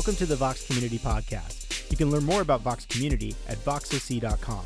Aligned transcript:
Welcome 0.00 0.16
to 0.16 0.24
the 0.24 0.36
Vox 0.36 0.66
Community 0.66 0.98
Podcast. 0.98 1.90
You 1.90 1.96
can 1.98 2.10
learn 2.10 2.24
more 2.24 2.40
about 2.40 2.62
Vox 2.62 2.86
Community 2.86 3.36
at 3.50 3.58
voxoc.com. 3.58 4.64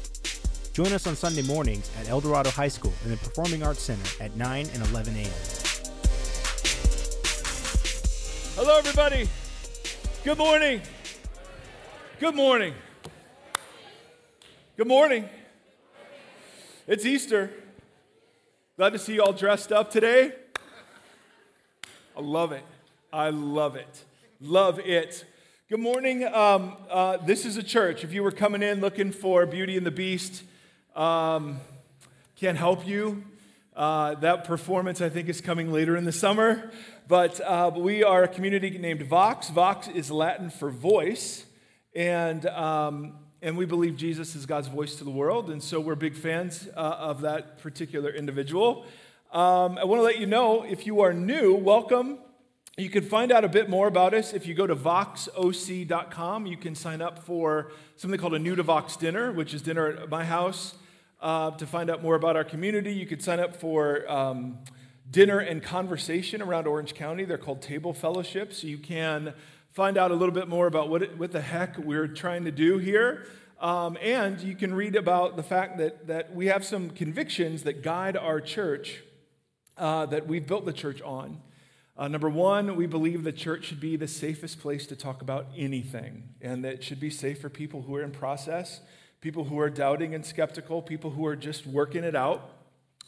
Join 0.73 0.93
us 0.93 1.09
on 1.09 1.17
Sunday 1.17 1.43
mornings 1.43 1.91
at 1.99 2.09
El 2.09 2.21
Dorado 2.21 2.51
High 2.51 2.69
School 2.69 2.93
in 3.05 3.11
the 3.11 3.17
Performing 3.17 3.65
Arts 3.65 3.83
Center 3.83 4.23
at 4.23 4.37
9 4.37 4.69
and 4.73 4.87
11 4.91 5.17
a.m. 5.17 5.33
Hello, 8.55 8.79
everybody. 8.79 9.29
Good 10.23 10.39
morning. 10.39 10.81
Good 12.21 12.37
morning. 12.37 12.75
Good 14.77 14.87
morning. 14.87 15.29
It's 16.87 17.05
Easter. 17.05 17.51
Glad 18.77 18.91
to 18.91 19.01
see 19.01 19.15
you 19.15 19.23
all 19.25 19.33
dressed 19.33 19.73
up 19.73 19.91
today. 19.91 20.33
I 22.17 22.21
love 22.21 22.53
it. 22.53 22.63
I 23.13 23.31
love 23.31 23.75
it. 23.75 24.05
Love 24.47 24.79
it. 24.79 25.25
Good 25.71 25.81
morning. 25.81 26.23
Um, 26.23 26.77
uh, 26.91 27.17
this 27.17 27.47
is 27.47 27.57
a 27.57 27.63
church. 27.63 28.05
If 28.05 28.13
you 28.13 28.23
were 28.23 28.31
coming 28.31 28.63
in 28.63 28.83
looking 28.83 29.11
for 29.11 29.47
Beauty 29.47 29.75
and 29.79 29.87
the 29.87 29.91
Beast, 29.91 30.43
um, 30.95 31.61
can't 32.37 32.59
help 32.59 32.87
you. 32.87 33.25
Uh, 33.75 34.17
that 34.17 34.45
performance, 34.45 35.01
I 35.01 35.09
think, 35.09 35.31
is 35.31 35.41
coming 35.41 35.73
later 35.73 35.97
in 35.97 36.05
the 36.05 36.13
summer. 36.13 36.71
But 37.09 37.41
uh, 37.41 37.71
we 37.75 38.05
are 38.05 38.25
a 38.25 38.29
community 38.29 38.77
named 38.77 39.05
Vox. 39.05 39.49
Vox 39.49 39.89
is 39.89 40.11
Latin 40.11 40.51
for 40.51 40.69
voice. 40.69 41.47
And, 41.95 42.45
um, 42.45 43.15
and 43.41 43.57
we 43.57 43.65
believe 43.65 43.97
Jesus 43.97 44.37
is 44.37 44.45
God's 44.45 44.69
voice 44.69 44.97
to 44.97 45.05
the 45.05 45.11
world. 45.11 45.49
And 45.49 45.63
so 45.63 45.81
we're 45.81 45.95
big 45.95 46.17
fans 46.17 46.69
uh, 46.77 46.81
of 46.81 47.23
that 47.23 47.61
particular 47.61 48.11
individual. 48.11 48.85
Um, 49.33 49.79
I 49.79 49.85
want 49.85 50.01
to 50.01 50.05
let 50.05 50.19
you 50.19 50.27
know 50.27 50.65
if 50.65 50.85
you 50.85 51.01
are 51.01 51.15
new, 51.15 51.55
welcome. 51.55 52.19
You 52.77 52.91
can 52.91 53.05
find 53.05 53.31
out 53.31 53.45
a 53.45 53.49
bit 53.49 53.71
more 53.71 53.87
about 53.87 54.15
us 54.15 54.33
if 54.33 54.49
you 54.49 54.55
go 54.55 54.67
to 54.67 54.75
voxoc.com. 54.75 56.47
You 56.47 56.57
can 56.57 56.75
sign 56.75 57.01
up 57.01 57.21
for 57.21 57.71
something 57.95 58.19
called 58.19 58.35
a 58.35 58.39
New 58.41 58.57
to 58.57 58.65
Vox 58.65 58.97
dinner, 58.97 59.31
which 59.31 59.55
is 59.55 59.63
dinner 59.63 59.87
at 59.87 60.09
my 60.11 60.25
house. 60.25 60.75
Uh, 61.21 61.53
to 61.53 61.69
find 61.69 61.89
out 61.89 62.03
more 62.03 62.17
about 62.17 62.35
our 62.35 62.43
community, 62.43 62.93
you 62.93 63.07
could 63.07 63.23
sign 63.23 63.39
up 63.39 63.55
for 63.55 64.11
um, 64.11 64.59
dinner 65.09 65.39
and 65.39 65.63
conversation 65.63 66.43
around 66.43 66.67
Orange 66.67 66.97
County. 66.97 67.25
They're 67.25 67.39
called 67.39 67.63
table 67.63 67.93
fellowships. 67.95 68.59
So 68.59 68.67
you 68.67 68.79
can 68.79 69.35
find 69.71 69.97
out 69.97 70.11
a 70.11 70.15
little 70.15 70.35
bit 70.35 70.49
more 70.49 70.67
about 70.67 70.89
what, 70.89 71.05
it, 71.05 71.17
what 71.17 71.31
the 71.31 71.43
heck 71.43 71.79
we're 71.79 72.09
trying 72.09 72.45
to 72.45 72.51
do 72.51 72.79
here. 72.79 73.25
Um, 73.61 73.97
and 74.03 74.41
you 74.41 74.57
can 74.57 74.75
read 74.75 74.97
about 74.97 75.37
the 75.37 75.45
fact 75.45 75.79
that, 75.79 76.09
that 76.09 76.35
we 76.35 76.47
have 76.47 76.65
some 76.65 76.91
convictions 76.91 77.63
that 77.63 77.85
guide 77.85 78.17
our 78.17 78.41
church, 78.41 79.05
uh, 79.79 80.07
that 80.07 80.27
we've 80.27 80.45
built 80.45 80.65
the 80.65 80.73
church 80.73 81.01
on. 81.03 81.41
Uh, 81.97 82.09
number 82.09 82.29
one, 82.29 82.75
we 82.75 82.87
believe 82.87 83.23
the 83.23 83.33
church 83.33 83.67
should 83.67 83.81
be 83.81 83.95
the 83.95 84.09
safest 84.09 84.59
place 84.59 84.85
to 84.85 84.97
talk 84.97 85.23
about 85.23 85.47
anything, 85.57 86.29
and 86.41 86.65
that 86.65 86.75
it 86.75 86.85
should 86.85 86.99
be 86.99 87.09
safe 87.09 87.41
for 87.41 87.49
people 87.49 87.83
who 87.83 87.95
are 87.95 88.03
in 88.03 88.11
process, 88.11 88.81
people 89.21 89.45
who 89.45 89.61
are 89.61 89.71
doubting 89.71 90.13
and 90.13 90.27
skeptical, 90.27 90.83
people 90.83 91.11
who 91.11 91.25
are 91.25 91.37
just 91.37 91.67
working 91.67 92.03
it 92.03 92.17
out. 92.17 92.51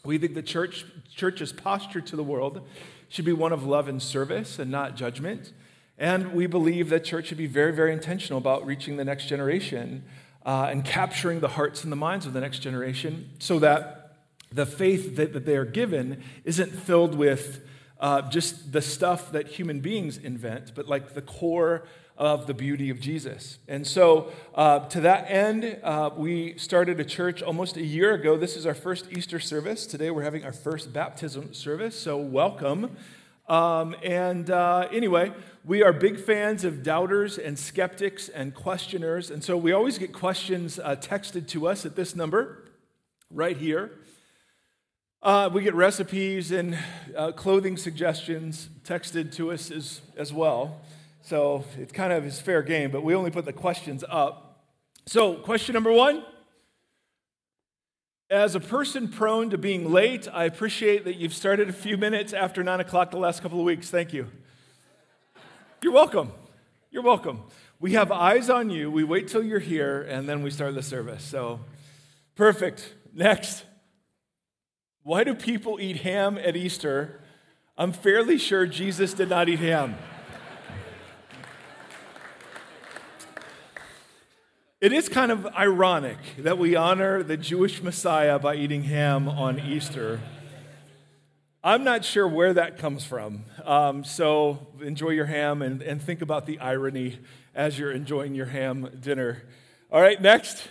We 0.05 0.17
think 0.17 0.35
the 0.35 0.41
church, 0.41 0.85
church's 1.13 1.51
posture 1.51 1.99
to 1.99 2.15
the 2.15 2.23
world 2.23 2.65
should 3.09 3.25
be 3.25 3.33
one 3.33 3.51
of 3.51 3.65
love 3.65 3.89
and 3.89 4.01
service 4.01 4.57
and 4.57 4.71
not 4.71 4.95
judgment. 4.95 5.51
And 5.97 6.31
we 6.31 6.47
believe 6.47 6.89
that 6.89 7.03
church 7.03 7.27
should 7.27 7.37
be 7.37 7.47
very, 7.47 7.73
very 7.73 7.91
intentional 7.91 8.37
about 8.37 8.65
reaching 8.65 8.95
the 8.95 9.03
next 9.03 9.25
generation 9.25 10.05
uh, 10.45 10.69
and 10.71 10.85
capturing 10.85 11.41
the 11.41 11.49
hearts 11.49 11.83
and 11.83 11.91
the 11.91 11.97
minds 11.97 12.25
of 12.25 12.31
the 12.31 12.39
next 12.39 12.59
generation 12.59 13.31
so 13.39 13.59
that 13.59 14.15
the 14.49 14.65
faith 14.65 15.17
that, 15.17 15.33
that 15.33 15.45
they 15.45 15.57
are 15.57 15.65
given 15.65 16.23
isn't 16.45 16.71
filled 16.71 17.15
with 17.15 17.67
uh, 17.99 18.21
just 18.29 18.71
the 18.71 18.81
stuff 18.81 19.31
that 19.31 19.47
human 19.47 19.79
beings 19.79 20.17
invent, 20.17 20.73
but 20.75 20.87
like 20.87 21.13
the 21.13 21.21
core 21.21 21.83
of 22.17 22.47
the 22.47 22.53
beauty 22.53 22.89
of 22.89 22.99
Jesus. 22.99 23.59
And 23.67 23.85
so, 23.85 24.31
uh, 24.55 24.79
to 24.89 25.01
that 25.01 25.29
end, 25.29 25.79
uh, 25.83 26.09
we 26.15 26.57
started 26.57 26.99
a 26.99 27.05
church 27.05 27.43
almost 27.43 27.77
a 27.77 27.83
year 27.83 28.13
ago. 28.13 28.37
This 28.37 28.57
is 28.57 28.65
our 28.65 28.73
first 28.73 29.11
Easter 29.11 29.39
service. 29.39 29.85
Today, 29.85 30.09
we're 30.09 30.23
having 30.23 30.43
our 30.43 30.53
first 30.53 30.91
baptism 30.91 31.53
service, 31.53 31.97
so 31.97 32.17
welcome. 32.17 32.97
Um, 33.47 33.95
and 34.03 34.49
uh, 34.49 34.89
anyway, 34.91 35.31
we 35.63 35.83
are 35.83 35.93
big 35.93 36.19
fans 36.19 36.65
of 36.65 36.81
doubters 36.81 37.37
and 37.37 37.57
skeptics 37.57 38.29
and 38.29 38.53
questioners. 38.53 39.29
And 39.29 39.43
so, 39.43 39.55
we 39.55 39.71
always 39.71 39.99
get 39.99 40.11
questions 40.11 40.79
uh, 40.79 40.95
texted 40.95 41.47
to 41.49 41.67
us 41.67 41.85
at 41.85 41.95
this 41.95 42.15
number 42.15 42.63
right 43.29 43.57
here. 43.57 43.91
Uh, 45.23 45.49
we 45.51 45.63
get 45.63 45.73
recipes 45.73 46.51
and 46.51 46.77
uh, 47.15 47.31
clothing 47.31 47.75
suggestions 47.75 48.69
texted 48.83 49.33
to 49.33 49.51
us 49.51 49.71
as, 49.71 50.01
as 50.15 50.31
well. 50.31 50.79
So 51.23 51.65
it 51.79 51.91
kind 51.91 52.13
of 52.13 52.23
is 52.25 52.39
fair 52.39 52.61
game, 52.61 52.91
but 52.91 53.03
we 53.03 53.15
only 53.15 53.31
put 53.31 53.45
the 53.45 53.53
questions 53.53 54.03
up. 54.07 54.63
So, 55.07 55.35
question 55.35 55.73
number 55.73 55.91
one 55.91 56.23
As 58.29 58.55
a 58.55 58.59
person 58.59 59.07
prone 59.07 59.49
to 59.49 59.57
being 59.57 59.91
late, 59.91 60.27
I 60.31 60.43
appreciate 60.43 61.03
that 61.05 61.15
you've 61.15 61.33
started 61.33 61.67
a 61.67 61.73
few 61.73 61.97
minutes 61.97 62.31
after 62.31 62.63
9 62.63 62.79
o'clock 62.79 63.11
the 63.11 63.17
last 63.17 63.41
couple 63.41 63.59
of 63.59 63.65
weeks. 63.65 63.89
Thank 63.89 64.13
you. 64.13 64.27
You're 65.81 65.93
welcome. 65.93 66.31
You're 66.91 67.03
welcome. 67.03 67.43
We 67.79 67.93
have 67.93 68.11
eyes 68.11 68.49
on 68.49 68.69
you. 68.69 68.91
We 68.91 69.03
wait 69.03 69.27
till 69.27 69.43
you're 69.43 69.59
here, 69.59 70.03
and 70.03 70.29
then 70.29 70.43
we 70.43 70.51
start 70.51 70.75
the 70.75 70.83
service. 70.83 71.23
So, 71.23 71.61
perfect. 72.35 72.93
Next. 73.13 73.63
Why 75.07 75.23
do 75.23 75.33
people 75.35 75.79
eat 75.79 76.01
ham 76.01 76.37
at 76.37 76.57
Easter? 76.57 77.21
I'm 77.77 77.93
fairly 77.93 78.37
sure 78.37 78.67
Jesus 78.67 79.13
did 79.13 79.29
not 79.29 79.47
eat 79.47 79.59
ham. 79.59 79.95
It 84.81 84.91
is 84.91 85.07
kind 85.07 85.31
of 85.31 85.45
ironic 85.45 86.17
that 86.39 86.57
we 86.57 86.75
honor 86.75 87.23
the 87.23 87.37
Jewish 87.37 87.81
Messiah 87.81 88.37
by 88.37 88.55
eating 88.55 88.83
ham 88.83 89.29
on 89.29 89.61
Easter. 89.61 90.19
I'm 91.63 91.85
not 91.85 92.03
sure 92.03 92.27
where 92.27 92.53
that 92.55 92.77
comes 92.77 93.05
from. 93.05 93.45
Um, 93.63 94.03
so 94.03 94.67
enjoy 94.81 95.11
your 95.11 95.27
ham 95.27 95.61
and, 95.61 95.81
and 95.81 96.01
think 96.01 96.21
about 96.21 96.45
the 96.45 96.59
irony 96.59 97.19
as 97.55 97.79
you're 97.79 97.93
enjoying 97.93 98.35
your 98.35 98.47
ham 98.47 98.89
dinner. 98.99 99.43
All 99.89 100.01
right, 100.01 100.21
next. 100.21 100.67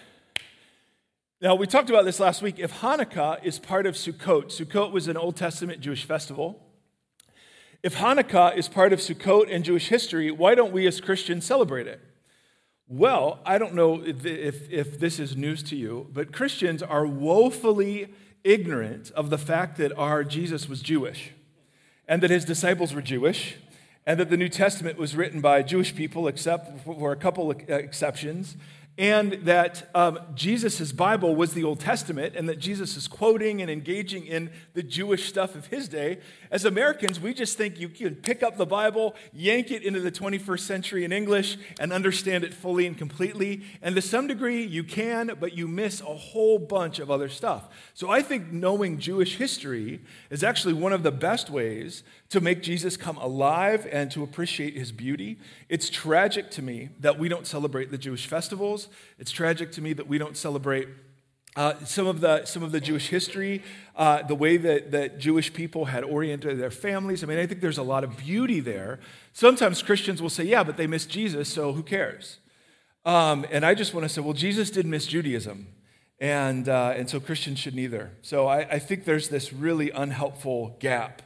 Now, 1.39 1.55
we 1.55 1.67
talked 1.67 1.91
about 1.91 2.07
this 2.07 2.19
last 2.19 2.41
week. 2.41 2.59
If 2.59 2.81
Hanukkah 2.81 3.45
is 3.45 3.59
part 3.59 3.85
of 3.85 3.95
Sukkot, 3.95 4.47
Sukkot 4.47 4.91
was 4.91 5.07
an 5.07 5.19
Old 5.19 5.37
Testament 5.37 5.83
Jewish 5.83 6.07
festival. 6.07 6.63
If 7.83 7.97
Hanukkah 7.97 8.57
is 8.57 8.69
part 8.69 8.95
of 8.95 9.01
Sukkot 9.01 9.55
and 9.55 9.63
Jewish 9.63 9.89
history, 9.89 10.31
why 10.31 10.55
don't 10.55 10.73
we 10.73 10.87
as 10.87 10.99
Christians 10.99 11.45
celebrate 11.45 11.87
it? 11.87 12.01
Well, 12.89 13.41
I 13.45 13.59
don't 13.59 13.75
know 13.75 14.03
if, 14.03 14.25
if, 14.25 14.73
if, 14.73 14.99
this 14.99 15.19
is 15.19 15.37
news 15.37 15.63
to 15.65 15.77
you, 15.77 16.09
but 16.11 16.33
Christians 16.33 16.83
are 16.83 17.07
woefully 17.07 18.15
ignorant 18.43 19.11
of 19.11 19.29
the 19.29 19.37
fact 19.37 19.77
that 19.77 19.93
our 19.99 20.25
Jesus 20.25 20.71
was 20.71 20.81
Jewish 20.81 21.33
and 22.09 22.23
that 22.23 22.31
his 22.31 22.47
disciples 22.47 22.95
were 22.95 23.03
Jewish 23.03 23.57
and 24.07 24.19
that 24.19 24.31
the 24.31 24.39
New 24.39 24.49
Testament 24.49 24.97
was 24.97 25.15
written 25.15 25.43
by 25.43 25.63
Jewish 25.63 25.95
people, 25.95 26.29
except 26.29 26.81
for 26.83 27.13
a 27.13 27.17
couple 27.17 27.51
of 27.51 27.59
uh, 27.69 27.75
exceptions, 27.75 28.57
and 28.99 29.33
that 29.45 29.91
um, 29.95 30.19
Jesus' 30.35 30.91
Bible 30.91 31.37
was 31.37 31.53
the 31.53 31.65
Old 31.65 31.81
Testament, 31.81 32.35
and 32.35 32.49
that 32.49 32.59
Jesus 32.59 32.97
is 32.97 33.07
quoting 33.07 33.61
and 33.61 33.71
engaging 33.71 34.27
in 34.27 34.51
the 34.73 34.83
Jewish 34.83 35.29
stuff 35.29 35.55
of 35.55 35.67
his 35.67 35.87
day. 35.87 36.19
As 36.51 36.65
Americans, 36.65 37.21
we 37.21 37.35
just 37.35 37.59
think 37.59 37.79
you 37.79 37.91
can 37.91 38.15
pick 38.15 38.43
up 38.43 38.57
the 38.57 38.65
Bible, 38.65 39.15
yank 39.35 39.71
it 39.71 39.83
into 39.83 40.01
the 40.01 40.11
21st 40.11 40.61
century 40.61 41.05
in 41.05 41.13
English, 41.13 41.59
and 41.79 41.93
understand 41.93 42.43
it 42.43 42.55
fully 42.55 42.87
and 42.87 42.97
completely. 42.97 43.63
And 43.83 43.95
to 43.97 44.03
some 44.03 44.27
degree, 44.27 44.65
you 44.65 44.83
can, 44.83 45.33
but 45.39 45.53
you 45.55 45.69
miss 45.69 46.01
a 46.01 46.05
whole 46.05 46.59
bunch 46.59 46.99
of 46.99 47.11
other 47.11 47.29
stuff. 47.29 47.69
So 47.93 48.09
I 48.09 48.23
think 48.23 48.51
knowing 48.51 48.99
Jewish 48.99 49.37
history 49.37 50.01
is 50.31 50.43
actually 50.43 50.75
one 50.75 50.95
of 50.95 51.03
the 51.03 51.13
best 51.13 51.51
ways 51.51 52.03
to 52.31 52.41
make 52.41 52.63
Jesus 52.63 52.97
come 52.97 53.19
alive 53.19 53.87
and 53.93 54.11
to 54.11 54.23
appreciate 54.23 54.75
his 54.75 54.91
beauty. 54.91 55.39
It's 55.69 55.89
tragic 55.91 56.51
to 56.53 56.63
me 56.63 56.89
that 57.01 57.19
we 57.19 57.29
don't 57.29 57.47
celebrate 57.47 57.91
the 57.91 57.99
Jewish 57.99 58.27
festivals. 58.27 58.86
It's 59.19 59.31
tragic 59.31 59.73
to 59.73 59.81
me 59.81 59.93
that 59.93 60.07
we 60.07 60.19
don't 60.19 60.37
celebrate 60.37 60.89
uh, 61.57 61.75
some, 61.85 62.07
of 62.07 62.21
the, 62.21 62.45
some 62.45 62.63
of 62.63 62.71
the 62.71 62.81
Jewish 62.81 63.09
history, 63.09 63.63
uh, 63.97 64.23
the 64.23 64.35
way 64.35 64.59
that, 64.59 64.91
that 64.91 65.19
Jewish 65.19 65.53
people 65.53 65.87
had 65.87 66.05
oriented 66.05 66.61
their 66.61 66.71
families. 66.71 67.25
I 67.25 67.27
mean, 67.27 67.39
I 67.39 67.47
think 67.47 67.63
there's 67.63 67.79
a 67.79 67.83
lot 67.83 68.05
of 68.05 68.19
beauty 68.19 68.61
there. 68.61 69.01
Sometimes 69.33 69.83
Christians 69.83 70.21
will 70.21 70.31
say, 70.31 70.45
yeah, 70.45 70.63
but 70.63 70.77
they 70.77 70.87
missed 70.87 71.09
Jesus, 71.09 71.49
so 71.49 71.73
who 71.73 71.83
cares? 71.83 72.39
Um, 73.07 73.47
and 73.51 73.65
I 73.65 73.75
just 73.75 73.95
want 73.95 74.05
to 74.05 74.09
say, 74.09 74.21
well, 74.21 74.35
Jesus 74.35 74.69
did 74.69 74.85
miss 74.85 75.07
Judaism. 75.07 75.69
And, 76.19 76.69
uh, 76.69 76.95
and 76.97 77.09
so 77.09 77.21
Christians 77.21 77.59
should 77.59 77.75
neither. 77.75 78.13
So 78.23 78.47
I, 78.47 78.61
I 78.61 78.79
think 78.79 79.05
there's 79.05 79.29
this 79.29 79.53
really 79.53 79.91
unhelpful 79.91 80.77
gap 80.81 81.23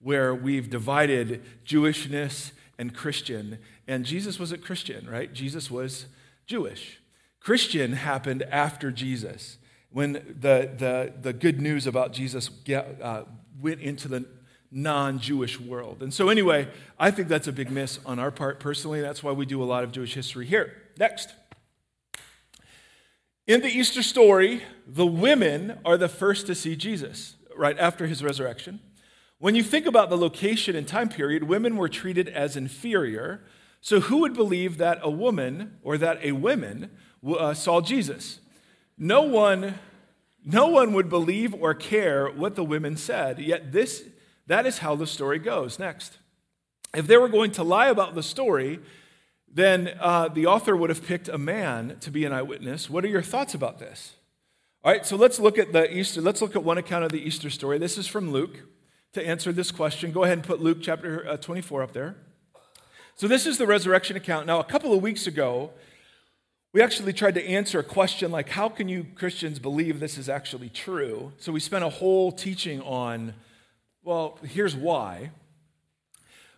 where 0.00 0.34
we've 0.34 0.70
divided 0.70 1.44
Jewishness 1.64 2.52
and 2.78 2.94
Christian. 2.94 3.58
And 3.86 4.04
Jesus 4.04 4.38
wasn't 4.38 4.64
Christian, 4.64 5.08
right? 5.08 5.32
Jesus 5.32 5.70
was 5.70 6.06
Jewish. 6.48 6.98
Christian 7.38 7.92
happened 7.92 8.42
after 8.42 8.90
Jesus 8.90 9.58
when 9.90 10.14
the, 10.14 10.70
the, 10.76 11.12
the 11.20 11.32
good 11.32 11.60
news 11.60 11.86
about 11.86 12.12
Jesus 12.12 12.48
get, 12.48 13.00
uh, 13.00 13.24
went 13.60 13.80
into 13.80 14.08
the 14.08 14.26
non 14.70 15.18
Jewish 15.18 15.60
world. 15.60 16.02
And 16.02 16.12
so, 16.12 16.30
anyway, 16.30 16.68
I 16.98 17.10
think 17.10 17.28
that's 17.28 17.48
a 17.48 17.52
big 17.52 17.70
miss 17.70 18.00
on 18.04 18.18
our 18.18 18.30
part 18.30 18.60
personally. 18.60 19.00
That's 19.00 19.22
why 19.22 19.32
we 19.32 19.46
do 19.46 19.62
a 19.62 19.64
lot 19.64 19.84
of 19.84 19.92
Jewish 19.92 20.14
history 20.14 20.46
here. 20.46 20.74
Next. 20.98 21.32
In 23.46 23.60
the 23.62 23.68
Easter 23.68 24.02
story, 24.02 24.62
the 24.86 25.06
women 25.06 25.78
are 25.84 25.96
the 25.96 26.08
first 26.08 26.46
to 26.48 26.54
see 26.54 26.76
Jesus 26.76 27.36
right 27.56 27.78
after 27.78 28.06
his 28.06 28.22
resurrection. 28.22 28.80
When 29.38 29.54
you 29.54 29.62
think 29.62 29.86
about 29.86 30.10
the 30.10 30.18
location 30.18 30.76
and 30.76 30.86
time 30.86 31.08
period, 31.08 31.44
women 31.44 31.76
were 31.76 31.88
treated 31.88 32.28
as 32.28 32.56
inferior. 32.56 33.44
So, 33.80 34.00
who 34.00 34.18
would 34.18 34.34
believe 34.34 34.78
that 34.78 34.98
a 35.02 35.10
woman 35.10 35.78
or 35.82 35.98
that 35.98 36.18
a 36.22 36.32
woman 36.32 36.90
uh, 37.26 37.54
saw 37.54 37.80
Jesus? 37.80 38.40
No 38.96 39.22
one, 39.22 39.78
no 40.44 40.66
one 40.66 40.92
would 40.92 41.08
believe 41.08 41.54
or 41.54 41.74
care 41.74 42.28
what 42.28 42.56
the 42.56 42.64
women 42.64 42.96
said. 42.96 43.38
Yet 43.38 43.72
this, 43.72 44.04
that 44.46 44.66
is 44.66 44.78
how 44.78 44.96
the 44.96 45.06
story 45.06 45.38
goes. 45.38 45.78
Next, 45.78 46.18
if 46.94 47.06
they 47.06 47.16
were 47.16 47.28
going 47.28 47.52
to 47.52 47.62
lie 47.62 47.88
about 47.88 48.14
the 48.14 48.22
story, 48.22 48.80
then 49.52 49.94
uh, 50.00 50.28
the 50.28 50.46
author 50.46 50.76
would 50.76 50.90
have 50.90 51.06
picked 51.06 51.28
a 51.28 51.38
man 51.38 51.96
to 52.00 52.10
be 52.10 52.24
an 52.24 52.32
eyewitness. 52.32 52.90
What 52.90 53.04
are 53.04 53.08
your 53.08 53.22
thoughts 53.22 53.54
about 53.54 53.78
this? 53.78 54.14
All 54.84 54.92
right, 54.92 55.04
so 55.06 55.16
let's 55.16 55.38
look 55.38 55.58
at 55.58 55.72
the 55.72 55.96
Easter. 55.96 56.20
Let's 56.20 56.40
look 56.40 56.56
at 56.56 56.64
one 56.64 56.78
account 56.78 57.04
of 57.04 57.12
the 57.12 57.20
Easter 57.20 57.50
story. 57.50 57.78
This 57.78 57.98
is 57.98 58.06
from 58.06 58.30
Luke. 58.30 58.60
To 59.14 59.26
answer 59.26 59.52
this 59.52 59.70
question, 59.70 60.12
go 60.12 60.24
ahead 60.24 60.38
and 60.38 60.46
put 60.46 60.60
Luke 60.60 60.78
chapter 60.82 61.26
uh, 61.26 61.36
24 61.38 61.82
up 61.82 61.92
there. 61.92 62.16
So 63.18 63.26
this 63.26 63.46
is 63.46 63.58
the 63.58 63.66
resurrection 63.66 64.16
account. 64.16 64.46
Now, 64.46 64.60
a 64.60 64.64
couple 64.64 64.94
of 64.94 65.02
weeks 65.02 65.26
ago, 65.26 65.72
we 66.72 66.80
actually 66.80 67.12
tried 67.12 67.34
to 67.34 67.44
answer 67.44 67.80
a 67.80 67.82
question 67.82 68.30
like, 68.30 68.48
how 68.50 68.68
can 68.68 68.88
you 68.88 69.08
Christians 69.16 69.58
believe 69.58 69.98
this 69.98 70.16
is 70.18 70.28
actually 70.28 70.68
true? 70.68 71.32
So 71.36 71.50
we 71.50 71.58
spent 71.58 71.82
a 71.82 71.88
whole 71.88 72.30
teaching 72.30 72.80
on, 72.80 73.34
well, 74.04 74.38
here's 74.44 74.76
why. 74.76 75.32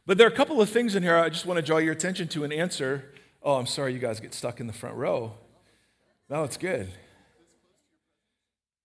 But 0.04 0.18
there 0.18 0.26
are 0.26 0.30
a 0.30 0.36
couple 0.36 0.60
of 0.60 0.68
things 0.68 0.94
in 0.94 1.02
here 1.02 1.16
I 1.16 1.30
just 1.30 1.46
want 1.46 1.56
to 1.56 1.62
draw 1.62 1.78
your 1.78 1.92
attention 1.92 2.28
to 2.28 2.44
and 2.44 2.52
answer. 2.52 3.06
Oh, 3.42 3.54
I'm 3.54 3.66
sorry 3.66 3.94
you 3.94 3.98
guys 3.98 4.20
get 4.20 4.34
stuck 4.34 4.60
in 4.60 4.66
the 4.66 4.74
front 4.74 4.96
row. 4.96 5.32
No, 6.28 6.44
it's 6.44 6.58
good. 6.58 6.90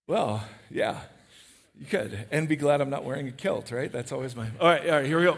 Well, 0.08 0.46
yeah, 0.72 1.02
you 1.78 1.88
could. 1.88 2.26
And 2.32 2.48
be 2.48 2.56
glad 2.56 2.80
I'm 2.80 2.90
not 2.90 3.04
wearing 3.04 3.28
a 3.28 3.32
kilt, 3.32 3.70
right? 3.72 3.92
That's 3.92 4.14
always 4.14 4.34
my. 4.34 4.48
All 4.62 4.70
right, 4.70 4.86
all 4.86 4.96
right, 4.96 5.06
here 5.06 5.20
we 5.20 5.26
go. 5.26 5.38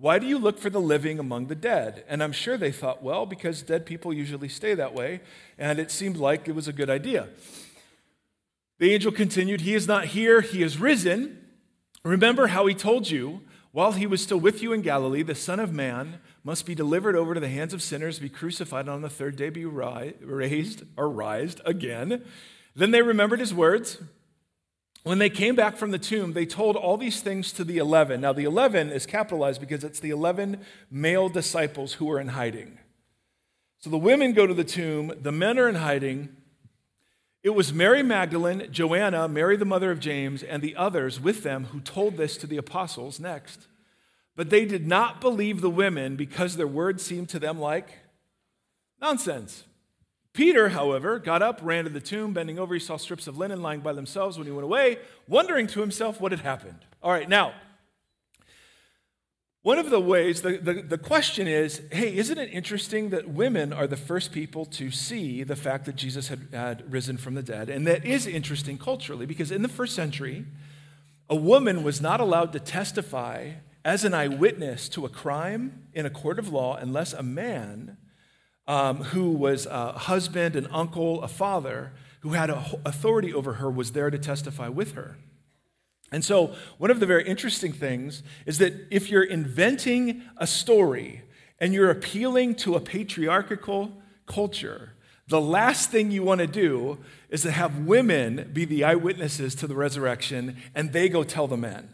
Why 0.00 0.18
do 0.18 0.26
you 0.26 0.38
look 0.38 0.58
for 0.58 0.70
the 0.70 0.80
living 0.80 1.18
among 1.18 1.48
the 1.48 1.54
dead? 1.54 2.04
And 2.08 2.22
I'm 2.22 2.32
sure 2.32 2.56
they 2.56 2.72
thought, 2.72 3.02
Well, 3.02 3.26
because 3.26 3.60
dead 3.60 3.84
people 3.84 4.14
usually 4.14 4.48
stay 4.48 4.74
that 4.74 4.94
way, 4.94 5.20
and 5.58 5.78
it 5.78 5.90
seemed 5.90 6.16
like 6.16 6.48
it 6.48 6.54
was 6.54 6.66
a 6.66 6.72
good 6.72 6.88
idea. 6.88 7.28
The 8.78 8.94
angel 8.94 9.12
continued, 9.12 9.60
He 9.60 9.74
is 9.74 9.86
not 9.86 10.06
here, 10.06 10.40
he 10.40 10.62
is 10.62 10.78
risen. 10.78 11.44
Remember 12.02 12.46
how 12.46 12.64
he 12.64 12.74
told 12.74 13.10
you 13.10 13.42
while 13.72 13.92
he 13.92 14.06
was 14.06 14.22
still 14.22 14.40
with 14.40 14.62
you 14.62 14.72
in 14.72 14.80
Galilee, 14.80 15.22
the 15.22 15.34
Son 15.34 15.60
of 15.60 15.70
Man 15.70 16.20
must 16.42 16.64
be 16.64 16.74
delivered 16.74 17.14
over 17.14 17.34
to 17.34 17.40
the 17.40 17.48
hands 17.48 17.74
of 17.74 17.82
sinners, 17.82 18.18
be 18.18 18.30
crucified, 18.30 18.86
and 18.86 18.90
on 18.90 19.02
the 19.02 19.10
third 19.10 19.36
day 19.36 19.50
be 19.50 19.66
raised 19.66 20.82
or 20.96 21.10
rised 21.10 21.60
again. 21.66 22.24
Then 22.74 22.90
they 22.90 23.02
remembered 23.02 23.38
his 23.38 23.52
words. 23.52 23.98
When 25.02 25.18
they 25.18 25.30
came 25.30 25.54
back 25.54 25.76
from 25.76 25.92
the 25.92 25.98
tomb, 25.98 26.34
they 26.34 26.44
told 26.44 26.76
all 26.76 26.96
these 26.96 27.22
things 27.22 27.52
to 27.52 27.64
the 27.64 27.78
11. 27.78 28.20
Now, 28.20 28.32
the 28.32 28.44
11 28.44 28.90
is 28.90 29.06
capitalized 29.06 29.60
because 29.60 29.82
it's 29.82 30.00
the 30.00 30.10
11 30.10 30.60
male 30.90 31.28
disciples 31.28 31.94
who 31.94 32.10
are 32.10 32.20
in 32.20 32.28
hiding. 32.28 32.78
So 33.78 33.88
the 33.88 33.96
women 33.96 34.34
go 34.34 34.46
to 34.46 34.52
the 34.52 34.64
tomb, 34.64 35.12
the 35.20 35.32
men 35.32 35.58
are 35.58 35.68
in 35.68 35.76
hiding, 35.76 36.36
it 37.42 37.54
was 37.54 37.72
Mary 37.72 38.02
Magdalene, 38.02 38.68
Joanna, 38.70 39.26
Mary 39.26 39.56
the 39.56 39.64
mother 39.64 39.90
of 39.90 39.98
James, 39.98 40.42
and 40.42 40.62
the 40.62 40.76
others 40.76 41.18
with 41.18 41.42
them 41.42 41.66
who 41.66 41.80
told 41.80 42.16
this 42.16 42.36
to 42.36 42.46
the 42.46 42.58
apostles 42.58 43.18
next. 43.18 43.66
But 44.36 44.50
they 44.50 44.66
did 44.66 44.86
not 44.86 45.22
believe 45.22 45.60
the 45.60 45.70
women 45.70 46.16
because 46.16 46.56
their 46.56 46.66
words 46.66 47.02
seemed 47.02 47.30
to 47.30 47.38
them 47.38 47.58
like 47.58 47.98
nonsense. 49.00 49.64
Peter, 50.32 50.68
however, 50.70 51.18
got 51.18 51.42
up, 51.42 51.58
ran 51.62 51.84
to 51.84 51.90
the 51.90 52.00
tomb, 52.00 52.32
bending 52.32 52.58
over, 52.58 52.74
he 52.74 52.80
saw 52.80 52.96
strips 52.96 53.26
of 53.26 53.36
linen 53.36 53.62
lying 53.62 53.80
by 53.80 53.92
themselves 53.92 54.38
when 54.38 54.46
he 54.46 54.52
went 54.52 54.64
away, 54.64 54.98
wondering 55.26 55.66
to 55.66 55.80
himself 55.80 56.20
what 56.20 56.30
had 56.30 56.40
happened. 56.40 56.84
All 57.02 57.10
right, 57.10 57.28
now, 57.28 57.52
one 59.62 59.78
of 59.78 59.90
the 59.90 60.00
ways, 60.00 60.40
the, 60.40 60.56
the, 60.56 60.74
the, 60.74 60.96
question 60.96 61.46
is 61.46 61.82
hey, 61.92 62.16
isn't 62.16 62.38
it 62.38 62.48
interesting 62.50 63.10
that 63.10 63.28
women 63.28 63.74
are 63.74 63.86
the 63.86 63.96
first 63.96 64.32
people 64.32 64.64
to 64.66 64.90
see 64.90 65.42
the 65.42 65.56
fact 65.56 65.84
that 65.84 65.96
Jesus 65.96 66.28
had, 66.28 66.48
had 66.52 66.90
risen 66.90 67.18
from 67.18 67.34
the 67.34 67.42
dead? 67.42 67.68
And 67.68 67.86
that 67.86 68.04
is 68.06 68.26
interesting 68.26 68.78
culturally 68.78 69.26
because 69.26 69.50
in 69.50 69.60
the 69.60 69.68
first 69.68 69.94
century, 69.94 70.46
a 71.28 71.36
woman 71.36 71.82
was 71.82 72.00
not 72.00 72.20
allowed 72.20 72.54
to 72.54 72.60
testify 72.60 73.50
as 73.84 74.02
an 74.02 74.14
eyewitness 74.14 74.88
to 74.90 75.04
a 75.04 75.10
crime 75.10 75.88
in 75.92 76.06
a 76.06 76.10
court 76.10 76.38
of 76.38 76.48
law 76.48 76.76
unless 76.76 77.12
a 77.12 77.22
man 77.22 77.98
um, 78.70 78.98
who 78.98 79.32
was 79.32 79.66
a 79.66 79.90
husband, 79.92 80.54
an 80.54 80.68
uncle, 80.70 81.24
a 81.24 81.28
father, 81.28 81.90
who 82.20 82.30
had 82.30 82.50
authority 82.84 83.34
over 83.34 83.54
her 83.54 83.68
was 83.68 83.90
there 83.90 84.10
to 84.10 84.18
testify 84.18 84.68
with 84.68 84.92
her. 84.92 85.16
And 86.12 86.24
so, 86.24 86.54
one 86.78 86.88
of 86.88 87.00
the 87.00 87.06
very 87.06 87.26
interesting 87.26 87.72
things 87.72 88.22
is 88.46 88.58
that 88.58 88.86
if 88.88 89.10
you're 89.10 89.24
inventing 89.24 90.22
a 90.36 90.46
story 90.46 91.22
and 91.58 91.74
you're 91.74 91.90
appealing 91.90 92.54
to 92.56 92.76
a 92.76 92.80
patriarchal 92.80 94.00
culture, 94.26 94.92
the 95.26 95.40
last 95.40 95.90
thing 95.90 96.12
you 96.12 96.22
want 96.22 96.40
to 96.40 96.46
do 96.46 96.98
is 97.28 97.42
to 97.42 97.50
have 97.50 97.76
women 97.78 98.50
be 98.52 98.64
the 98.64 98.84
eyewitnesses 98.84 99.56
to 99.56 99.66
the 99.66 99.74
resurrection 99.74 100.56
and 100.76 100.92
they 100.92 101.08
go 101.08 101.24
tell 101.24 101.48
the 101.48 101.56
men. 101.56 101.88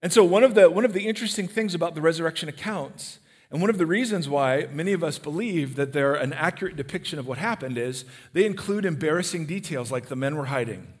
And 0.00 0.12
so, 0.12 0.22
one 0.22 0.44
of 0.44 0.54
the, 0.54 0.70
one 0.70 0.84
of 0.84 0.92
the 0.92 1.08
interesting 1.08 1.48
things 1.48 1.74
about 1.74 1.96
the 1.96 2.00
resurrection 2.00 2.48
accounts, 2.48 3.18
and 3.50 3.60
one 3.60 3.70
of 3.70 3.78
the 3.78 3.86
reasons 3.86 4.28
why 4.28 4.68
many 4.72 4.92
of 4.92 5.02
us 5.02 5.18
believe 5.18 5.74
that 5.76 5.92
they're 5.92 6.14
an 6.14 6.32
accurate 6.32 6.76
depiction 6.76 7.18
of 7.18 7.26
what 7.26 7.38
happened, 7.38 7.78
is 7.78 8.04
they 8.32 8.46
include 8.46 8.84
embarrassing 8.84 9.46
details 9.46 9.90
like 9.90 10.06
the 10.06 10.16
men 10.16 10.36
were 10.36 10.46
hiding 10.46 10.94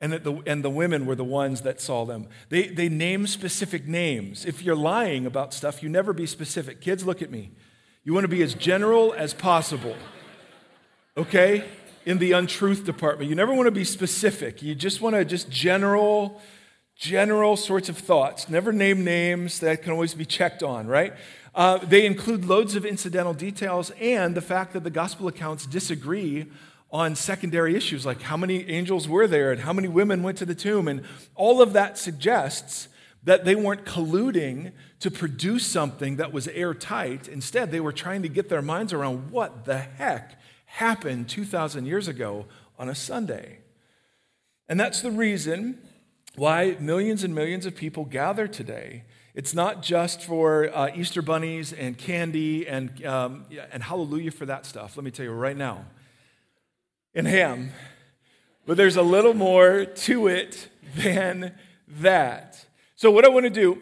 and, 0.00 0.12
that 0.12 0.24
the, 0.24 0.42
and 0.46 0.64
the 0.64 0.70
women 0.70 1.06
were 1.06 1.14
the 1.14 1.24
ones 1.24 1.62
that 1.62 1.80
saw 1.80 2.04
them. 2.04 2.28
They, 2.48 2.68
they 2.68 2.88
name 2.88 3.26
specific 3.26 3.86
names. 3.86 4.44
If 4.44 4.62
you're 4.62 4.76
lying 4.76 5.26
about 5.26 5.54
stuff, 5.54 5.82
you 5.82 5.88
never 5.88 6.12
be 6.12 6.26
specific. 6.26 6.80
Kids, 6.80 7.04
look 7.04 7.22
at 7.22 7.30
me. 7.30 7.50
You 8.04 8.14
want 8.14 8.24
to 8.24 8.28
be 8.28 8.42
as 8.42 8.54
general 8.54 9.12
as 9.12 9.34
possible, 9.34 9.96
okay? 11.16 11.64
In 12.06 12.18
the 12.18 12.32
untruth 12.32 12.84
department. 12.84 13.28
You 13.28 13.36
never 13.36 13.52
want 13.52 13.66
to 13.66 13.72
be 13.72 13.84
specific. 13.84 14.62
You 14.62 14.74
just 14.74 15.00
want 15.00 15.14
to 15.14 15.24
just 15.24 15.50
general, 15.50 16.40
general 16.96 17.56
sorts 17.56 17.88
of 17.88 17.98
thoughts. 17.98 18.48
Never 18.48 18.72
name 18.72 19.04
names 19.04 19.60
that 19.60 19.82
can 19.82 19.92
always 19.92 20.14
be 20.14 20.24
checked 20.24 20.62
on, 20.62 20.86
right? 20.86 21.12
Uh, 21.58 21.78
they 21.78 22.06
include 22.06 22.44
loads 22.44 22.76
of 22.76 22.86
incidental 22.86 23.34
details 23.34 23.90
and 24.00 24.36
the 24.36 24.40
fact 24.40 24.72
that 24.72 24.84
the 24.84 24.90
gospel 24.90 25.26
accounts 25.26 25.66
disagree 25.66 26.46
on 26.92 27.16
secondary 27.16 27.74
issues 27.74 28.06
like 28.06 28.22
how 28.22 28.36
many 28.36 28.70
angels 28.70 29.08
were 29.08 29.26
there 29.26 29.50
and 29.50 29.62
how 29.62 29.72
many 29.72 29.88
women 29.88 30.22
went 30.22 30.38
to 30.38 30.46
the 30.46 30.54
tomb. 30.54 30.86
And 30.86 31.02
all 31.34 31.60
of 31.60 31.72
that 31.72 31.98
suggests 31.98 32.86
that 33.24 33.44
they 33.44 33.56
weren't 33.56 33.84
colluding 33.84 34.70
to 35.00 35.10
produce 35.10 35.66
something 35.66 36.14
that 36.14 36.32
was 36.32 36.46
airtight. 36.46 37.26
Instead, 37.26 37.72
they 37.72 37.80
were 37.80 37.92
trying 37.92 38.22
to 38.22 38.28
get 38.28 38.48
their 38.48 38.62
minds 38.62 38.92
around 38.92 39.32
what 39.32 39.64
the 39.64 39.78
heck 39.78 40.40
happened 40.66 41.28
2,000 41.28 41.86
years 41.86 42.06
ago 42.06 42.46
on 42.78 42.88
a 42.88 42.94
Sunday. 42.94 43.58
And 44.68 44.78
that's 44.78 45.00
the 45.00 45.10
reason 45.10 45.80
why 46.36 46.76
millions 46.78 47.24
and 47.24 47.34
millions 47.34 47.66
of 47.66 47.74
people 47.74 48.04
gather 48.04 48.46
today. 48.46 49.02
It's 49.38 49.54
not 49.54 49.82
just 49.82 50.24
for 50.24 50.68
uh, 50.76 50.90
Easter 50.96 51.22
bunnies 51.22 51.72
and 51.72 51.96
candy 51.96 52.66
and, 52.66 53.06
um, 53.06 53.44
and 53.70 53.84
hallelujah 53.84 54.32
for 54.32 54.46
that 54.46 54.66
stuff. 54.66 54.96
Let 54.96 55.04
me 55.04 55.12
tell 55.12 55.24
you 55.24 55.30
right 55.30 55.56
now 55.56 55.84
and 57.14 57.24
ham. 57.24 57.70
But 58.66 58.76
there's 58.76 58.96
a 58.96 59.02
little 59.02 59.34
more 59.34 59.84
to 59.84 60.26
it 60.26 60.66
than 60.96 61.54
that. 61.86 62.66
So, 62.96 63.12
what 63.12 63.24
I 63.24 63.28
want 63.28 63.44
to 63.44 63.50
do 63.50 63.80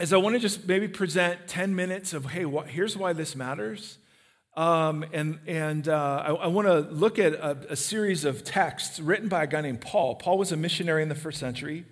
is 0.00 0.12
I 0.12 0.16
want 0.16 0.34
to 0.34 0.40
just 0.40 0.66
maybe 0.66 0.88
present 0.88 1.46
10 1.46 1.76
minutes 1.76 2.12
of, 2.12 2.26
hey, 2.26 2.44
here's 2.66 2.96
why 2.96 3.12
this 3.12 3.36
matters. 3.36 3.98
Um, 4.56 5.04
and 5.12 5.38
and 5.46 5.88
uh, 5.88 6.24
I, 6.26 6.32
I 6.32 6.46
want 6.48 6.66
to 6.66 6.80
look 6.80 7.20
at 7.20 7.34
a, 7.34 7.74
a 7.74 7.76
series 7.76 8.24
of 8.24 8.42
texts 8.42 8.98
written 8.98 9.28
by 9.28 9.44
a 9.44 9.46
guy 9.46 9.60
named 9.60 9.82
Paul. 9.82 10.16
Paul 10.16 10.36
was 10.36 10.50
a 10.50 10.56
missionary 10.56 11.04
in 11.04 11.08
the 11.08 11.14
first 11.14 11.38
century. 11.38 11.84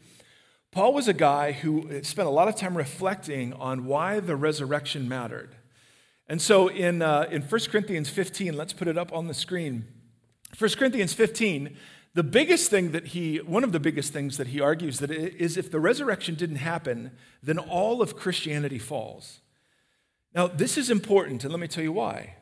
Paul 0.71 0.93
was 0.93 1.09
a 1.09 1.15
guy 1.15 1.53
who 1.53 2.03
spent 2.03 2.29
a 2.29 2.31
lot 2.31 2.49
of 2.49 2.57
time 2.57 2.77
reflecting 2.77 3.53
on 3.55 3.87
why 3.87 4.21
the 4.21 4.37
resurrection 4.37 5.09
mattered. 5.09 5.57
And 6.29 6.43
so 6.43 6.69
in, 6.69 7.01
uh, 7.01 7.27
in 7.31 7.43
1 7.43 7.61
Corinthians 7.71 8.11
15, 8.11 8.55
let's 8.55 8.73
put 8.73 8.87
it 8.87 8.99
up 8.99 9.13
on 9.13 9.29
the 9.29 9.35
screen. 9.35 9.87
1 10.59 10.71
Corinthians 10.73 11.15
15, 11.15 11.77
the 12.15 12.23
biggest 12.23 12.71
thing 12.71 12.93
that 12.93 13.09
he, 13.09 13.39
one 13.39 13.65
of 13.65 13.73
the 13.73 13.81
biggest 13.81 14.13
things 14.13 14.37
that 14.37 14.49
he 14.49 14.61
argues 14.61 14.99
that 14.99 15.11
is 15.11 15.57
if 15.57 15.71
the 15.71 15.81
resurrection 15.81 16.35
didn't 16.35 16.57
happen, 16.57 17.13
then 17.43 17.59
all 17.59 18.03
of 18.03 18.17
Christianity 18.17 18.79
falls. 18.79 19.41
Now, 20.35 20.47
this 20.47 20.77
is 20.77 20.91
important, 20.91 21.45
and 21.45 21.53
let 21.53 21.61
me 21.61 21.69
tell 21.69 21.85
you 21.85 21.93
why. 21.93 22.35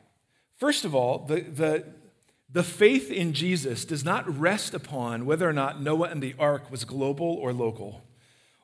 First 0.57 0.83
of 0.83 0.93
all, 0.93 1.19
the, 1.19 1.41
the, 1.41 1.85
the 2.51 2.63
faith 2.63 3.11
in 3.11 3.33
Jesus 3.33 3.85
does 3.85 4.03
not 4.03 4.27
rest 4.37 4.73
upon 4.73 5.25
whether 5.25 5.47
or 5.47 5.53
not 5.53 5.81
Noah 5.81 6.09
and 6.09 6.21
the 6.21 6.35
ark 6.39 6.71
was 6.71 6.83
global 6.83 7.27
or 7.27 7.53
local, 7.53 8.01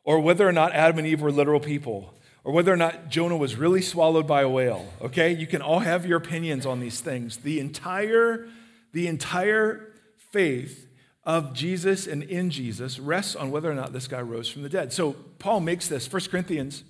or 0.04 0.20
whether 0.20 0.48
or 0.48 0.52
not 0.52 0.74
Adam 0.74 1.00
and 1.00 1.08
Eve 1.08 1.22
were 1.22 1.32
literal 1.32 1.60
people, 1.60 2.14
or 2.44 2.52
whether 2.52 2.74
or 2.74 2.78
not 2.78 3.10
Jonah 3.10 3.38
was 3.38 3.56
really 3.56 3.82
swallowed 3.82 4.28
by 4.28 4.42
a 4.42 4.50
whale. 4.50 4.86
Okay? 5.02 5.32
You 5.32 5.48
can 5.48 5.62
all 5.62 5.80
have 5.80 6.06
your 6.06 6.18
opinions 6.18 6.66
on 6.66 6.80
these 6.80 7.00
things. 7.00 7.38
The 7.38 7.60
entire, 7.60 8.48
the 8.92 9.08
entire 9.08 9.94
faith 10.32 10.88
of 11.24 11.54
Jesus 11.54 12.06
and 12.06 12.22
in 12.24 12.50
Jesus 12.50 13.00
rests 13.00 13.36
on 13.36 13.50
whether 13.50 13.72
or 13.72 13.76
not 13.76 13.94
this 13.94 14.08
guy 14.08 14.22
rose 14.22 14.50
from 14.50 14.62
the 14.62 14.70
dead. 14.70 14.92
So 14.92 15.14
Paul 15.40 15.62
makes 15.62 15.88
this, 15.88 16.12
1 16.12 16.24
Corinthians 16.24 16.84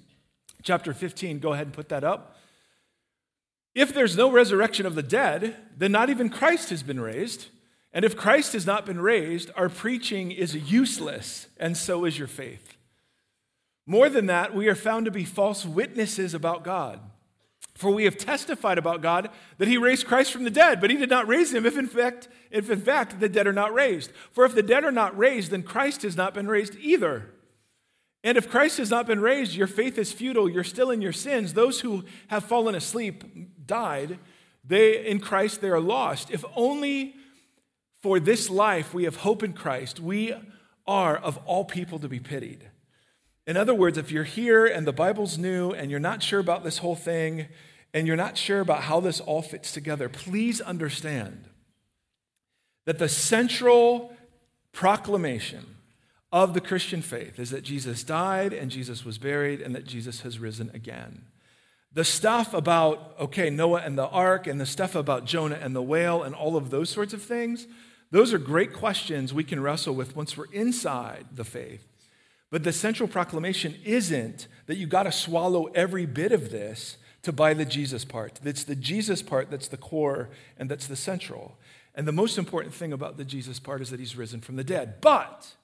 chapter 0.63 0.93
15, 0.93 1.39
go 1.39 1.53
ahead 1.53 1.67
and 1.67 1.74
put 1.74 1.89
that 1.89 2.03
up. 2.03 2.38
If 3.75 3.93
there's 3.93 4.17
no 4.17 4.32
resurrection 4.32 4.86
of 4.86 4.96
the 4.96 5.03
dead, 5.03 5.55
then 5.77 5.91
not 5.91 6.10
even 6.10 6.29
Christ 6.29 6.70
has 6.70 6.84
been 6.84 7.00
raised. 7.00 7.48
And 7.91 8.03
if 8.03 8.17
Christ 8.17 8.53
has 8.53 8.65
not 8.65 8.86
been 8.86 9.00
raised, 9.00 9.51
our 9.55 9.70
preaching 9.70 10.32
is 10.32 10.55
useless, 10.55 11.48
and 11.60 11.77
so 11.77 12.05
is 12.05 12.17
your 12.17 12.27
faith. 12.27 12.73
More 13.86 14.10
than 14.10 14.28
that, 14.28 14.54
we 14.54 14.68
are 14.68 14.75
found 14.75 15.06
to 15.06 15.12
be 15.12 15.25
false 15.25 15.66
witnesses 15.66 16.34
about 16.34 16.63
God. 16.63 17.00
For 17.75 17.92
we 17.92 18.06
have 18.06 18.18
testified 18.18 18.78
about 18.78 19.02
God 19.02 19.30
that 19.58 19.68
he 19.68 19.78
raised 19.78 20.08
Christ 20.08 20.32
from 20.32 20.44
the 20.44 20.50
dead, 20.50 20.80
but 20.80 20.92
he 20.92 20.98
did 20.98 21.10
not 21.10 21.28
raise 21.28 21.54
him 21.54 21.66
if 21.66 21.78
in 21.78 21.88
fact, 21.88 22.28
if 22.52 22.70
in 22.70 22.80
fact 22.80 23.20
the 23.20 23.28
dead 23.28 23.48
are 23.48 23.54
not 23.54 23.74
raised. 23.74 24.12
For 24.32 24.46
if 24.46 24.54
the 24.54 24.63
dead 24.63 24.84
are 24.84 24.92
not 24.92 25.18
raised, 25.18 25.52
then 25.52 25.63
Christ 25.63 26.04
has 26.04 26.16
not 26.16 26.34
been 26.34 26.48
raised 26.48 26.75
either. 26.75 27.32
And 28.24 28.38
if 28.38 28.50
Christ 28.50 28.78
has 28.78 28.90
not 28.90 29.06
been 29.08 29.20
raised, 29.20 29.56
your 29.56 29.68
faith 29.68 29.98
is 29.98 30.13
futile, 30.13 30.50
you're 30.50 30.63
still 30.63 30.92
in 30.92 31.02
your 31.02 31.12
sins. 31.12 31.54
Those 31.54 31.82
who 31.82 32.06
have 32.28 32.46
fallen 32.46 32.75
asleep, 32.75 33.24
died, 33.66 34.20
they 34.63 35.06
in 35.06 35.20
Christ 35.20 35.60
they 35.60 35.70
are 35.70 35.80
lost. 35.80 36.32
If 36.32 36.46
only 36.56 37.16
for 38.02 38.20
this 38.20 38.50
life 38.50 38.94
we 38.94 39.04
have 39.04 39.18
hope 39.18 39.44
in 39.44 39.54
Christ, 39.54 40.00
we 40.00 40.34
are 40.86 41.18
of 41.18 41.38
all 41.46 41.66
people 41.66 42.00
to 42.00 42.08
be 42.08 42.20
pitied. 42.20 42.70
In 43.45 43.57
other 43.57 43.73
words, 43.73 43.97
if 43.97 44.12
you're 44.12 44.23
here 44.23 44.65
and 44.65 44.88
the 44.88 44.93
Bible's 44.93 45.38
new 45.38 45.71
and 45.71 45.91
you're 45.91 46.00
not 46.00 46.23
sure 46.23 46.39
about 46.39 46.63
this 46.63 46.77
whole 46.77 46.95
thing 46.95 47.47
and 47.93 48.07
you're 48.07 48.15
not 48.15 48.38
sure 48.38 48.62
about 48.62 48.83
how 48.83 49.00
this 49.00 49.19
all 49.19 49.41
fits 49.41 49.71
together, 49.71 50.07
please 50.07 50.62
understand 50.62 51.45
that 52.85 53.00
the 53.00 53.09
central 53.09 54.15
proclamation 54.71 55.75
of 56.31 56.53
the 56.53 56.62
Christian 56.62 57.01
faith 57.01 57.38
is 57.38 57.51
that 57.51 57.63
Jesus 57.63 58.03
died 58.03 58.53
and 58.53 58.71
Jesus 58.71 59.05
was 59.05 59.17
buried 59.17 59.62
and 59.62 59.75
that 59.75 59.85
Jesus 59.85 60.21
has 60.21 60.39
risen 60.39 60.71
again. 60.73 61.23
The 61.93 62.03
stuff 62.03 62.55
about, 62.55 63.15
okay, 63.19 63.51
Noah 63.51 63.81
and 63.81 63.97
the 63.97 64.07
ark 64.07 64.47
and 64.47 64.59
the 64.59 64.65
stuff 64.65 64.95
about 64.95 65.25
Jonah 65.25 65.59
and 65.62 65.75
the 65.75 65.81
whale 65.81 66.23
and 66.23 66.33
all 66.33 66.57
of 66.57 66.71
those 66.71 66.89
sorts 66.89 67.13
of 67.13 67.21
things, 67.21 67.67
those 68.09 68.33
are 68.33 68.39
great 68.39 68.73
questions 68.73 69.33
we 69.33 69.43
can 69.43 69.62
wrestle 69.62 69.93
with 69.93 70.15
once 70.15 70.35
we're 70.35 70.51
inside 70.51 71.27
the 71.31 71.43
faith. 71.43 71.92
But 72.53 72.63
the 72.63 72.72
central 72.72 73.10
proclamation 73.10 73.74
isn't 73.83 74.48
that 74.67 74.77
you 74.77 74.86
got 74.86 75.03
to 75.03 75.12
swallow 75.12 75.72
every 75.74 76.05
bit 76.05 76.31
of 76.31 76.51
this 76.51 76.98
to 77.24 77.31
buy 77.31 77.55
the 77.55 77.65
Jesus 77.65 78.05
part. 78.05 78.39
It's 78.43 78.63
the 78.63 78.75
Jesus 78.75 79.24
part 79.24 79.50
that's 79.50 79.67
the 79.67 79.75
core 79.75 80.29
and 80.60 80.69
that's 80.69 80.86
the 80.86 80.95
central. 80.95 81.57
And 81.95 82.07
the 82.07 82.12
most 82.12 82.38
important 82.38 82.75
thing 82.75 82.93
about 82.93 83.17
the 83.17 83.25
Jesus 83.25 83.60
part 83.60 83.81
is 83.81 83.89
that 83.89 84.00
he's 84.00 84.15
risen 84.15 84.39
from 84.39 84.55
the 84.55 84.63
dead. 84.63 85.01
But 85.01 85.55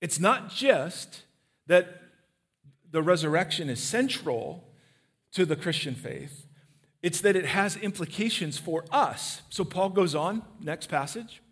it's 0.00 0.18
not 0.18 0.50
just 0.50 1.22
that 1.68 2.02
the 2.90 3.00
resurrection 3.00 3.70
is 3.70 3.78
central 3.78 4.64
to 5.34 5.46
the 5.46 5.54
Christian 5.54 5.94
faith, 5.94 6.48
it's 7.00 7.20
that 7.20 7.36
it 7.36 7.46
has 7.46 7.76
implications 7.76 8.58
for 8.58 8.84
us. 8.90 9.42
So 9.50 9.62
Paul 9.62 9.90
goes 9.90 10.16
on, 10.16 10.42
next 10.60 10.88
passage. 10.88 11.42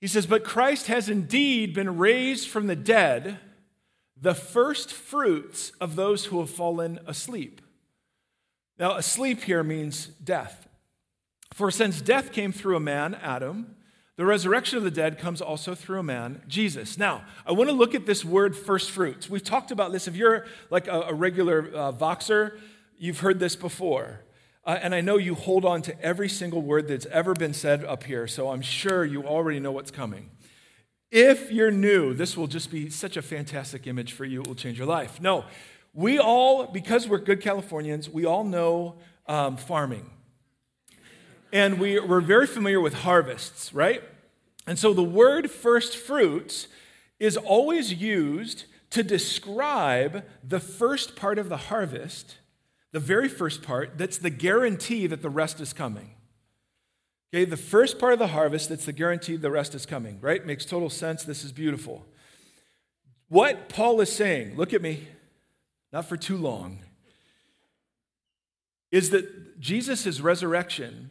He 0.00 0.06
says, 0.06 0.26
But 0.26 0.44
Christ 0.44 0.86
has 0.86 1.08
indeed 1.08 1.74
been 1.74 1.98
raised 1.98 2.48
from 2.48 2.66
the 2.66 2.76
dead, 2.76 3.38
the 4.20 4.34
first 4.34 4.92
fruits 4.92 5.72
of 5.80 5.96
those 5.96 6.26
who 6.26 6.40
have 6.40 6.50
fallen 6.50 6.98
asleep. 7.06 7.60
Now, 8.78 8.96
asleep 8.96 9.42
here 9.42 9.64
means 9.64 10.06
death. 10.06 10.68
For 11.52 11.70
since 11.70 12.00
death 12.00 12.32
came 12.32 12.52
through 12.52 12.76
a 12.76 12.80
man, 12.80 13.14
Adam, 13.16 13.74
the 14.16 14.24
resurrection 14.24 14.78
of 14.78 14.84
the 14.84 14.90
dead 14.90 15.18
comes 15.18 15.40
also 15.40 15.74
through 15.74 16.00
a 16.00 16.04
man, 16.04 16.42
Jesus. 16.48 16.98
Now, 16.98 17.24
I 17.46 17.52
want 17.52 17.70
to 17.70 17.74
look 17.74 17.94
at 17.94 18.06
this 18.06 18.24
word 18.24 18.56
first 18.56 18.90
fruits. 18.90 19.30
We've 19.30 19.42
talked 19.42 19.70
about 19.70 19.92
this. 19.92 20.08
If 20.08 20.16
you're 20.16 20.46
like 20.70 20.88
a, 20.88 21.02
a 21.02 21.14
regular 21.14 21.70
uh, 21.74 21.92
Voxer, 21.92 22.58
you've 22.96 23.20
heard 23.20 23.38
this 23.38 23.56
before. 23.56 24.20
Uh, 24.68 24.78
and 24.82 24.94
I 24.94 25.00
know 25.00 25.16
you 25.16 25.34
hold 25.34 25.64
on 25.64 25.80
to 25.80 25.98
every 26.02 26.28
single 26.28 26.60
word 26.60 26.88
that's 26.88 27.06
ever 27.06 27.32
been 27.32 27.54
said 27.54 27.86
up 27.86 28.04
here, 28.04 28.26
so 28.26 28.50
I'm 28.50 28.60
sure 28.60 29.02
you 29.02 29.24
already 29.24 29.60
know 29.60 29.72
what's 29.72 29.90
coming. 29.90 30.28
If 31.10 31.50
you're 31.50 31.70
new, 31.70 32.12
this 32.12 32.36
will 32.36 32.48
just 32.48 32.70
be 32.70 32.90
such 32.90 33.16
a 33.16 33.22
fantastic 33.22 33.86
image 33.86 34.12
for 34.12 34.26
you. 34.26 34.42
It 34.42 34.46
will 34.46 34.54
change 34.54 34.76
your 34.76 34.86
life. 34.86 35.22
No, 35.22 35.46
we 35.94 36.18
all, 36.18 36.66
because 36.66 37.08
we're 37.08 37.16
good 37.16 37.40
Californians, 37.40 38.10
we 38.10 38.26
all 38.26 38.44
know 38.44 38.96
um, 39.26 39.56
farming. 39.56 40.10
And 41.50 41.80
we, 41.80 41.98
we're 41.98 42.20
very 42.20 42.46
familiar 42.46 42.82
with 42.82 42.92
harvests, 42.92 43.72
right? 43.72 44.02
And 44.66 44.78
so 44.78 44.92
the 44.92 45.02
word 45.02 45.50
first 45.50 45.96
fruits 45.96 46.68
is 47.18 47.38
always 47.38 47.94
used 47.94 48.66
to 48.90 49.02
describe 49.02 50.26
the 50.46 50.60
first 50.60 51.16
part 51.16 51.38
of 51.38 51.48
the 51.48 51.56
harvest 51.56 52.36
the 52.92 53.00
very 53.00 53.28
first 53.28 53.62
part, 53.62 53.98
that's 53.98 54.18
the 54.18 54.30
guarantee 54.30 55.06
that 55.06 55.22
the 55.22 55.30
rest 55.30 55.60
is 55.60 55.72
coming. 55.72 56.10
Okay, 57.34 57.44
the 57.44 57.56
first 57.56 57.98
part 57.98 58.14
of 58.14 58.18
the 58.18 58.28
harvest, 58.28 58.70
that's 58.70 58.86
the 58.86 58.92
guarantee 58.92 59.36
the 59.36 59.50
rest 59.50 59.74
is 59.74 59.84
coming, 59.84 60.18
right? 60.20 60.46
Makes 60.46 60.64
total 60.64 60.88
sense. 60.88 61.24
This 61.24 61.44
is 61.44 61.52
beautiful. 61.52 62.06
What 63.28 63.68
Paul 63.68 64.00
is 64.00 64.10
saying, 64.10 64.56
look 64.56 64.72
at 64.72 64.80
me, 64.80 65.06
not 65.92 66.06
for 66.08 66.16
too 66.16 66.38
long, 66.38 66.78
is 68.90 69.10
that 69.10 69.60
Jesus' 69.60 70.20
resurrection, 70.20 71.10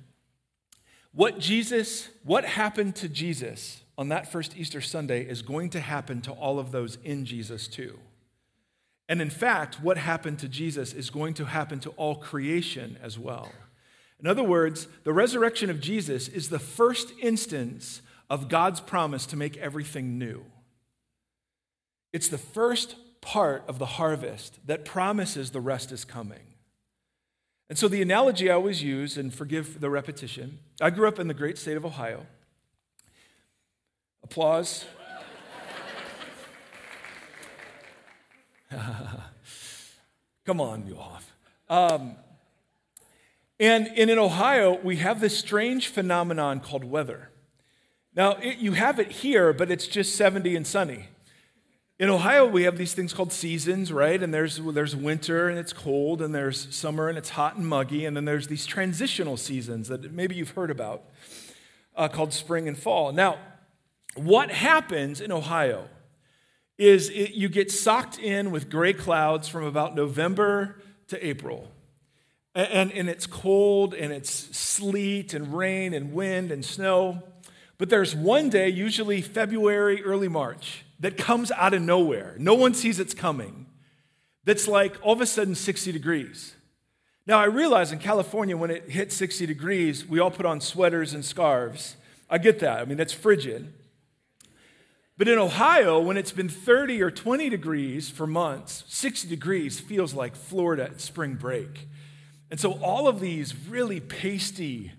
what 1.14 1.38
Jesus, 1.38 2.10
what 2.24 2.46
happened 2.46 2.96
to 2.96 3.08
Jesus 3.08 3.82
on 4.00 4.10
that 4.10 4.32
first 4.32 4.58
Easter 4.58 4.82
Sunday 4.82 5.22
is 5.22 5.44
going 5.44 5.70
to 5.72 5.80
happen 5.80 6.22
to 6.22 6.32
all 6.32 6.58
of 6.58 6.72
those 6.72 6.98
in 7.04 7.26
Jesus 7.26 7.68
too. 7.68 8.00
And 9.10 9.22
in 9.22 9.30
fact, 9.30 9.82
what 9.82 9.98
happened 9.98 10.40
to 10.40 10.50
Jesus 10.50 10.94
is 10.94 11.10
going 11.10 11.34
to 11.36 11.46
happen 11.46 11.80
to 11.82 11.92
all 11.92 12.16
creation 12.16 12.98
as 13.02 13.18
well. 13.18 13.52
In 14.20 14.28
other 14.28 14.44
words, 14.44 14.88
the 15.04 15.14
resurrection 15.14 15.70
of 15.70 15.80
Jesus 15.80 16.28
is 16.28 16.50
the 16.50 16.60
first 16.60 17.14
instance 17.22 18.02
of 18.30 18.50
God's 18.50 18.82
promise 18.82 19.26
to 19.28 19.38
make 19.38 19.56
everything 19.58 20.18
new. 20.18 20.44
It's 22.12 22.28
the 22.28 22.38
first 22.38 22.96
part 23.22 23.64
of 23.68 23.80
the 23.80 23.86
harvest 23.86 24.60
that 24.66 24.86
promises 24.86 25.52
the 25.52 25.62
rest 25.62 25.92
is 25.92 26.04
coming. 26.04 26.56
And 27.70 27.78
so, 27.78 27.88
the 27.88 28.02
analogy 28.02 28.50
I 28.50 28.54
always 28.54 28.82
use, 28.82 29.18
and 29.18 29.34
forgive 29.34 29.82
the 29.82 29.90
repetition, 29.90 30.60
I 30.80 30.90
grew 30.90 31.08
up 31.08 31.20
in 31.20 31.28
the 31.28 31.34
great 31.34 31.58
state 31.58 31.76
of 31.76 31.86
Ohio. 31.86 32.26
Applause. 34.24 34.86
Come 40.46 40.62
on, 40.62 40.86
you 40.88 40.98
off. 40.98 41.34
Um, 41.70 42.16
and, 43.60 43.88
and 43.96 44.10
in 44.10 44.20
Ohio, 44.20 44.80
we 44.84 44.98
have 44.98 45.20
this 45.20 45.38
strange 45.38 45.88
phenomenon 45.88 46.60
called 46.60 46.84
weather. 46.84 47.30
Now, 48.16 48.34
it, 48.34 48.58
you 48.58 48.74
have 48.74 49.00
it 49.00 49.12
here, 49.12 49.54
but 49.54 49.72
it's 49.72 49.88
just 49.88 50.16
70 50.16 50.56
and 50.56 50.66
sunny. 50.66 51.08
In 52.00 52.10
Ohio, 52.10 52.46
we 52.46 52.64
have 52.64 52.78
these 52.78 52.94
things 52.94 53.14
called 53.14 53.32
seasons, 53.32 53.92
right? 53.92 54.22
And 54.22 54.32
there's, 54.32 54.58
there's 54.58 54.96
winter 54.96 55.50
and 55.50 55.58
it's 55.58 55.74
cold, 55.74 56.22
and 56.22 56.34
there's 56.34 56.74
summer 56.76 57.10
and 57.10 57.18
it's 57.18 57.30
hot 57.30 57.56
and 57.56 57.68
muggy, 57.68 58.06
and 58.06 58.16
then 58.16 58.26
there's 58.26 58.48
these 58.48 58.68
transitional 58.68 59.36
seasons 59.36 59.88
that 59.88 60.12
maybe 60.12 60.36
you've 60.36 60.52
heard 60.52 60.70
about 60.70 61.04
uh, 61.96 62.08
called 62.08 62.34
spring 62.34 62.68
and 62.68 62.78
fall. 62.78 63.12
Now, 63.12 63.40
what 64.16 64.52
happens 64.52 65.22
in 65.22 65.32
Ohio 65.32 65.88
is 66.78 67.10
it, 67.10 67.32
you 67.34 67.50
get 67.50 67.72
socked 67.72 68.20
in 68.20 68.52
with 68.52 68.70
gray 68.70 68.94
clouds 68.94 69.48
from 69.48 69.64
about 69.64 69.96
November 69.96 70.82
to 71.08 71.26
April. 71.26 71.72
And, 72.54 72.92
and, 72.92 73.08
it's 73.08 73.28
cold 73.28 73.94
and 73.94 74.12
it's 74.12 74.32
sleet 74.58 75.36
and 75.36 75.56
rain 75.56 75.94
and 75.94 76.12
wind 76.12 76.52
and 76.52 76.66
snow. 76.66 77.22
But 77.78 77.90
there's 77.90 78.16
one 78.16 78.50
day, 78.50 78.70
usually 78.70 79.22
February, 79.22 80.04
early 80.04 80.28
March, 80.28 80.84
that 81.00 81.18
comes 81.18 81.52
out 81.52 81.76
of 81.76 81.84
nowhere. 81.84 82.36
No 82.40 82.56
one 82.56 82.74
sees 82.74 83.00
it's 83.00 83.14
coming. 83.14 83.68
That's 84.44 84.68
like 84.68 84.98
all 85.04 85.14
of 85.14 85.22
a 85.22 85.28
sudden 85.28 85.54
60 85.54 85.92
degrees. 85.92 86.56
Now, 87.28 87.40
I 87.40 87.46
realize 87.46 87.92
in 87.92 88.00
California, 88.00 88.58
when 88.58 88.72
it 88.72 88.90
hits 88.90 89.16
60 89.16 89.46
degrees, 89.46 90.08
we 90.08 90.20
all 90.20 90.32
put 90.32 90.46
on 90.46 90.62
sweaters 90.62 91.14
and 91.14 91.24
scarves. 91.24 91.98
I 92.30 92.38
get 92.38 92.60
that. 92.60 92.80
I 92.80 92.86
mean, 92.86 92.98
that's 92.98 93.14
frigid. 93.14 93.74
But 95.18 95.28
in 95.28 95.40
Ohio, 95.40 96.00
when 96.00 96.16
it's 96.16 96.32
been 96.32 96.48
30 96.48 97.02
or 97.02 97.10
20 97.10 97.50
degrees 97.50 98.10
for 98.10 98.28
months, 98.28 98.84
60 98.88 99.28
degrees 99.28 99.80
feels 99.80 100.14
like 100.14 100.36
Florida 100.36 100.84
at 100.84 101.02
spring 101.02 101.34
break. 101.34 101.88
And 102.52 102.60
so 102.60 102.74
all 102.74 103.08
of 103.08 103.20
these 103.20 103.56
really 103.68 104.00
pasty 104.00 104.92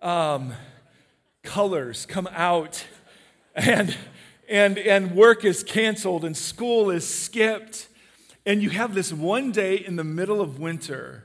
um, 0.00 0.52
colors 1.42 2.06
come 2.06 2.28
out, 2.30 2.86
and, 3.56 3.96
and, 4.48 4.78
and 4.78 5.16
work 5.16 5.44
is 5.44 5.64
canceled, 5.64 6.24
and 6.24 6.36
school 6.36 6.88
is 6.88 7.06
skipped. 7.06 7.88
And 8.46 8.62
you 8.62 8.70
have 8.70 8.94
this 8.94 9.12
one 9.12 9.50
day 9.50 9.74
in 9.74 9.96
the 9.96 10.04
middle 10.04 10.40
of 10.40 10.60
winter 10.60 11.24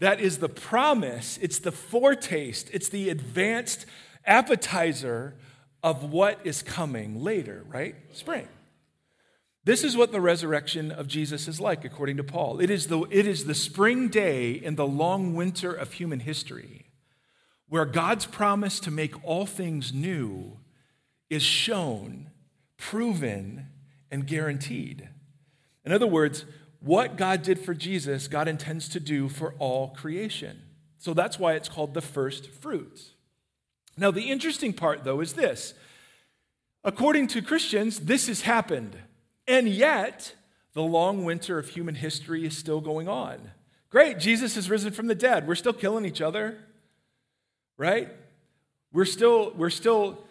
that 0.00 0.20
is 0.20 0.38
the 0.38 0.48
promise, 0.48 1.38
it's 1.42 1.58
the 1.58 1.72
foretaste, 1.72 2.70
it's 2.72 2.88
the 2.88 3.10
advanced 3.10 3.86
appetizer 4.26 5.34
of 5.82 6.04
what 6.04 6.40
is 6.44 6.62
coming 6.62 7.22
later, 7.22 7.64
right? 7.68 7.94
Spring. 8.12 8.48
This 9.64 9.84
is 9.84 9.96
what 9.96 10.12
the 10.12 10.20
resurrection 10.20 10.90
of 10.90 11.06
Jesus 11.06 11.46
is 11.46 11.60
like, 11.60 11.84
according 11.84 12.16
to 12.16 12.24
Paul. 12.24 12.60
It 12.60 12.70
is 12.70 12.86
the, 12.86 13.02
it 13.10 13.26
is 13.26 13.44
the 13.44 13.54
spring 13.54 14.08
day 14.08 14.52
in 14.52 14.76
the 14.76 14.86
long 14.86 15.34
winter 15.34 15.72
of 15.72 15.92
human 15.94 16.20
history 16.20 16.86
where 17.68 17.84
God's 17.84 18.26
promise 18.26 18.80
to 18.80 18.90
make 18.90 19.24
all 19.24 19.46
things 19.46 19.92
new 19.92 20.58
is 21.30 21.42
shown, 21.42 22.30
proven, 22.76 23.68
and 24.10 24.26
guaranteed. 24.26 25.08
In 25.84 25.92
other 25.92 26.06
words, 26.06 26.44
what 26.80 27.16
God 27.16 27.42
did 27.42 27.60
for 27.60 27.72
Jesus, 27.72 28.26
God 28.26 28.48
intends 28.48 28.88
to 28.88 29.00
do 29.00 29.28
for 29.28 29.54
all 29.58 29.88
creation. 29.88 30.62
So 30.98 31.14
that's 31.14 31.38
why 31.38 31.54
it's 31.54 31.68
called 31.68 31.94
the 31.94 32.00
first 32.00 32.50
fruits. 32.50 33.12
Now, 34.00 34.10
the 34.10 34.30
interesting 34.30 34.72
part, 34.72 35.04
though, 35.04 35.20
is 35.20 35.34
this. 35.34 35.74
According 36.82 37.26
to 37.28 37.42
Christians, 37.42 38.00
this 38.00 38.28
has 38.28 38.40
happened. 38.40 38.96
And 39.46 39.68
yet, 39.68 40.34
the 40.72 40.82
long 40.82 41.24
winter 41.26 41.58
of 41.58 41.68
human 41.68 41.94
history 41.94 42.46
is 42.46 42.56
still 42.56 42.80
going 42.80 43.08
on. 43.08 43.50
Great, 43.90 44.18
Jesus 44.18 44.54
has 44.54 44.70
risen 44.70 44.92
from 44.92 45.06
the 45.06 45.14
dead. 45.14 45.46
We're 45.46 45.54
still 45.54 45.74
killing 45.74 46.06
each 46.06 46.22
other, 46.22 46.56
right? 47.76 48.08
We're 48.90 49.04
still, 49.04 49.52
we're 49.54 49.68
still, 49.68 50.24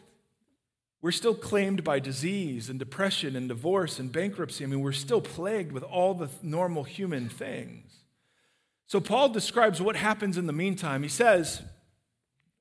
we're 1.03 1.11
still 1.11 1.35
claimed 1.35 1.83
by 1.83 1.99
disease 1.99 2.69
and 2.69 2.79
depression 2.79 3.35
and 3.35 3.47
divorce 3.47 3.99
and 3.99 4.11
bankruptcy. 4.11 4.63
I 4.63 4.67
mean, 4.67 4.81
we're 4.81 4.93
still 4.93 5.21
plagued 5.21 5.73
with 5.73 5.83
all 5.83 6.15
the 6.15 6.29
normal 6.41 6.85
human 6.85 7.29
things. 7.29 7.93
So 8.87 8.99
Paul 8.99 9.29
describes 9.29 9.79
what 9.79 9.95
happens 9.95 10.39
in 10.39 10.47
the 10.47 10.53
meantime. 10.53 11.03
He 11.03 11.09
says, 11.09 11.61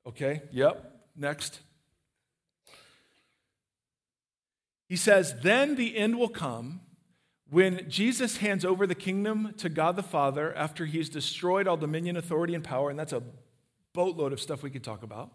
okay, 0.05 0.43
yep, 0.51 0.88
Next. 1.19 1.59
He 4.87 4.95
says, 4.95 5.35
Then 5.41 5.75
the 5.75 5.97
end 5.97 6.17
will 6.17 6.29
come 6.29 6.79
when 7.49 7.89
Jesus 7.89 8.37
hands 8.37 8.63
over 8.63 8.87
the 8.87 8.95
kingdom 8.95 9.53
to 9.57 9.67
God 9.67 9.97
the 9.97 10.03
Father 10.03 10.55
after 10.55 10.85
he's 10.85 11.09
destroyed 11.09 11.67
all 11.67 11.77
dominion, 11.77 12.15
authority, 12.15 12.55
and 12.55 12.63
power. 12.63 12.89
And 12.89 12.97
that's 12.97 13.11
a 13.11 13.21
boatload 13.93 14.31
of 14.31 14.39
stuff 14.39 14.63
we 14.63 14.69
could 14.69 14.83
talk 14.83 15.03
about. 15.03 15.31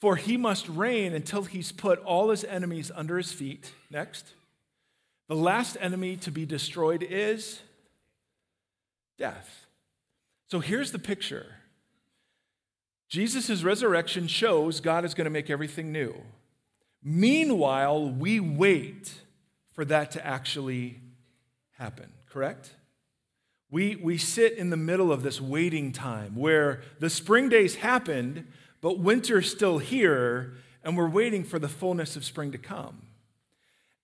For 0.00 0.16
he 0.16 0.36
must 0.36 0.68
reign 0.68 1.14
until 1.14 1.44
he's 1.44 1.72
put 1.72 1.98
all 2.00 2.30
his 2.30 2.44
enemies 2.44 2.92
under 2.94 3.16
his 3.16 3.32
feet. 3.32 3.72
Next. 3.90 4.34
The 5.28 5.36
last 5.36 5.76
enemy 5.80 6.16
to 6.18 6.30
be 6.30 6.44
destroyed 6.44 7.02
is 7.02 7.60
death. 9.16 9.66
So 10.50 10.60
here's 10.60 10.92
the 10.92 10.98
picture 10.98 11.46
Jesus' 13.10 13.64
resurrection 13.64 14.28
shows 14.28 14.80
God 14.80 15.04
is 15.04 15.14
going 15.14 15.24
to 15.24 15.30
make 15.30 15.50
everything 15.50 15.90
new. 15.90 16.14
Meanwhile, 17.02 18.08
we 18.08 18.38
wait 18.38 19.12
for 19.72 19.84
that 19.84 20.12
to 20.12 20.24
actually 20.24 21.00
happen, 21.72 22.12
correct? 22.30 22.70
We, 23.68 23.96
we 23.96 24.16
sit 24.16 24.52
in 24.52 24.70
the 24.70 24.76
middle 24.76 25.10
of 25.10 25.24
this 25.24 25.40
waiting 25.40 25.90
time 25.90 26.36
where 26.36 26.82
the 27.00 27.10
spring 27.10 27.48
days 27.48 27.76
happened, 27.76 28.46
but 28.80 29.00
winter's 29.00 29.50
still 29.50 29.78
here, 29.78 30.54
and 30.84 30.96
we're 30.96 31.08
waiting 31.08 31.42
for 31.42 31.58
the 31.58 31.68
fullness 31.68 32.14
of 32.14 32.24
spring 32.24 32.52
to 32.52 32.58
come. 32.58 33.02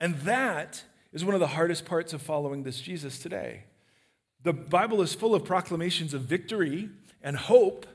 And 0.01 0.17
that 0.21 0.83
is 1.13 1.25
one 1.25 1.35
of 1.35 1.41
the 1.41 1.49
hardest 1.49 1.85
parts 1.85 2.13
of 2.13 2.21
following 2.21 2.65
this 2.65 2.81
Jesus 2.81 3.21
today. 3.21 3.65
The 4.43 4.53
Bible 4.53 5.01
is 5.01 5.15
full 5.15 5.35
of 5.35 5.45
proclamations 5.45 6.13
of 6.13 6.23
victory 6.23 6.91
and 7.23 7.37
hope 7.37 7.87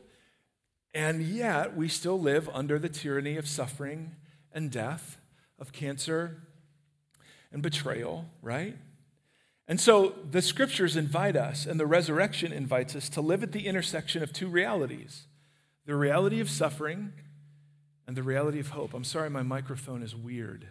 and 0.94 1.22
yet, 1.22 1.76
we 1.76 1.88
still 1.88 2.20
live 2.20 2.50
under 2.54 2.78
the 2.78 2.90
tyranny 2.90 3.38
of 3.38 3.48
suffering 3.48 4.16
and 4.52 4.70
death, 4.70 5.18
of 5.58 5.72
cancer 5.72 6.42
and 7.52 7.62
betrayal, 7.62 8.26
right? 8.42 8.78
And 9.68 9.80
so 9.80 10.16
the 10.30 10.42
scriptures 10.42 10.98
invite 10.98 11.38
us, 11.38 11.66
and 11.66 11.80
the 11.80 11.86
resurrection 11.86 12.52
invites 12.52 12.96
us 12.96 13.08
to 13.10 13.22
live 13.22 13.44
at 13.44 13.54
the 13.54 13.68
intersection 13.68 14.22
of 14.22 14.34
two 14.34 14.48
realities 14.48 15.28
the 15.86 15.96
reality 15.96 16.40
of 16.40 16.50
suffering 16.50 17.12
and 18.06 18.16
the 18.16 18.24
reality 18.24 18.60
of 18.60 18.70
hope. 18.70 18.94
I'm 18.94 19.04
sorry, 19.04 19.30
my 19.30 19.42
microphone 19.42 20.04
is 20.04 20.16
weird. 20.16 20.68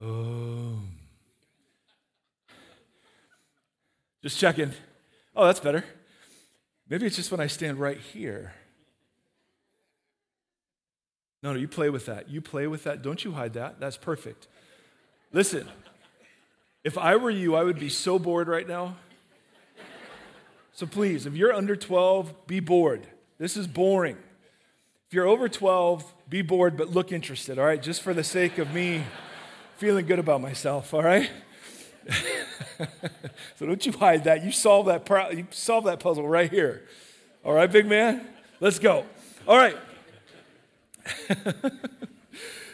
Oh. 0.00 0.80
Just 4.22 4.38
checking. 4.38 4.72
Oh, 5.34 5.46
that's 5.46 5.60
better. 5.60 5.84
Maybe 6.88 7.06
it's 7.06 7.16
just 7.16 7.30
when 7.30 7.40
I 7.40 7.46
stand 7.46 7.78
right 7.78 7.98
here. 7.98 8.52
No, 11.42 11.52
no, 11.52 11.58
you 11.58 11.68
play 11.68 11.90
with 11.90 12.06
that. 12.06 12.28
You 12.28 12.40
play 12.40 12.66
with 12.66 12.84
that. 12.84 13.02
Don't 13.02 13.24
you 13.24 13.32
hide 13.32 13.52
that. 13.54 13.78
That's 13.78 13.96
perfect. 13.96 14.48
Listen, 15.32 15.68
if 16.82 16.96
I 16.96 17.16
were 17.16 17.30
you, 17.30 17.54
I 17.54 17.62
would 17.62 17.78
be 17.78 17.88
so 17.88 18.18
bored 18.18 18.48
right 18.48 18.66
now. 18.66 18.96
So 20.72 20.86
please, 20.86 21.26
if 21.26 21.34
you're 21.34 21.52
under 21.52 21.76
12, 21.76 22.46
be 22.46 22.60
bored. 22.60 23.06
This 23.38 23.56
is 23.56 23.66
boring. 23.66 24.16
If 25.08 25.14
you're 25.14 25.26
over 25.26 25.48
12, 25.48 26.14
be 26.28 26.42
bored, 26.42 26.76
but 26.76 26.90
look 26.90 27.12
interested, 27.12 27.58
all 27.58 27.64
right? 27.64 27.82
Just 27.82 28.02
for 28.02 28.14
the 28.14 28.24
sake 28.24 28.58
of 28.58 28.72
me 28.72 29.02
feeling 29.76 30.06
good 30.06 30.18
about 30.18 30.40
myself, 30.40 30.94
all 30.94 31.02
right? 31.02 31.30
so 33.56 33.66
don't 33.66 33.84
you 33.84 33.92
hide 33.92 34.24
that. 34.24 34.44
You 34.44 34.52
solve 34.52 34.86
that, 34.86 35.04
pro- 35.04 35.30
you 35.30 35.46
solve 35.50 35.84
that 35.84 36.00
puzzle 36.00 36.28
right 36.28 36.50
here. 36.50 36.82
All 37.44 37.52
right, 37.52 37.70
big 37.70 37.86
man? 37.86 38.26
Let's 38.60 38.78
go. 38.78 39.04
All 39.46 39.56
right. 39.56 39.76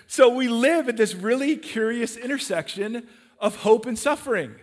so 0.06 0.28
we 0.30 0.48
live 0.48 0.88
at 0.88 0.96
this 0.96 1.14
really 1.14 1.56
curious 1.56 2.16
intersection 2.16 3.06
of 3.38 3.56
hope 3.56 3.86
and 3.86 3.98
suffering. 3.98 4.54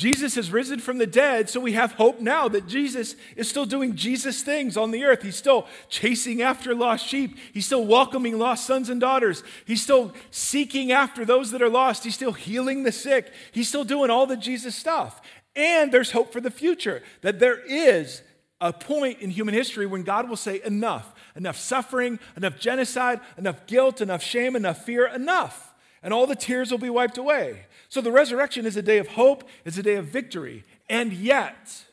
Jesus 0.00 0.34
has 0.36 0.50
risen 0.50 0.78
from 0.78 0.96
the 0.96 1.06
dead, 1.06 1.50
so 1.50 1.60
we 1.60 1.74
have 1.74 1.92
hope 1.92 2.20
now 2.20 2.48
that 2.48 2.66
Jesus 2.66 3.16
is 3.36 3.50
still 3.50 3.66
doing 3.66 3.96
Jesus 3.96 4.40
things 4.40 4.78
on 4.78 4.92
the 4.92 5.04
earth. 5.04 5.20
He's 5.20 5.36
still 5.36 5.66
chasing 5.90 6.40
after 6.40 6.74
lost 6.74 7.06
sheep. 7.06 7.36
He's 7.52 7.66
still 7.66 7.84
welcoming 7.84 8.38
lost 8.38 8.66
sons 8.66 8.88
and 8.88 8.98
daughters. 8.98 9.42
He's 9.66 9.82
still 9.82 10.14
seeking 10.30 10.90
after 10.90 11.26
those 11.26 11.50
that 11.50 11.60
are 11.60 11.68
lost. 11.68 12.02
He's 12.02 12.14
still 12.14 12.32
healing 12.32 12.82
the 12.82 12.92
sick. 12.92 13.30
He's 13.52 13.68
still 13.68 13.84
doing 13.84 14.08
all 14.08 14.24
the 14.24 14.38
Jesus 14.38 14.74
stuff. 14.74 15.20
And 15.54 15.92
there's 15.92 16.12
hope 16.12 16.32
for 16.32 16.40
the 16.40 16.50
future 16.50 17.02
that 17.20 17.38
there 17.38 17.58
is 17.58 18.22
a 18.58 18.72
point 18.72 19.18
in 19.20 19.28
human 19.28 19.52
history 19.52 19.84
when 19.84 20.02
God 20.02 20.30
will 20.30 20.36
say, 20.36 20.62
enough, 20.64 21.12
enough 21.36 21.58
suffering, 21.58 22.18
enough 22.38 22.58
genocide, 22.58 23.20
enough 23.36 23.66
guilt, 23.66 24.00
enough 24.00 24.22
shame, 24.22 24.56
enough 24.56 24.82
fear, 24.82 25.06
enough. 25.08 25.74
And 26.02 26.14
all 26.14 26.26
the 26.26 26.36
tears 26.36 26.70
will 26.70 26.78
be 26.78 26.88
wiped 26.88 27.18
away. 27.18 27.66
So 27.90 28.00
the 28.00 28.12
resurrection 28.12 28.66
is 28.66 28.76
a 28.76 28.82
day 28.82 28.98
of 28.98 29.08
hope, 29.08 29.44
it's 29.64 29.76
a 29.76 29.82
day 29.82 29.96
of 29.96 30.06
victory. 30.06 30.64
And 30.88 31.12
yet, 31.12 31.84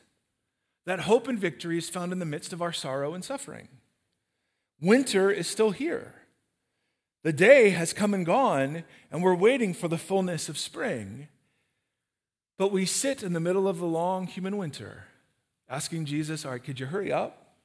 that 0.86 1.00
hope 1.00 1.26
and 1.26 1.38
victory 1.38 1.76
is 1.76 1.90
found 1.90 2.12
in 2.12 2.20
the 2.20 2.24
midst 2.24 2.52
of 2.52 2.62
our 2.62 2.72
sorrow 2.72 3.14
and 3.14 3.24
suffering. 3.24 3.68
Winter 4.80 5.30
is 5.30 5.48
still 5.48 5.72
here. 5.72 6.14
The 7.24 7.32
day 7.32 7.70
has 7.70 7.92
come 7.92 8.14
and 8.14 8.24
gone, 8.24 8.84
and 9.10 9.24
we're 9.24 9.34
waiting 9.34 9.74
for 9.74 9.88
the 9.88 9.98
fullness 9.98 10.48
of 10.48 10.56
spring. 10.56 11.26
But 12.58 12.70
we 12.70 12.86
sit 12.86 13.24
in 13.24 13.32
the 13.32 13.40
middle 13.40 13.66
of 13.66 13.78
the 13.78 13.86
long 13.86 14.28
human 14.28 14.56
winter, 14.56 15.06
asking 15.68 16.04
Jesus, 16.04 16.44
All 16.44 16.52
right, 16.52 16.62
could 16.62 16.78
you 16.78 16.86
hurry 16.86 17.12
up? 17.12 17.56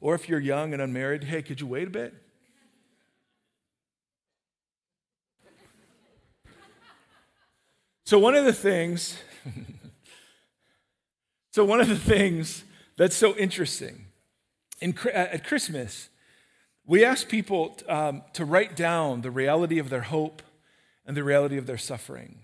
Or 0.00 0.16
if 0.16 0.28
you're 0.28 0.40
young 0.40 0.72
and 0.72 0.82
unmarried, 0.82 1.24
hey, 1.24 1.42
could 1.42 1.60
you 1.60 1.68
wait 1.68 1.86
a 1.86 1.90
bit? 1.90 2.14
So, 8.08 8.18
one 8.18 8.34
of 8.34 8.46
the 8.46 8.54
things, 8.54 9.18
so 11.50 11.62
one 11.62 11.78
of 11.78 11.88
the 11.88 11.98
things 11.98 12.64
that's 12.96 13.14
so 13.14 13.36
interesting 13.36 14.06
in, 14.80 14.96
at 15.12 15.46
Christmas, 15.46 16.08
We 16.86 17.04
ask 17.04 17.28
people 17.28 17.76
um, 17.86 18.22
to 18.32 18.46
write 18.46 18.74
down 18.74 19.20
the 19.20 19.30
reality 19.30 19.78
of 19.78 19.90
their 19.90 20.00
hope 20.00 20.40
and 21.04 21.14
the 21.14 21.22
reality 21.22 21.58
of 21.58 21.66
their 21.66 21.76
suffering 21.76 22.38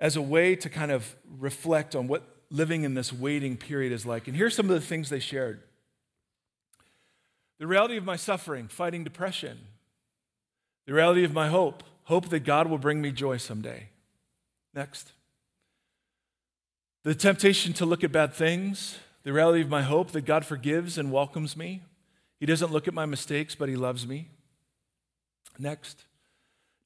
as 0.00 0.16
a 0.16 0.20
way 0.20 0.56
to 0.56 0.68
kind 0.68 0.90
of 0.90 1.14
reflect 1.38 1.94
on 1.94 2.08
what 2.08 2.24
living 2.50 2.82
in 2.82 2.94
this 2.94 3.12
waiting 3.12 3.56
period 3.56 3.92
is 3.92 4.04
like. 4.04 4.26
And 4.26 4.36
here's 4.36 4.56
some 4.56 4.68
of 4.68 4.74
the 4.74 4.84
things 4.84 5.10
they 5.10 5.20
shared 5.20 5.60
the 7.60 7.68
reality 7.68 7.96
of 7.96 8.04
my 8.04 8.16
suffering, 8.16 8.66
fighting 8.66 9.04
depression, 9.04 9.58
the 10.86 10.92
reality 10.92 11.22
of 11.22 11.32
my 11.32 11.46
hope, 11.46 11.84
hope 12.06 12.30
that 12.30 12.40
God 12.40 12.68
will 12.68 12.78
bring 12.78 13.00
me 13.00 13.12
joy 13.12 13.36
someday. 13.36 13.90
Next. 14.76 15.12
The 17.02 17.14
temptation 17.14 17.72
to 17.74 17.86
look 17.86 18.04
at 18.04 18.12
bad 18.12 18.34
things, 18.34 18.98
the 19.22 19.32
reality 19.32 19.62
of 19.62 19.70
my 19.70 19.82
hope 19.82 20.12
that 20.12 20.26
God 20.26 20.44
forgives 20.44 20.98
and 20.98 21.10
welcomes 21.10 21.56
me. 21.56 21.82
He 22.38 22.44
doesn't 22.44 22.70
look 22.70 22.86
at 22.86 22.92
my 22.92 23.06
mistakes, 23.06 23.54
but 23.54 23.70
He 23.70 23.76
loves 23.76 24.06
me. 24.06 24.28
Next. 25.58 26.04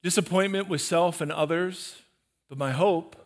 Disappointment 0.01 0.69
with 0.69 0.79
self 0.79 1.19
and 1.19 1.31
others, 1.33 2.01
but 2.47 2.57
my 2.57 2.71
hope 2.71 3.17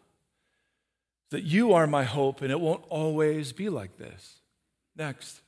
that 1.30 1.44
you 1.44 1.74
are 1.74 1.86
my 1.86 2.04
hope 2.04 2.42
and 2.42 2.52
it 2.52 2.60
won't 2.60 2.84
always 2.90 3.54
be 3.54 3.70
like 3.70 3.98
this. 3.98 4.40
Next. 4.96 5.42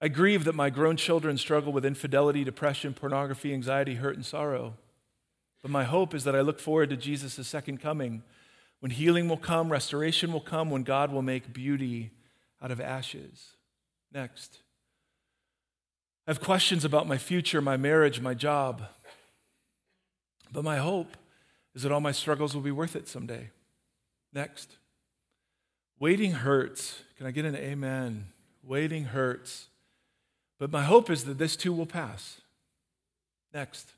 I 0.00 0.08
grieve 0.08 0.44
that 0.44 0.54
my 0.54 0.70
grown 0.70 0.96
children 0.96 1.38
struggle 1.38 1.72
with 1.72 1.84
infidelity, 1.84 2.44
depression, 2.44 2.94
pornography, 2.94 3.52
anxiety, 3.52 3.96
hurt, 3.96 4.14
and 4.14 4.24
sorrow. 4.24 4.74
But 5.62 5.70
my 5.70 5.84
hope 5.84 6.14
is 6.14 6.24
that 6.24 6.34
I 6.34 6.40
look 6.40 6.58
forward 6.58 6.90
to 6.90 6.96
Jesus' 6.96 7.46
second 7.46 7.80
coming 7.80 8.22
when 8.82 8.90
healing 8.90 9.28
will 9.28 9.36
come, 9.36 9.70
restoration 9.70 10.32
will 10.32 10.40
come, 10.40 10.68
when 10.68 10.82
God 10.82 11.12
will 11.12 11.22
make 11.22 11.52
beauty 11.52 12.10
out 12.60 12.72
of 12.72 12.80
ashes. 12.80 13.50
Next. 14.12 14.58
I 16.26 16.32
have 16.32 16.40
questions 16.40 16.84
about 16.84 17.06
my 17.06 17.16
future, 17.16 17.60
my 17.60 17.76
marriage, 17.76 18.20
my 18.20 18.34
job. 18.34 18.82
But 20.50 20.64
my 20.64 20.78
hope 20.78 21.16
is 21.76 21.84
that 21.84 21.92
all 21.92 22.00
my 22.00 22.10
struggles 22.10 22.56
will 22.56 22.62
be 22.62 22.72
worth 22.72 22.96
it 22.96 23.06
someday. 23.06 23.50
Next. 24.32 24.78
Waiting 26.00 26.32
hurts. 26.32 27.04
Can 27.16 27.28
I 27.28 27.30
get 27.30 27.44
an 27.44 27.54
amen? 27.54 28.26
Waiting 28.64 29.04
hurts. 29.04 29.68
But 30.58 30.72
my 30.72 30.82
hope 30.82 31.08
is 31.08 31.22
that 31.24 31.38
this 31.38 31.54
too 31.54 31.72
will 31.72 31.86
pass. 31.86 32.40
Next. 33.54 33.92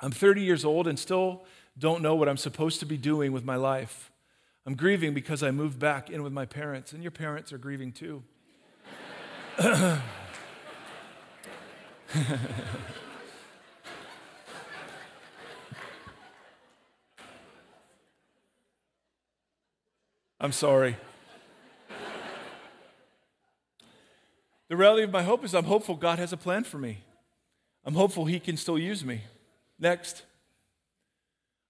I'm 0.00 0.10
30 0.10 0.42
years 0.42 0.64
old 0.64 0.86
and 0.86 0.98
still 0.98 1.44
don't 1.78 2.02
know 2.02 2.14
what 2.14 2.28
I'm 2.28 2.36
supposed 2.36 2.80
to 2.80 2.86
be 2.86 2.96
doing 2.96 3.32
with 3.32 3.44
my 3.44 3.56
life. 3.56 4.10
I'm 4.66 4.74
grieving 4.74 5.14
because 5.14 5.42
I 5.42 5.50
moved 5.50 5.78
back 5.78 6.10
in 6.10 6.22
with 6.22 6.32
my 6.32 6.44
parents, 6.44 6.92
and 6.92 7.02
your 7.02 7.10
parents 7.10 7.52
are 7.52 7.58
grieving 7.58 7.90
too. 7.90 8.22
I'm 20.40 20.52
sorry. 20.52 20.96
The 24.68 24.76
reality 24.76 25.02
of 25.02 25.10
my 25.10 25.22
hope 25.22 25.44
is 25.44 25.54
I'm 25.54 25.64
hopeful 25.64 25.94
God 25.96 26.18
has 26.18 26.32
a 26.32 26.36
plan 26.36 26.64
for 26.64 26.76
me. 26.78 26.98
I'm 27.84 27.94
hopeful 27.94 28.26
He 28.26 28.38
can 28.38 28.56
still 28.56 28.78
use 28.78 29.04
me. 29.04 29.22
Next. 29.78 30.24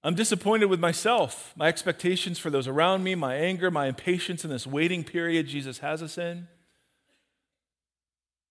I'm 0.02 0.14
disappointed 0.14 0.66
with 0.66 0.78
myself, 0.80 1.52
my 1.56 1.66
expectations 1.66 2.38
for 2.38 2.50
those 2.50 2.68
around 2.68 3.02
me, 3.02 3.14
my 3.14 3.34
anger, 3.34 3.70
my 3.70 3.86
impatience 3.86 4.44
in 4.44 4.50
this 4.50 4.66
waiting 4.66 5.02
period 5.02 5.48
Jesus 5.48 5.78
has 5.78 6.02
us 6.02 6.16
in. 6.16 6.46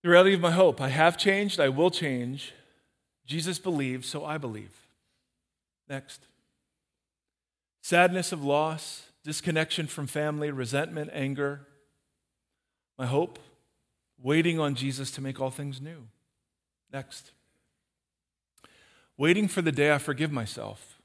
The 0.04 0.10
reality 0.10 0.36
of 0.36 0.42
my 0.42 0.52
hope 0.52 0.82
I 0.82 0.90
have 0.90 1.18
changed, 1.18 1.60
I 1.60 1.70
will 1.70 1.90
change. 1.90 2.54
Jesus 3.26 3.60
believes, 3.60 4.08
so 4.08 4.26
I 4.26 4.38
believe. 4.38 4.74
Next. 5.90 6.28
Sadness 7.82 8.32
of 8.32 8.44
loss, 8.44 9.08
disconnection 9.24 9.88
from 9.88 10.08
family, 10.08 10.52
resentment, 10.52 11.10
anger. 11.14 11.62
My 12.98 13.06
hope 13.06 13.40
waiting 14.22 14.60
on 14.60 14.76
Jesus 14.76 15.12
to 15.12 15.22
make 15.22 15.40
all 15.40 15.52
things 15.52 15.80
new. 15.80 16.08
Next. 16.92 17.32
Waiting 19.18 19.48
for 19.48 19.62
the 19.62 19.72
day 19.72 19.92
I 19.92 19.98
forgive 19.98 20.32
myself. 20.32 21.00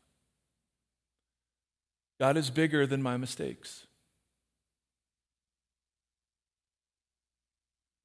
God 2.20 2.36
is 2.36 2.50
bigger 2.50 2.86
than 2.86 3.02
my 3.02 3.16
mistakes. 3.16 3.86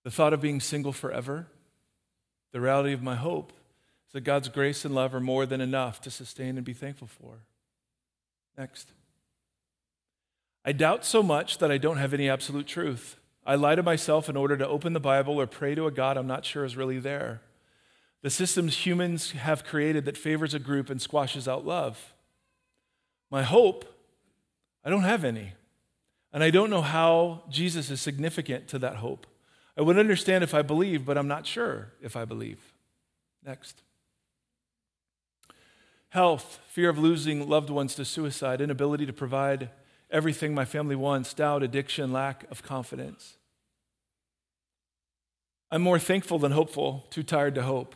The 0.03 0.11
thought 0.11 0.33
of 0.33 0.41
being 0.41 0.61
single 0.61 0.93
forever, 0.93 1.47
the 2.53 2.61
reality 2.61 2.93
of 2.93 3.03
my 3.03 3.15
hope 3.15 3.51
is 4.07 4.13
that 4.13 4.21
God's 4.21 4.47
grace 4.47 4.85
and 4.85 4.95
love 4.95 5.13
are 5.13 5.19
more 5.19 5.45
than 5.45 5.59
enough 5.59 5.99
to 6.01 6.09
sustain 6.09 6.55
and 6.55 6.65
be 6.65 6.73
thankful 6.73 7.07
for. 7.07 7.39
Next. 8.57 8.93
I 10.63 10.71
doubt 10.71 11.03
so 11.03 11.21
much 11.21 11.57
that 11.57 11.71
I 11.71 11.77
don't 11.77 11.97
have 11.97 12.13
any 12.13 12.29
absolute 12.29 12.67
truth. 12.67 13.17
I 13.45 13.55
lie 13.55 13.75
to 13.75 13.83
myself 13.83 14.29
in 14.29 14.37
order 14.37 14.57
to 14.57 14.67
open 14.67 14.93
the 14.93 14.99
Bible 14.99 15.39
or 15.39 15.45
pray 15.45 15.75
to 15.75 15.85
a 15.87 15.91
God 15.91 16.17
I'm 16.17 16.27
not 16.27 16.45
sure 16.45 16.65
is 16.65 16.77
really 16.77 16.99
there. 16.99 17.41
The 18.27 18.31
systems 18.31 18.85
humans 18.85 19.31
have 19.31 19.63
created 19.63 20.03
that 20.03 20.17
favors 20.17 20.53
a 20.53 20.59
group 20.59 20.89
and 20.89 21.01
squashes 21.01 21.47
out 21.47 21.65
love. 21.65 22.13
My 23.31 23.41
hope, 23.41 23.85
I 24.83 24.89
don't 24.89 25.03
have 25.03 25.23
any. 25.23 25.53
And 26.33 26.43
I 26.43 26.49
don't 26.49 26.69
know 26.69 26.81
how 26.81 27.43
Jesus 27.49 27.89
is 27.89 28.01
significant 28.01 28.67
to 28.67 28.79
that 28.79 28.97
hope. 28.97 29.27
I 29.77 29.81
would 29.81 29.97
understand 29.97 30.43
if 30.43 30.53
I 30.53 30.61
believe, 30.61 31.05
but 31.05 31.17
I'm 31.17 31.29
not 31.29 31.45
sure 31.45 31.93
if 32.01 32.17
I 32.17 32.25
believe. 32.25 32.73
Next. 33.45 33.81
Health, 36.09 36.59
fear 36.67 36.89
of 36.89 36.99
losing 36.99 37.47
loved 37.47 37.69
ones 37.69 37.95
to 37.95 38.03
suicide, 38.03 38.59
inability 38.59 39.05
to 39.05 39.13
provide 39.13 39.69
everything 40.11 40.53
my 40.53 40.65
family 40.65 40.97
wants, 40.97 41.33
doubt, 41.33 41.63
addiction, 41.63 42.11
lack 42.11 42.43
of 42.51 42.61
confidence. 42.61 43.37
I'm 45.71 45.81
more 45.81 45.97
thankful 45.97 46.39
than 46.39 46.51
hopeful, 46.51 47.05
too 47.09 47.23
tired 47.23 47.55
to 47.55 47.63
hope. 47.63 47.95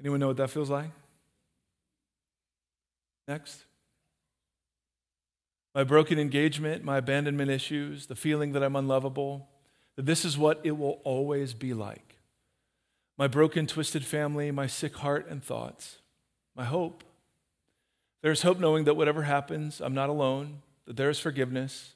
Anyone 0.00 0.20
know 0.20 0.28
what 0.28 0.36
that 0.36 0.50
feels 0.50 0.70
like? 0.70 0.90
Next. 3.26 3.64
My 5.74 5.84
broken 5.84 6.18
engagement, 6.18 6.82
my 6.82 6.98
abandonment 6.98 7.50
issues, 7.50 8.06
the 8.06 8.16
feeling 8.16 8.52
that 8.52 8.62
I'm 8.62 8.76
unlovable, 8.76 9.48
that 9.96 10.06
this 10.06 10.24
is 10.24 10.38
what 10.38 10.60
it 10.64 10.78
will 10.78 11.00
always 11.04 11.54
be 11.54 11.74
like. 11.74 12.16
My 13.16 13.26
broken, 13.26 13.66
twisted 13.66 14.04
family, 14.04 14.50
my 14.50 14.66
sick 14.66 14.96
heart 14.96 15.28
and 15.28 15.42
thoughts. 15.42 15.98
My 16.54 16.64
hope. 16.64 17.04
There's 18.22 18.42
hope 18.42 18.58
knowing 18.58 18.84
that 18.84 18.94
whatever 18.94 19.22
happens, 19.22 19.80
I'm 19.80 19.94
not 19.94 20.08
alone, 20.08 20.62
that 20.86 20.96
there's 20.96 21.20
forgiveness, 21.20 21.94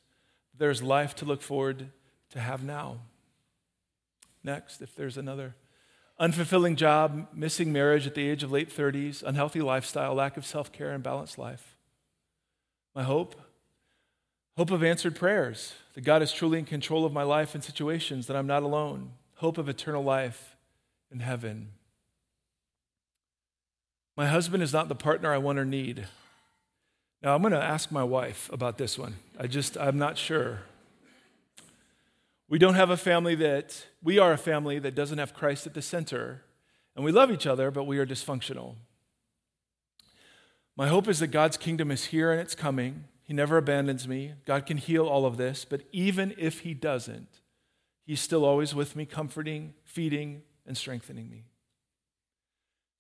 that 0.52 0.58
there's 0.58 0.82
life 0.82 1.14
to 1.16 1.24
look 1.24 1.42
forward 1.42 1.88
to 2.30 2.40
have 2.40 2.62
now. 2.62 2.98
Next, 4.44 4.82
if 4.82 4.94
there's 4.94 5.16
another. 5.16 5.54
Unfulfilling 6.20 6.76
job, 6.76 7.28
missing 7.32 7.72
marriage 7.72 8.06
at 8.06 8.14
the 8.14 8.28
age 8.28 8.42
of 8.42 8.52
late 8.52 8.70
30s, 8.74 9.22
unhealthy 9.22 9.60
lifestyle, 9.60 10.14
lack 10.14 10.36
of 10.36 10.46
self 10.46 10.70
care, 10.72 10.90
and 10.90 11.02
balanced 11.02 11.38
life. 11.38 11.76
My 12.94 13.02
hope? 13.02 13.34
Hope 14.56 14.70
of 14.70 14.84
answered 14.84 15.16
prayers, 15.16 15.74
that 15.94 16.02
God 16.02 16.22
is 16.22 16.32
truly 16.32 16.58
in 16.58 16.66
control 16.66 17.06
of 17.06 17.12
my 17.12 17.22
life 17.22 17.54
and 17.54 17.64
situations, 17.64 18.26
that 18.26 18.36
I'm 18.36 18.46
not 18.46 18.62
alone. 18.62 19.12
Hope 19.36 19.56
of 19.56 19.68
eternal 19.68 20.04
life 20.04 20.56
in 21.10 21.20
heaven. 21.20 21.68
My 24.16 24.26
husband 24.26 24.62
is 24.62 24.72
not 24.72 24.88
the 24.88 24.94
partner 24.94 25.32
I 25.32 25.38
want 25.38 25.58
or 25.58 25.64
need. 25.64 26.06
Now, 27.22 27.34
I'm 27.34 27.40
going 27.40 27.52
to 27.52 27.62
ask 27.62 27.90
my 27.90 28.04
wife 28.04 28.50
about 28.52 28.78
this 28.78 28.98
one. 28.98 29.14
I 29.38 29.46
just, 29.46 29.78
I'm 29.78 29.98
not 29.98 30.18
sure. 30.18 30.60
We 32.48 32.58
don't 32.58 32.74
have 32.74 32.90
a 32.90 32.96
family 32.96 33.34
that, 33.36 33.86
we 34.02 34.18
are 34.18 34.32
a 34.32 34.38
family 34.38 34.78
that 34.78 34.94
doesn't 34.94 35.18
have 35.18 35.32
Christ 35.32 35.66
at 35.66 35.74
the 35.74 35.82
center. 35.82 36.42
And 36.94 37.04
we 37.04 37.12
love 37.12 37.30
each 37.30 37.46
other, 37.46 37.70
but 37.70 37.84
we 37.84 37.98
are 37.98 38.06
dysfunctional. 38.06 38.76
My 40.76 40.88
hope 40.88 41.08
is 41.08 41.20
that 41.20 41.28
God's 41.28 41.56
kingdom 41.56 41.90
is 41.90 42.06
here 42.06 42.32
and 42.32 42.40
it's 42.40 42.54
coming. 42.54 43.04
He 43.22 43.32
never 43.32 43.56
abandons 43.56 44.08
me. 44.08 44.34
God 44.46 44.66
can 44.66 44.76
heal 44.76 45.06
all 45.06 45.24
of 45.24 45.36
this, 45.36 45.64
but 45.64 45.82
even 45.92 46.34
if 46.38 46.60
He 46.60 46.74
doesn't, 46.74 47.40
He's 48.04 48.20
still 48.20 48.44
always 48.44 48.74
with 48.74 48.96
me, 48.96 49.06
comforting, 49.06 49.74
feeding, 49.84 50.42
and 50.66 50.76
strengthening 50.76 51.30
me. 51.30 51.44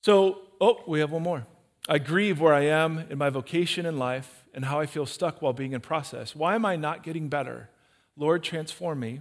So, 0.02 0.38
oh, 0.60 0.82
we 0.86 1.00
have 1.00 1.12
one 1.12 1.22
more. 1.22 1.46
I 1.88 1.98
grieve 1.98 2.40
where 2.40 2.54
I 2.54 2.62
am 2.66 3.06
in 3.10 3.18
my 3.18 3.30
vocation 3.30 3.86
in 3.86 3.98
life 3.98 4.46
and 4.54 4.64
how 4.64 4.78
I 4.78 4.86
feel 4.86 5.06
stuck 5.06 5.42
while 5.42 5.52
being 5.52 5.72
in 5.72 5.80
process. 5.80 6.36
Why 6.36 6.54
am 6.54 6.64
I 6.64 6.76
not 6.76 7.02
getting 7.02 7.28
better? 7.28 7.70
Lord, 8.16 8.42
transform 8.42 9.00
me. 9.00 9.20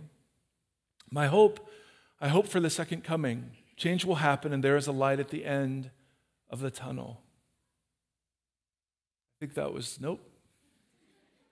My 1.12 1.28
hope, 1.28 1.70
I 2.22 2.30
hope 2.30 2.48
for 2.48 2.60
the 2.60 2.70
second 2.70 3.04
coming. 3.04 3.52
Change 3.76 4.06
will 4.06 4.16
happen, 4.16 4.54
and 4.54 4.64
there 4.64 4.78
is 4.78 4.88
a 4.88 4.92
light 4.92 5.20
at 5.20 5.30
the 5.30 5.46
end 5.46 5.92
of 6.50 6.62
the 6.62 6.72
tunnel. 6.72 7.22
I 9.36 9.36
think 9.40 9.56
that 9.56 9.74
was, 9.74 10.00
nope. 10.00 10.22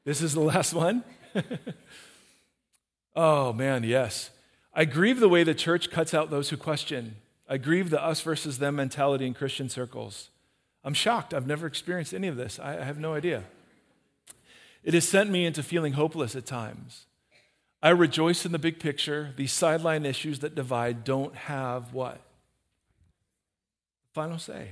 This 0.05 0.21
is 0.21 0.33
the 0.33 0.39
last 0.39 0.73
one. 0.73 1.03
oh, 3.15 3.51
man, 3.51 3.83
yes. 3.83 4.29
I 4.73 4.85
grieve 4.85 5.19
the 5.19 5.29
way 5.29 5.43
the 5.43 5.53
church 5.53 5.91
cuts 5.91 6.13
out 6.13 6.29
those 6.29 6.49
who 6.49 6.57
question. 6.57 7.15
I 7.49 7.57
grieve 7.57 7.89
the 7.89 8.01
us 8.01 8.21
versus 8.21 8.59
them 8.59 8.75
mentality 8.75 9.25
in 9.25 9.33
Christian 9.33 9.69
circles. 9.69 10.29
I'm 10.83 10.93
shocked. 10.93 11.33
I've 11.33 11.47
never 11.47 11.67
experienced 11.67 12.13
any 12.13 12.27
of 12.27 12.37
this. 12.37 12.59
I 12.59 12.83
have 12.83 12.99
no 12.99 13.13
idea. 13.13 13.43
It 14.83 14.93
has 14.93 15.07
sent 15.07 15.29
me 15.29 15.45
into 15.45 15.63
feeling 15.63 15.93
hopeless 15.93 16.35
at 16.35 16.45
times. 16.45 17.07
I 17.81 17.89
rejoice 17.89 18.45
in 18.45 18.51
the 18.51 18.59
big 18.59 18.79
picture. 18.79 19.33
These 19.37 19.53
sideline 19.53 20.05
issues 20.05 20.39
that 20.39 20.53
divide 20.53 21.03
don't 21.03 21.35
have 21.35 21.93
what? 21.93 22.21
Final 24.13 24.37
say. 24.37 24.71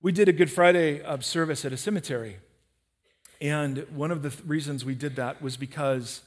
We 0.00 0.12
did 0.12 0.28
a 0.28 0.32
Good 0.32 0.50
Friday 0.50 1.02
service 1.20 1.64
at 1.64 1.72
a 1.72 1.76
cemetery. 1.76 2.38
And 3.40 3.86
one 3.94 4.10
of 4.10 4.22
the 4.22 4.30
th- 4.30 4.44
reasons 4.46 4.84
we 4.84 4.94
did 4.94 5.16
that 5.16 5.42
was 5.42 5.56
because 5.56 6.22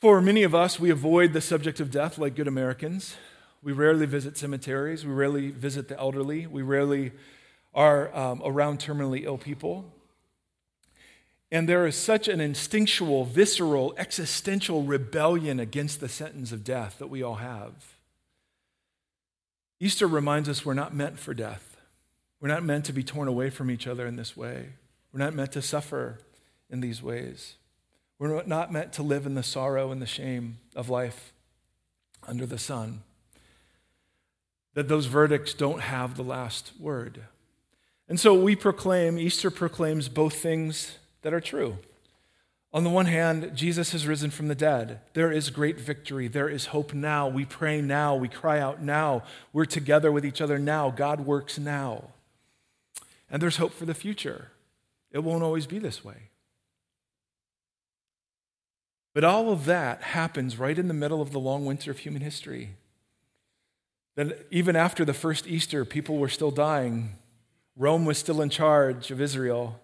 for 0.00 0.20
many 0.20 0.42
of 0.42 0.54
us, 0.54 0.78
we 0.78 0.90
avoid 0.90 1.32
the 1.32 1.40
subject 1.40 1.80
of 1.80 1.90
death 1.90 2.18
like 2.18 2.36
good 2.36 2.48
Americans. 2.48 3.16
We 3.62 3.72
rarely 3.72 4.06
visit 4.06 4.36
cemeteries. 4.36 5.04
We 5.04 5.12
rarely 5.12 5.50
visit 5.50 5.88
the 5.88 5.98
elderly. 5.98 6.46
We 6.46 6.62
rarely 6.62 7.12
are 7.74 8.14
um, 8.16 8.40
around 8.44 8.78
terminally 8.78 9.24
ill 9.24 9.38
people. 9.38 9.92
And 11.50 11.68
there 11.68 11.86
is 11.86 11.96
such 11.96 12.28
an 12.28 12.40
instinctual, 12.40 13.24
visceral, 13.24 13.94
existential 13.96 14.82
rebellion 14.82 15.58
against 15.58 16.00
the 16.00 16.08
sentence 16.08 16.52
of 16.52 16.62
death 16.62 16.98
that 16.98 17.06
we 17.08 17.22
all 17.22 17.36
have. 17.36 17.72
Easter 19.80 20.06
reminds 20.06 20.48
us 20.48 20.66
we're 20.66 20.74
not 20.74 20.94
meant 20.94 21.18
for 21.18 21.32
death. 21.32 21.76
We're 22.40 22.48
not 22.48 22.64
meant 22.64 22.84
to 22.86 22.92
be 22.92 23.02
torn 23.02 23.28
away 23.28 23.48
from 23.48 23.70
each 23.70 23.86
other 23.86 24.06
in 24.06 24.16
this 24.16 24.36
way. 24.36 24.70
We're 25.12 25.24
not 25.24 25.34
meant 25.34 25.52
to 25.52 25.62
suffer 25.62 26.18
in 26.68 26.80
these 26.80 27.02
ways. 27.02 27.54
We're 28.18 28.42
not 28.44 28.72
meant 28.72 28.92
to 28.94 29.02
live 29.02 29.26
in 29.26 29.34
the 29.34 29.42
sorrow 29.42 29.90
and 29.90 30.02
the 30.02 30.06
shame 30.06 30.58
of 30.76 30.90
life 30.90 31.32
under 32.26 32.44
the 32.44 32.58
sun. 32.58 33.02
That 34.74 34.88
those 34.88 35.06
verdicts 35.06 35.54
don't 35.54 35.80
have 35.80 36.16
the 36.16 36.22
last 36.22 36.72
word. 36.78 37.22
And 38.08 38.20
so 38.20 38.34
we 38.34 38.54
proclaim, 38.54 39.18
Easter 39.18 39.50
proclaims 39.50 40.08
both 40.08 40.34
things 40.34 40.98
that 41.22 41.34
are 41.34 41.40
true. 41.40 41.78
On 42.72 42.84
the 42.84 42.90
one 42.90 43.06
hand, 43.06 43.52
Jesus 43.54 43.92
has 43.92 44.06
risen 44.06 44.30
from 44.30 44.48
the 44.48 44.54
dead. 44.54 45.00
There 45.14 45.32
is 45.32 45.48
great 45.48 45.80
victory. 45.80 46.28
There 46.28 46.50
is 46.50 46.66
hope 46.66 46.92
now. 46.92 47.26
We 47.26 47.46
pray 47.46 47.80
now. 47.80 48.14
We 48.14 48.28
cry 48.28 48.60
out 48.60 48.82
now. 48.82 49.22
We're 49.52 49.64
together 49.64 50.12
with 50.12 50.24
each 50.26 50.42
other 50.42 50.58
now. 50.58 50.90
God 50.90 51.20
works 51.20 51.58
now. 51.58 52.04
And 53.30 53.42
there's 53.42 53.56
hope 53.56 53.72
for 53.72 53.86
the 53.86 53.94
future. 53.94 54.50
It 55.10 55.20
won't 55.20 55.42
always 55.42 55.66
be 55.66 55.78
this 55.78 56.04
way. 56.04 56.28
But 59.14 59.24
all 59.24 59.50
of 59.50 59.64
that 59.64 60.02
happens 60.02 60.58
right 60.58 60.78
in 60.78 60.88
the 60.88 60.94
middle 60.94 61.22
of 61.22 61.32
the 61.32 61.40
long 61.40 61.64
winter 61.64 61.90
of 61.90 61.98
human 61.98 62.22
history. 62.22 62.70
That 64.14 64.46
even 64.50 64.76
after 64.76 65.04
the 65.04 65.14
first 65.14 65.46
Easter, 65.46 65.84
people 65.84 66.18
were 66.18 66.28
still 66.28 66.50
dying. 66.50 67.14
Rome 67.76 68.04
was 68.04 68.18
still 68.18 68.42
in 68.42 68.50
charge 68.50 69.10
of 69.10 69.20
Israel, 69.20 69.80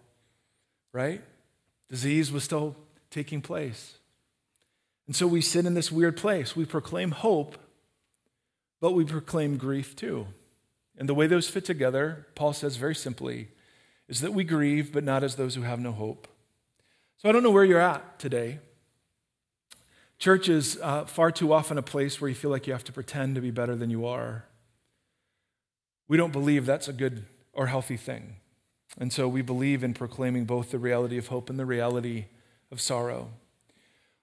right? 0.95 1.21
Disease 1.91 2.33
was 2.33 2.45
still 2.45 2.77
taking 3.11 3.43
place. 3.43 3.99
And 5.07 5.15
so 5.15 5.27
we 5.27 5.43
sit 5.43 5.67
in 5.67 5.75
this 5.75 5.93
weird 5.93 6.17
place. 6.17 6.57
We 6.57 6.65
proclaim 6.65 7.11
hope, 7.11 7.59
but 8.81 8.93
we 8.93 9.05
proclaim 9.05 9.59
grief 9.59 9.95
too. 9.95 10.29
And 10.97 11.09
the 11.09 11.15
way 11.15 11.27
those 11.27 11.49
fit 11.49 11.65
together, 11.65 12.29
Paul 12.35 12.53
says 12.53 12.77
very 12.77 12.95
simply, 12.95 13.49
is 14.09 14.21
that 14.21 14.33
we 14.33 14.45
grieve, 14.45 14.93
but 14.93 15.05
not 15.05 15.25
as 15.25 15.35
those 15.35 15.57
who 15.57 15.63
have 15.63 15.81
no 15.81 15.93
hope. 15.93 16.29
So 17.19 17.29
I 17.29 17.33
don't 17.33 17.43
know 17.43 17.51
where 17.51 17.65
you're 17.65 17.81
at 17.81 18.19
today. 18.19 18.61
Church 20.19 20.49
is 20.49 20.79
uh, 20.81 21.05
far 21.07 21.33
too 21.33 21.53
often 21.53 21.77
a 21.77 21.83
place 21.83 22.21
where 22.21 22.29
you 22.29 22.35
feel 22.35 22.51
like 22.51 22.67
you 22.67 22.73
have 22.73 22.85
to 22.85 22.93
pretend 22.93 23.35
to 23.35 23.41
be 23.41 23.51
better 23.51 23.75
than 23.75 23.91
you 23.91 24.07
are. 24.07 24.45
We 26.07 26.17
don't 26.17 26.33
believe 26.33 26.67
that's 26.67 26.87
a 26.87 26.93
good 26.93 27.25
or 27.53 27.67
healthy 27.67 27.97
thing. 27.97 28.37
And 28.99 29.13
so 29.13 29.27
we 29.27 29.43
believe 29.43 29.83
in 29.83 29.95
proclaiming 29.95 30.45
both 30.45 30.71
the 30.71 30.79
reality 30.79 31.19
of 31.19 31.29
hope 31.29 31.51
and 31.51 31.59
the 31.59 31.67
reality 31.67 32.27
of 32.71 32.81
sorrow. 32.81 33.31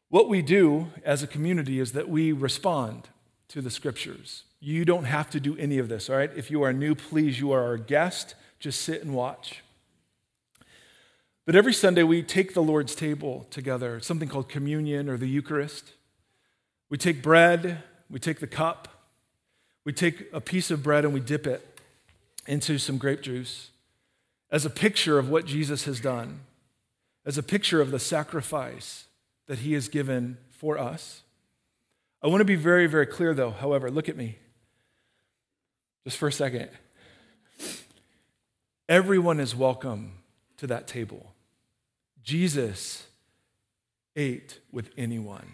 What 0.10 0.30
we 0.30 0.42
do 0.42 0.88
as 1.04 1.24
a 1.24 1.28
community 1.28 1.80
is 1.80 1.92
that 1.94 2.10
we 2.10 2.32
respond 2.32 3.10
to 3.50 3.62
the 3.62 3.70
scriptures. 3.70 4.44
You 4.60 4.86
don't 4.86 5.06
have 5.06 5.30
to 5.32 5.40
do 5.40 5.58
any 5.58 5.78
of 5.78 5.90
this, 5.90 6.10
all 6.10 6.18
right? 6.18 6.32
If 6.36 6.52
you 6.52 6.62
are 6.64 6.72
new, 6.72 6.96
please, 6.96 7.40
you 7.40 7.52
are 7.52 7.64
our 7.64 7.78
guest. 7.78 8.36
Just 8.60 8.82
sit 8.82 9.02
and 9.02 9.14
watch. 9.14 9.64
But 11.46 11.56
every 11.56 11.74
Sunday, 11.74 12.04
we 12.04 12.22
take 12.22 12.54
the 12.54 12.62
Lord's 12.62 12.94
table 12.94 13.48
together, 13.50 14.00
something 14.00 14.30
called 14.30 14.48
communion 14.48 15.10
or 15.10 15.18
the 15.18 15.28
Eucharist. 15.28 15.94
We 16.90 16.98
take 16.98 17.24
bread, 17.24 17.84
we 18.10 18.20
take 18.20 18.40
the 18.40 18.48
cup, 18.48 18.88
we 19.84 19.92
take 19.92 20.28
a 20.32 20.40
piece 20.40 20.70
of 20.70 20.84
bread 20.84 21.04
and 21.04 21.14
we 21.14 21.20
dip 21.20 21.48
it 21.48 21.80
into 22.46 22.78
some 22.78 22.98
grape 22.98 23.22
juice 23.22 23.71
as 24.52 24.66
a 24.66 24.70
picture 24.70 25.18
of 25.18 25.30
what 25.30 25.46
Jesus 25.46 25.86
has 25.86 26.00
done, 26.00 26.42
as 27.26 27.38
a 27.38 27.44
picture 27.44 27.82
of 27.82 27.92
the 27.92 28.00
sacrifice 28.00 29.06
that 29.48 29.60
he 29.60 29.74
has 29.74 29.88
given 29.88 30.38
for 30.50 30.78
us. 30.78 31.24
I 32.22 32.28
want 32.28 32.42
to 32.42 32.46
be 32.46 32.56
very, 32.56 32.88
very 32.88 33.06
clear, 33.06 33.34
though. 33.34 33.52
However, 33.52 33.90
look 33.90 34.10
at 34.10 34.18
me 34.18 34.38
just 36.04 36.18
for 36.18 36.28
a 36.28 36.32
second. 36.32 36.70
Everyone 38.90 39.40
is 39.40 39.56
welcome 39.56 40.14
to 40.58 40.68
that 40.68 40.88
table. 40.88 41.34
Jesus 42.24 43.08
ate 44.16 44.60
with 44.72 44.90
anyone 44.98 45.54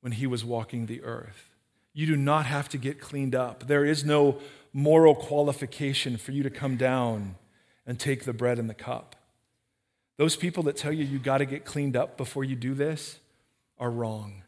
when 0.00 0.12
he 0.12 0.26
was 0.26 0.44
walking 0.44 0.86
the 0.86 1.02
earth. 1.02 1.50
You 1.92 2.06
do 2.06 2.16
not 2.16 2.46
have 2.46 2.68
to 2.70 2.78
get 2.78 3.00
cleaned 3.00 3.34
up. 3.34 3.66
There 3.66 3.84
is 3.84 4.04
no 4.04 4.38
moral 4.72 5.14
qualification 5.14 6.16
for 6.16 6.32
you 6.32 6.42
to 6.42 6.50
come 6.50 6.76
down 6.76 7.36
and 7.90 7.98
take 7.98 8.22
the 8.22 8.32
bread 8.32 8.60
and 8.60 8.70
the 8.70 8.74
cup. 8.74 9.16
Those 10.16 10.36
people 10.36 10.62
that 10.62 10.76
tell 10.76 10.92
you 10.92 11.04
you 11.04 11.18
got 11.18 11.38
to 11.38 11.44
get 11.44 11.64
cleaned 11.64 11.96
up 11.96 12.16
before 12.16 12.44
you 12.44 12.54
do 12.54 12.72
this 12.72 13.18
are 13.80 13.90
wrong. 13.90 14.44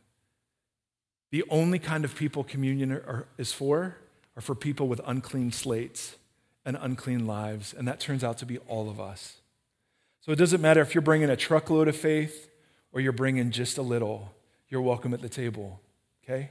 The 1.33 1.42
only 1.50 1.81
kind 1.81 2.05
of 2.05 2.14
people 2.14 2.44
communion 2.44 2.92
are, 2.92 3.26
is 3.38 3.52
for 3.52 3.96
are 4.37 4.42
for 4.42 4.55
people 4.55 4.87
with 4.87 5.00
unclean 5.05 5.50
slates 5.50 6.14
and 6.64 6.78
unclean 6.81 7.26
lives, 7.26 7.74
and 7.76 7.88
that 7.88 7.98
turns 7.98 8.22
out 8.22 8.38
to 8.38 8.46
be 8.46 8.59
all 8.68 8.88
of 8.88 9.00
us. 9.00 9.38
So 10.20 10.31
it 10.31 10.37
doesn't 10.37 10.61
matter 10.61 10.81
if 10.81 10.94
you're 10.94 11.02
bringing 11.02 11.28
a 11.28 11.37
truckload 11.37 11.88
of 11.88 11.96
faith 11.96 12.48
or 12.92 13.00
you're 13.00 13.11
bringing 13.11 13.50
just 13.50 13.76
a 13.76 13.83
little, 13.83 14.33
you're 14.68 14.83
welcome 14.83 15.12
at 15.14 15.20
the 15.20 15.28
table, 15.28 15.81
okay? 16.22 16.50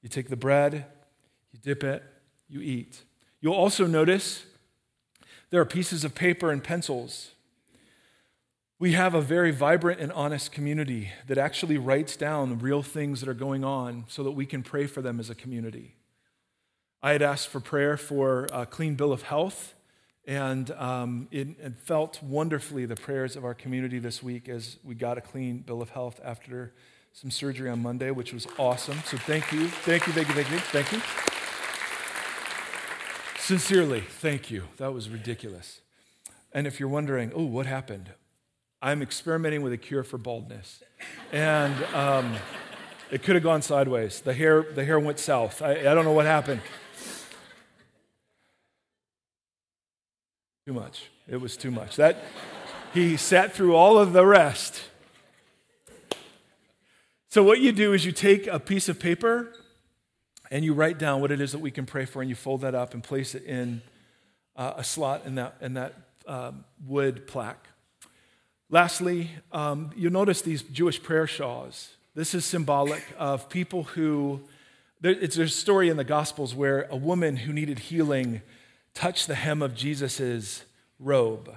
You 0.00 0.08
take 0.08 0.30
the 0.30 0.36
bread, 0.36 0.86
you 1.52 1.58
dip 1.62 1.84
it, 1.84 2.02
you 2.48 2.62
eat. 2.62 3.02
You'll 3.42 3.52
also 3.52 3.86
notice 3.86 4.46
there 5.50 5.60
are 5.60 5.66
pieces 5.66 6.04
of 6.04 6.14
paper 6.14 6.50
and 6.50 6.62
pencils. 6.62 7.32
We 8.78 8.92
have 8.92 9.14
a 9.14 9.22
very 9.22 9.52
vibrant 9.52 10.00
and 10.00 10.12
honest 10.12 10.52
community 10.52 11.10
that 11.28 11.38
actually 11.38 11.78
writes 11.78 12.16
down 12.16 12.58
real 12.58 12.82
things 12.82 13.20
that 13.20 13.28
are 13.28 13.34
going 13.34 13.64
on 13.64 14.04
so 14.08 14.22
that 14.22 14.32
we 14.32 14.44
can 14.44 14.62
pray 14.62 14.86
for 14.86 15.00
them 15.00 15.18
as 15.18 15.30
a 15.30 15.34
community. 15.34 15.94
I 17.02 17.12
had 17.12 17.22
asked 17.22 17.48
for 17.48 17.60
prayer 17.60 17.96
for 17.96 18.48
a 18.52 18.66
clean 18.66 18.96
bill 18.96 19.12
of 19.12 19.22
health, 19.22 19.74
and 20.26 20.70
um, 20.72 21.28
it, 21.30 21.48
it, 21.62 21.76
felt 21.76 22.20
wonderfully 22.22 22.84
the 22.84 22.96
prayers 22.96 23.36
of 23.36 23.44
our 23.44 23.54
community 23.54 23.98
this 23.98 24.22
week 24.22 24.48
as 24.48 24.78
we 24.82 24.94
got 24.94 25.16
a 25.16 25.20
clean 25.20 25.58
bill 25.58 25.80
of 25.80 25.90
health 25.90 26.20
after 26.24 26.72
some 27.12 27.30
surgery 27.30 27.70
on 27.70 27.80
Monday, 27.80 28.10
which 28.10 28.32
was 28.32 28.46
awesome. 28.58 28.98
So 29.06 29.16
thank 29.16 29.52
you, 29.52 29.68
thank 29.68 30.06
you, 30.06 30.12
thank 30.12 30.28
you, 30.28 30.34
thank 30.34 30.50
you, 30.50 30.58
thank 30.58 30.92
you. 30.92 31.35
Sincerely, 33.46 34.00
thank 34.00 34.50
you. 34.50 34.64
That 34.78 34.92
was 34.92 35.08
ridiculous. 35.08 35.80
And 36.52 36.66
if 36.66 36.80
you're 36.80 36.88
wondering, 36.88 37.30
oh, 37.32 37.44
what 37.44 37.64
happened? 37.64 38.10
I'm 38.82 39.02
experimenting 39.02 39.62
with 39.62 39.72
a 39.72 39.76
cure 39.76 40.02
for 40.02 40.18
baldness. 40.18 40.82
And 41.30 41.72
um, 41.94 42.34
it 43.08 43.22
could 43.22 43.36
have 43.36 43.44
gone 43.44 43.62
sideways. 43.62 44.20
The 44.20 44.34
hair, 44.34 44.66
the 44.74 44.84
hair 44.84 44.98
went 44.98 45.20
south. 45.20 45.62
I, 45.62 45.74
I 45.78 45.94
don't 45.94 46.04
know 46.04 46.10
what 46.10 46.26
happened. 46.26 46.60
Too 50.66 50.72
much. 50.72 51.04
It 51.28 51.36
was 51.36 51.56
too 51.56 51.70
much. 51.70 51.94
That 51.94 52.24
he 52.92 53.16
sat 53.16 53.52
through 53.52 53.76
all 53.76 53.96
of 53.96 54.12
the 54.12 54.26
rest. 54.26 54.82
So 57.28 57.44
what 57.44 57.60
you 57.60 57.70
do 57.70 57.92
is 57.92 58.04
you 58.04 58.10
take 58.10 58.48
a 58.48 58.58
piece 58.58 58.88
of 58.88 58.98
paper 58.98 59.52
and 60.50 60.64
you 60.64 60.74
write 60.74 60.98
down 60.98 61.20
what 61.20 61.30
it 61.30 61.40
is 61.40 61.52
that 61.52 61.58
we 61.58 61.70
can 61.70 61.86
pray 61.86 62.04
for, 62.04 62.22
and 62.22 62.28
you 62.28 62.34
fold 62.34 62.60
that 62.62 62.74
up 62.74 62.94
and 62.94 63.02
place 63.02 63.34
it 63.34 63.44
in 63.44 63.82
uh, 64.56 64.74
a 64.76 64.84
slot 64.84 65.22
in 65.26 65.34
that, 65.36 65.56
in 65.60 65.74
that 65.74 65.94
um, 66.26 66.64
wood 66.86 67.26
plaque. 67.26 67.68
Lastly, 68.68 69.30
um, 69.52 69.90
you'll 69.96 70.12
notice 70.12 70.42
these 70.42 70.62
Jewish 70.62 71.02
prayer 71.02 71.26
shawls. 71.26 71.94
This 72.14 72.34
is 72.34 72.44
symbolic 72.44 73.04
of 73.18 73.48
people 73.48 73.84
who, 73.84 74.40
there, 75.00 75.12
it's 75.12 75.36
a 75.36 75.46
story 75.48 75.88
in 75.88 75.96
the 75.96 76.04
Gospels 76.04 76.54
where 76.54 76.86
a 76.90 76.96
woman 76.96 77.36
who 77.36 77.52
needed 77.52 77.78
healing 77.78 78.42
touched 78.94 79.26
the 79.26 79.34
hem 79.34 79.62
of 79.62 79.74
Jesus' 79.74 80.64
robe. 80.98 81.54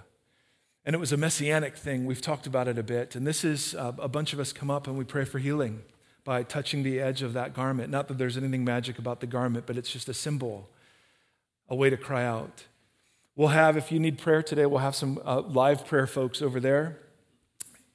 And 0.85 0.93
it 0.93 0.99
was 0.99 1.11
a 1.11 1.17
messianic 1.17 1.77
thing. 1.77 2.05
We've 2.05 2.21
talked 2.21 2.45
about 2.45 2.67
it 2.67 2.77
a 2.77 2.83
bit. 2.83 3.15
And 3.15 3.25
this 3.25 3.43
is 3.43 3.73
uh, 3.75 3.93
a 3.99 4.07
bunch 4.07 4.33
of 4.33 4.39
us 4.39 4.51
come 4.51 4.69
up 4.69 4.87
and 4.87 4.97
we 4.97 5.05
pray 5.05 5.23
for 5.23 5.39
healing 5.39 5.81
by 6.29 6.43
touching 6.43 6.83
the 6.83 6.99
edge 6.99 7.23
of 7.23 7.33
that 7.33 7.55
garment. 7.55 7.89
Not 7.89 8.07
that 8.07 8.19
there's 8.19 8.37
anything 8.37 8.63
magic 8.63 8.99
about 8.99 9.19
the 9.19 9.25
garment, 9.25 9.65
but 9.65 9.77
it's 9.77 9.91
just 9.91 10.07
a 10.09 10.13
symbol, 10.13 10.69
a 11.67 11.75
way 11.75 11.89
to 11.89 11.97
cry 11.97 12.23
out. 12.23 12.65
We'll 13.35 13.47
have, 13.47 13.75
if 13.75 13.91
you 13.91 13.99
need 13.99 14.19
prayer 14.19 14.43
today, 14.43 14.67
we'll 14.67 14.77
have 14.77 14.95
some 14.95 15.19
uh, 15.25 15.41
live 15.41 15.87
prayer 15.87 16.05
folks 16.05 16.43
over 16.43 16.59
there. 16.59 16.99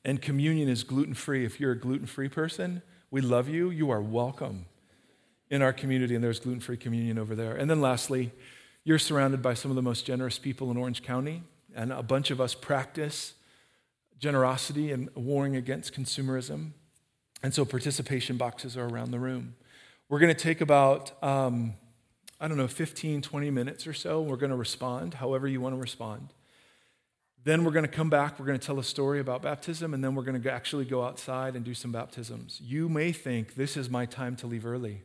And 0.04 0.20
communion 0.20 0.68
is 0.68 0.82
gluten 0.82 1.14
free. 1.14 1.44
If 1.44 1.60
you're 1.60 1.70
a 1.70 1.78
gluten 1.78 2.06
free 2.06 2.28
person, 2.28 2.82
we 3.08 3.20
love 3.20 3.48
you. 3.48 3.70
You 3.70 3.92
are 3.92 4.02
welcome 4.02 4.66
in 5.48 5.62
our 5.62 5.72
community, 5.72 6.16
and 6.16 6.24
there's 6.24 6.40
gluten 6.40 6.58
free 6.60 6.76
communion 6.76 7.20
over 7.20 7.36
there. 7.36 7.54
And 7.54 7.70
then 7.70 7.80
lastly, 7.80 8.32
you're 8.82 8.98
surrounded 8.98 9.42
by 9.42 9.54
some 9.54 9.70
of 9.70 9.76
the 9.76 9.82
most 9.82 10.06
generous 10.06 10.40
people 10.40 10.72
in 10.72 10.76
Orange 10.76 11.04
County, 11.04 11.44
and 11.72 11.92
a 11.92 12.02
bunch 12.02 12.32
of 12.32 12.40
us 12.40 12.52
practice 12.52 13.34
generosity 14.18 14.90
and 14.90 15.08
warring 15.14 15.54
against 15.54 15.94
consumerism. 15.94 16.72
And 17.44 17.52
so 17.52 17.66
participation 17.66 18.38
boxes 18.38 18.74
are 18.74 18.86
around 18.86 19.10
the 19.10 19.18
room. 19.18 19.54
We're 20.08 20.18
going 20.18 20.34
to 20.34 20.42
take 20.42 20.62
about, 20.62 21.22
um, 21.22 21.74
I 22.40 22.48
don't 22.48 22.56
know, 22.56 22.66
15, 22.66 23.20
20 23.20 23.50
minutes 23.50 23.86
or 23.86 23.92
so. 23.92 24.22
We're 24.22 24.38
going 24.38 24.48
to 24.48 24.56
respond 24.56 25.12
however 25.12 25.46
you 25.46 25.60
want 25.60 25.74
to 25.74 25.78
respond. 25.78 26.32
Then 27.44 27.62
we're 27.62 27.72
going 27.72 27.84
to 27.84 27.90
come 27.90 28.08
back. 28.08 28.40
We're 28.40 28.46
going 28.46 28.58
to 28.58 28.66
tell 28.66 28.78
a 28.78 28.82
story 28.82 29.20
about 29.20 29.42
baptism, 29.42 29.92
and 29.92 30.02
then 30.02 30.14
we're 30.14 30.22
going 30.22 30.40
to 30.40 30.50
actually 30.50 30.86
go 30.86 31.04
outside 31.04 31.54
and 31.54 31.66
do 31.66 31.74
some 31.74 31.92
baptisms. 31.92 32.62
You 32.62 32.88
may 32.88 33.12
think 33.12 33.56
this 33.56 33.76
is 33.76 33.90
my 33.90 34.06
time 34.06 34.36
to 34.36 34.46
leave 34.46 34.64
early. 34.64 35.02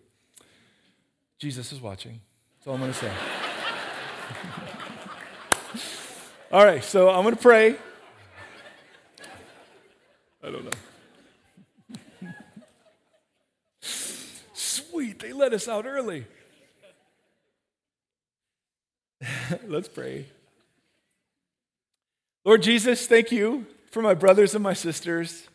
Jesus 1.39 1.73
is 1.73 1.82
watching. 1.82 2.21
That's 2.56 2.67
all 2.67 2.75
I'm 2.75 2.80
going 2.80 2.93
to 2.93 2.97
say. 2.97 3.12
all 6.54 6.63
right, 6.63 6.86
so 6.86 7.10
I'm 7.10 7.23
going 7.23 7.36
to 7.36 7.41
pray. 7.41 7.75
I 10.41 10.49
don't 10.49 10.63
know. 10.63 10.71
Sweet, 15.00 15.20
they 15.20 15.32
let 15.32 15.54
us 15.54 15.70
out 15.70 15.86
early. 15.86 16.26
Let's 19.66 19.88
pray. 19.88 20.26
Lord 22.44 22.62
Jesus, 22.64 23.08
thank 23.08 23.32
you 23.32 23.66
for 23.92 24.02
my 24.02 24.14
brothers 24.14 24.56
and 24.56 24.62
my 24.62 24.74
sisters. 24.74 25.48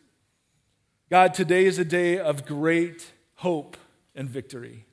God, 1.11 1.35
today 1.35 1.67
is 1.67 1.79
a 1.79 1.85
day 1.85 2.19
of 2.19 2.47
great 2.47 3.13
hope 3.35 3.77
and 4.15 4.31
victory. 4.31 4.87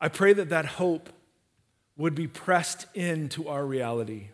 I 0.00 0.06
pray 0.06 0.32
that 0.32 0.50
that 0.50 0.64
hope 0.64 1.08
would 1.96 2.14
be 2.14 2.28
pressed 2.28 2.86
into 2.94 3.48
our 3.48 3.66
reality. 3.66 4.28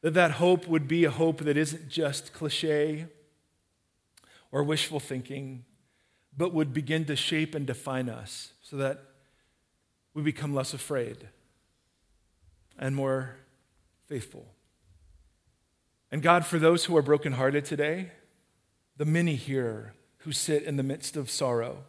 That 0.00 0.14
that 0.14 0.30
hope 0.30 0.66
would 0.66 0.88
be 0.88 1.04
a 1.04 1.10
hope 1.10 1.40
that 1.40 1.58
isn't 1.58 1.90
just 1.90 2.32
cliche 2.32 3.08
or 4.50 4.62
wishful 4.62 5.00
thinking, 5.00 5.66
but 6.38 6.54
would 6.54 6.72
begin 6.72 7.04
to 7.06 7.16
shape 7.16 7.54
and 7.54 7.66
define 7.66 8.08
us 8.08 8.52
so 8.62 8.76
that 8.76 9.02
we 10.14 10.22
become 10.22 10.54
less 10.54 10.72
afraid 10.72 11.28
and 12.78 12.94
more 12.94 13.34
faithful. 14.06 14.46
And 16.12 16.22
God, 16.22 16.46
for 16.46 16.60
those 16.60 16.84
who 16.84 16.96
are 16.96 17.02
brokenhearted 17.02 17.64
today, 17.64 18.12
the 18.96 19.04
many 19.04 19.34
here 19.34 19.94
who 20.18 20.32
sit 20.32 20.62
in 20.62 20.76
the 20.76 20.82
midst 20.84 21.16
of 21.16 21.28
sorrow, 21.28 21.84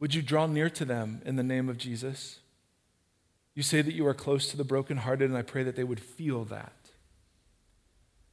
would 0.00 0.12
you 0.14 0.22
draw 0.22 0.46
near 0.46 0.68
to 0.70 0.84
them 0.84 1.22
in 1.24 1.36
the 1.36 1.42
name 1.44 1.68
of 1.68 1.78
Jesus? 1.78 2.40
You 3.54 3.62
say 3.62 3.80
that 3.80 3.94
you 3.94 4.06
are 4.06 4.14
close 4.14 4.48
to 4.48 4.56
the 4.56 4.64
brokenhearted, 4.64 5.28
and 5.28 5.38
I 5.38 5.42
pray 5.42 5.62
that 5.62 5.76
they 5.76 5.84
would 5.84 6.00
feel 6.00 6.44
that. 6.46 6.72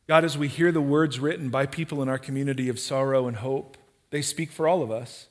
God, 0.07 0.23
as 0.23 0.37
we 0.37 0.47
hear 0.47 0.71
the 0.71 0.81
words 0.81 1.19
written 1.19 1.49
by 1.49 1.65
people 1.65 2.01
in 2.01 2.09
our 2.09 2.17
community 2.17 2.69
of 2.69 2.79
sorrow 2.79 3.27
and 3.27 3.37
hope, 3.37 3.77
they 4.09 4.21
speak 4.21 4.51
for 4.51 4.67
all 4.67 4.81
of 4.81 4.91
us. 4.91 5.27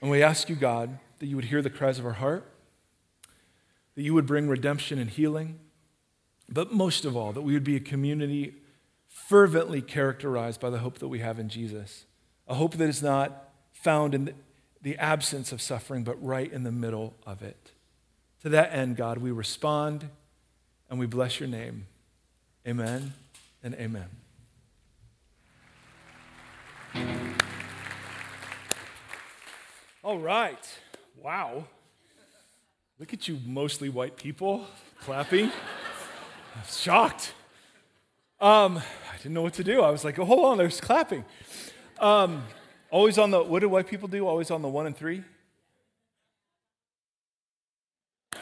And 0.00 0.10
we 0.10 0.22
ask 0.22 0.48
you, 0.48 0.56
God, 0.56 0.98
that 1.18 1.26
you 1.26 1.36
would 1.36 1.46
hear 1.46 1.62
the 1.62 1.70
cries 1.70 1.98
of 1.98 2.06
our 2.06 2.12
heart, 2.12 2.50
that 3.94 4.02
you 4.02 4.14
would 4.14 4.26
bring 4.26 4.48
redemption 4.48 4.98
and 4.98 5.10
healing, 5.10 5.58
but 6.48 6.72
most 6.72 7.04
of 7.04 7.16
all, 7.16 7.32
that 7.32 7.42
we 7.42 7.54
would 7.54 7.64
be 7.64 7.76
a 7.76 7.80
community 7.80 8.54
fervently 9.08 9.80
characterized 9.80 10.60
by 10.60 10.70
the 10.70 10.78
hope 10.78 10.98
that 10.98 11.08
we 11.08 11.20
have 11.20 11.38
in 11.38 11.48
Jesus. 11.48 12.04
A 12.46 12.54
hope 12.54 12.74
that 12.74 12.88
is 12.88 13.02
not 13.02 13.50
found 13.72 14.14
in 14.14 14.34
the 14.82 14.96
absence 14.98 15.50
of 15.50 15.60
suffering, 15.60 16.04
but 16.04 16.22
right 16.22 16.52
in 16.52 16.62
the 16.62 16.70
middle 16.70 17.14
of 17.26 17.42
it. 17.42 17.72
To 18.42 18.48
that 18.50 18.72
end, 18.72 18.96
God, 18.96 19.18
we 19.18 19.30
respond 19.30 20.08
and 20.88 20.98
we 20.98 21.06
bless 21.06 21.40
your 21.40 21.48
name. 21.48 21.86
Amen 22.66 23.14
and 23.62 23.74
amen. 23.74 24.25
All 30.06 30.18
right. 30.20 30.78
Wow. 31.20 31.64
Look 33.00 33.12
at 33.12 33.26
you, 33.26 33.40
mostly 33.44 33.88
white 33.88 34.16
people, 34.16 34.64
clapping. 35.00 35.46
I 35.46 36.60
was 36.60 36.80
shocked. 36.80 37.34
Um, 38.40 38.78
I 38.78 39.16
didn't 39.16 39.34
know 39.34 39.42
what 39.42 39.54
to 39.54 39.64
do. 39.64 39.82
I 39.82 39.90
was 39.90 40.04
like, 40.04 40.18
oh, 40.20 40.24
hold 40.24 40.44
on, 40.44 40.58
there's 40.58 40.80
clapping. 40.80 41.24
Um, 41.98 42.44
always 42.90 43.18
on 43.18 43.32
the, 43.32 43.42
what 43.42 43.60
do 43.60 43.68
white 43.68 43.88
people 43.88 44.06
do? 44.06 44.28
Always 44.28 44.52
on 44.52 44.62
the 44.62 44.68
one 44.68 44.86
and 44.86 44.96
three? 44.96 45.24
I 48.34 48.38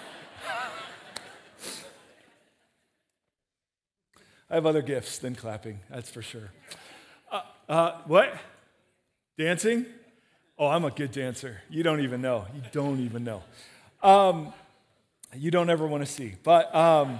have 4.50 4.66
other 4.66 4.82
gifts 4.82 5.16
than 5.16 5.34
clapping, 5.34 5.80
that's 5.88 6.10
for 6.10 6.20
sure. 6.20 6.50
Uh, 7.68 7.92
what? 8.07 8.37
Dancing? 9.38 9.87
Oh, 10.59 10.66
I'm 10.66 10.85
a 10.85 10.90
good 10.90 11.12
dancer. 11.12 11.62
You 11.70 11.83
don't 11.83 12.00
even 12.00 12.20
know. 12.20 12.46
You 12.55 12.61
don't 12.72 13.00
even 13.00 13.24
know. 13.24 13.42
Um, 14.03 14.53
you 15.35 15.50
don't 15.50 15.70
ever 15.70 15.87
want 15.87 16.05
to 16.05 16.11
see. 16.11 16.35
But 16.42 16.72
um, 16.74 17.18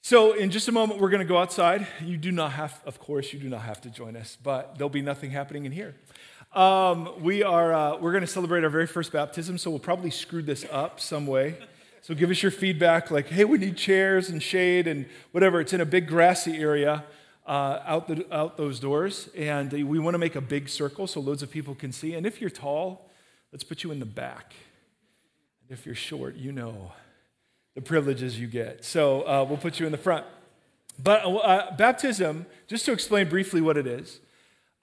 so 0.00 0.32
in 0.32 0.50
just 0.50 0.66
a 0.68 0.72
moment, 0.72 0.98
we're 0.98 1.10
going 1.10 1.20
to 1.20 1.28
go 1.28 1.36
outside. 1.36 1.86
You 2.02 2.16
do 2.16 2.32
not 2.32 2.52
have, 2.52 2.80
of 2.86 2.98
course, 2.98 3.34
you 3.34 3.38
do 3.38 3.50
not 3.50 3.62
have 3.62 3.82
to 3.82 3.90
join 3.90 4.16
us, 4.16 4.38
but 4.42 4.76
there'll 4.78 4.88
be 4.88 5.02
nothing 5.02 5.30
happening 5.30 5.66
in 5.66 5.72
here. 5.72 5.94
Um, 6.54 7.22
we 7.22 7.42
are 7.42 7.72
uh, 7.72 7.96
we're 7.98 8.12
going 8.12 8.22
to 8.22 8.26
celebrate 8.26 8.64
our 8.64 8.70
very 8.70 8.86
first 8.86 9.12
baptism, 9.12 9.58
so 9.58 9.70
we'll 9.70 9.78
probably 9.78 10.10
screw 10.10 10.42
this 10.42 10.64
up 10.72 11.00
some 11.00 11.26
way. 11.26 11.56
So 12.00 12.14
give 12.14 12.30
us 12.30 12.42
your 12.42 12.50
feedback, 12.50 13.10
like, 13.10 13.28
hey, 13.28 13.44
we 13.44 13.58
need 13.58 13.76
chairs 13.76 14.28
and 14.28 14.42
shade 14.42 14.86
and 14.86 15.06
whatever. 15.32 15.60
It's 15.60 15.72
in 15.72 15.80
a 15.80 15.86
big 15.86 16.08
grassy 16.08 16.56
area 16.56 17.04
uh, 17.46 17.80
out, 17.84 18.08
the, 18.08 18.26
out 18.34 18.56
those 18.56 18.80
doors. 18.80 19.28
And 19.36 19.72
we 19.72 19.98
want 19.98 20.14
to 20.14 20.18
make 20.18 20.36
a 20.36 20.40
big 20.40 20.68
circle 20.68 21.06
so 21.06 21.20
loads 21.20 21.42
of 21.42 21.50
people 21.50 21.74
can 21.74 21.92
see. 21.92 22.14
And 22.14 22.26
if 22.26 22.40
you're 22.40 22.50
tall, 22.50 23.10
let's 23.52 23.64
put 23.64 23.82
you 23.82 23.90
in 23.90 23.98
the 23.98 24.06
back. 24.06 24.54
And 25.62 25.78
if 25.78 25.86
you're 25.86 25.94
short, 25.94 26.36
you 26.36 26.52
know 26.52 26.92
the 27.74 27.80
privileges 27.80 28.38
you 28.38 28.46
get. 28.46 28.84
So 28.84 29.22
uh, 29.22 29.46
we'll 29.48 29.58
put 29.58 29.80
you 29.80 29.86
in 29.86 29.92
the 29.92 29.98
front. 29.98 30.26
But 31.02 31.24
uh, 31.24 31.74
baptism, 31.76 32.46
just 32.68 32.84
to 32.86 32.92
explain 32.92 33.28
briefly 33.28 33.60
what 33.60 33.76
it 33.76 33.86
is, 33.86 34.20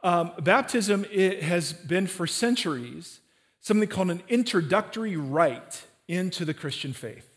um, 0.01 0.31
baptism 0.41 1.05
it 1.11 1.43
has 1.43 1.73
been 1.73 2.07
for 2.07 2.25
centuries 2.25 3.19
something 3.61 3.89
called 3.89 4.09
an 4.09 4.23
introductory 4.29 5.17
rite 5.17 5.85
into 6.07 6.45
the 6.45 6.53
Christian 6.53 6.93
faith. 6.93 7.28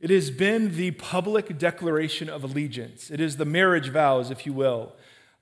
It 0.00 0.08
has 0.08 0.30
been 0.30 0.76
the 0.76 0.92
public 0.92 1.58
declaration 1.58 2.30
of 2.30 2.42
allegiance. 2.42 3.10
It 3.10 3.20
is 3.20 3.36
the 3.36 3.44
marriage 3.44 3.90
vows, 3.90 4.30
if 4.30 4.46
you 4.46 4.54
will. 4.54 4.92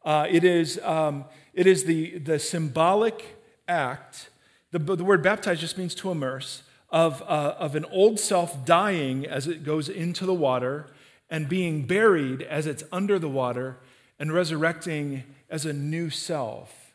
Uh, 0.05 0.27
it 0.29 0.43
is, 0.43 0.81
um, 0.83 1.27
it 1.55 1.67
is 1.67 1.85
the, 1.85 2.19
the 2.19 2.41
symbolic 2.41 3.37
act. 3.69 4.31
The, 4.73 4.79
the 4.81 5.05
word 5.05 5.23
baptize 5.23 5.61
just 5.61 5.79
means 5.79 5.95
to 5.97 6.11
immerse, 6.11 6.65
of, 6.91 7.23
uh, 7.23 7.55
of 7.59 7.77
an 7.77 7.85
old 7.87 8.19
self 8.19 8.65
dying 8.65 9.27
as 9.27 9.47
it 9.47 9.63
goes 9.63 9.89
into 9.89 10.27
the 10.27 10.35
water 10.35 10.87
and 11.31 11.49
being 11.49 11.87
buried 11.87 12.43
as 12.43 12.67
it's 12.67 12.83
under 12.91 13.19
the 13.19 13.29
water 13.29 13.79
and 14.19 14.33
resurrecting 14.33 15.23
as 15.49 15.67
a 15.67 15.73
new 15.73 16.11
self. 16.11 16.88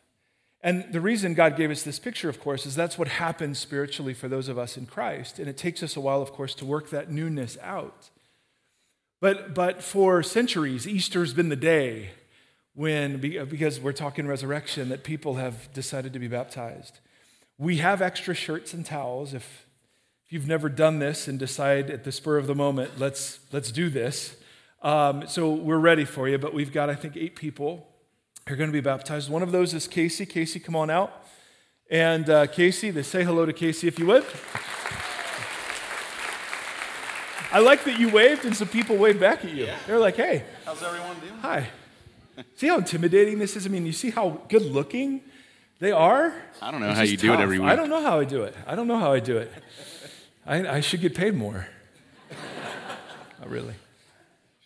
And 0.64 0.90
the 0.90 1.00
reason 1.02 1.34
God 1.34 1.58
gave 1.58 1.70
us 1.70 1.82
this 1.82 1.98
picture, 1.98 2.30
of 2.30 2.40
course, 2.40 2.64
is 2.64 2.74
that's 2.74 2.96
what 2.96 3.06
happens 3.06 3.58
spiritually 3.58 4.14
for 4.14 4.28
those 4.28 4.48
of 4.48 4.58
us 4.58 4.78
in 4.78 4.86
Christ. 4.86 5.38
And 5.38 5.46
it 5.46 5.58
takes 5.58 5.82
us 5.82 5.94
a 5.94 6.00
while, 6.00 6.22
of 6.22 6.32
course, 6.32 6.54
to 6.54 6.64
work 6.64 6.88
that 6.88 7.10
newness 7.10 7.58
out. 7.62 8.08
But, 9.20 9.54
but 9.54 9.82
for 9.82 10.22
centuries, 10.22 10.88
Easter's 10.88 11.34
been 11.34 11.50
the 11.50 11.54
day 11.54 12.12
when, 12.74 13.18
because 13.18 13.78
we're 13.78 13.92
talking 13.92 14.26
resurrection, 14.26 14.88
that 14.88 15.04
people 15.04 15.34
have 15.34 15.70
decided 15.74 16.14
to 16.14 16.18
be 16.18 16.28
baptized. 16.28 16.98
We 17.58 17.76
have 17.76 18.00
extra 18.00 18.34
shirts 18.34 18.72
and 18.72 18.86
towels. 18.86 19.34
If, 19.34 19.66
if 20.24 20.32
you've 20.32 20.48
never 20.48 20.70
done 20.70 20.98
this 20.98 21.28
and 21.28 21.38
decide 21.38 21.90
at 21.90 22.04
the 22.04 22.10
spur 22.10 22.38
of 22.38 22.46
the 22.46 22.54
moment, 22.54 22.98
let's, 22.98 23.38
let's 23.52 23.70
do 23.70 23.90
this. 23.90 24.34
Um, 24.80 25.28
so 25.28 25.52
we're 25.52 25.76
ready 25.76 26.06
for 26.06 26.26
you, 26.26 26.38
but 26.38 26.54
we've 26.54 26.72
got, 26.72 26.88
I 26.88 26.94
think, 26.94 27.18
eight 27.18 27.36
people 27.36 27.86
are 28.46 28.56
going 28.56 28.68
to 28.68 28.72
be 28.72 28.80
baptized. 28.80 29.30
One 29.30 29.42
of 29.42 29.52
those 29.52 29.72
is 29.72 29.88
Casey. 29.88 30.26
Casey, 30.26 30.60
come 30.60 30.76
on 30.76 30.90
out. 30.90 31.24
And 31.90 32.28
uh, 32.28 32.46
Casey, 32.46 32.90
they 32.90 33.02
say 33.02 33.24
hello 33.24 33.46
to 33.46 33.52
Casey 33.52 33.88
if 33.88 33.98
you 33.98 34.06
would. 34.06 34.24
I 37.50 37.60
like 37.60 37.84
that 37.84 37.98
you 37.98 38.10
waved 38.10 38.44
and 38.44 38.54
some 38.54 38.68
people 38.68 38.96
waved 38.96 39.20
back 39.20 39.44
at 39.44 39.54
you. 39.54 39.66
Yeah. 39.66 39.76
They're 39.86 39.98
like, 39.98 40.16
hey. 40.16 40.44
How's 40.64 40.82
everyone 40.82 41.18
doing? 41.20 41.32
Hi. 41.40 41.68
see 42.56 42.68
how 42.68 42.78
intimidating 42.78 43.38
this 43.38 43.56
is? 43.56 43.64
I 43.64 43.70
mean, 43.70 43.86
you 43.86 43.92
see 43.92 44.10
how 44.10 44.40
good 44.48 44.62
looking 44.62 45.22
They 45.78 45.92
are? 45.92 46.34
I 46.60 46.70
don't 46.70 46.80
know 46.80 46.88
It's 46.88 46.98
how 46.98 47.04
you 47.04 47.16
do 47.16 47.32
it 47.32 47.40
every 47.40 47.58
week. 47.58 47.68
I 47.68 47.76
don't 47.76 47.88
know 47.88 48.02
how 48.02 48.18
I 48.18 48.24
do 48.24 48.42
it. 48.42 48.54
I 48.66 48.74
don't 48.74 48.88
know 48.88 48.98
how 48.98 49.12
I 49.12 49.20
do 49.20 49.38
it. 49.38 49.52
I, 50.46 50.76
I 50.76 50.80
should 50.80 51.00
get 51.00 51.14
paid 51.14 51.34
more. 51.34 51.66
Not 53.40 53.48
really. 53.48 53.74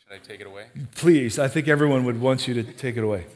Should 0.03 0.15
I 0.15 0.19
take 0.19 0.41
it 0.41 0.47
away? 0.47 0.67
Please, 0.97 1.39
I 1.39 1.47
think 1.47 1.69
everyone 1.69 2.05
would 2.05 2.21
want 2.21 2.49
you 2.49 2.55
to 2.55 2.65
take 2.65 2.97
it 2.97 3.05
away. 3.05 3.27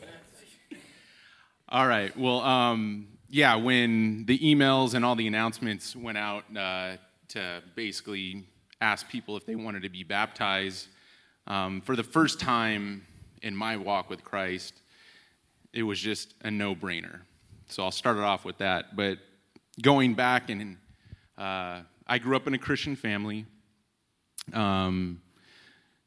All 1.73 1.87
right. 1.87 2.15
Well, 2.19 2.43
um, 2.43 3.07
yeah, 3.31 3.57
when 3.57 4.27
the 4.27 4.39
emails 4.41 4.93
and 4.93 5.07
all 5.07 5.15
the 5.17 5.27
announcements 5.27 5.97
went 5.97 6.19
out 6.19 6.45
uh, 6.55 6.99
to 7.29 7.63
basically 7.75 8.45
ask 8.83 9.09
people 9.09 9.39
if 9.39 9.47
they 9.47 9.55
wanted 9.55 9.83
to 9.85 9.89
be 9.89 10.05
baptized, 10.05 10.89
um, 11.47 11.81
for 11.81 11.97
the 11.97 12.03
first 12.03 12.39
time 12.39 13.07
in 13.41 13.57
my 13.57 13.79
walk 13.79 14.11
with 14.11 14.23
Christ, 14.23 14.75
it 15.73 15.83
was 15.83 15.99
just 15.99 16.35
a 16.43 16.51
no 16.51 16.75
brainer. 16.75 17.21
So 17.69 17.83
I'll 17.83 17.91
start 17.91 18.19
it 18.19 18.23
off 18.23 18.45
with 18.45 18.59
that. 18.59 18.95
But 18.95 19.17
going 19.81 20.13
back, 20.13 20.51
and 20.51 20.77
uh, 21.39 21.81
I 22.07 22.19
grew 22.19 22.37
up 22.37 22.47
in 22.47 22.53
a 22.53 22.59
Christian 22.59 22.97
family. 22.97 23.47
Um, 24.53 25.23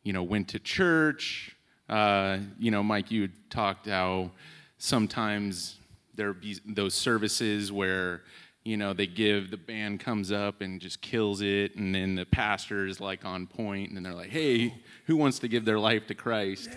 you 0.03 0.13
know, 0.13 0.21
went 0.21 0.49
to 0.49 0.59
church. 0.59 1.55
Uh, 1.89 2.37
you 2.59 2.69
know, 2.69 2.83
Mike, 2.83 3.09
you 3.09 3.29
talked 3.49 3.87
how 3.87 4.29
sometimes 4.77 5.77
there 6.15 6.33
be 6.33 6.57
those 6.65 6.93
services 6.93 7.71
where, 7.71 8.21
you 8.63 8.77
know, 8.77 8.93
they 8.93 9.07
give, 9.07 9.51
the 9.51 9.57
band 9.57 9.99
comes 9.99 10.31
up 10.31 10.61
and 10.61 10.79
just 10.79 11.01
kills 11.01 11.41
it, 11.41 11.75
and 11.75 11.93
then 11.93 12.15
the 12.15 12.25
pastor 12.25 12.87
is 12.87 12.99
like 12.99 13.25
on 13.25 13.47
point, 13.47 13.91
and 13.91 14.05
they're 14.05 14.13
like, 14.13 14.29
hey, 14.29 14.73
who 15.05 15.15
wants 15.15 15.39
to 15.39 15.47
give 15.47 15.65
their 15.65 15.79
life 15.79 16.07
to 16.07 16.15
Christ? 16.15 16.69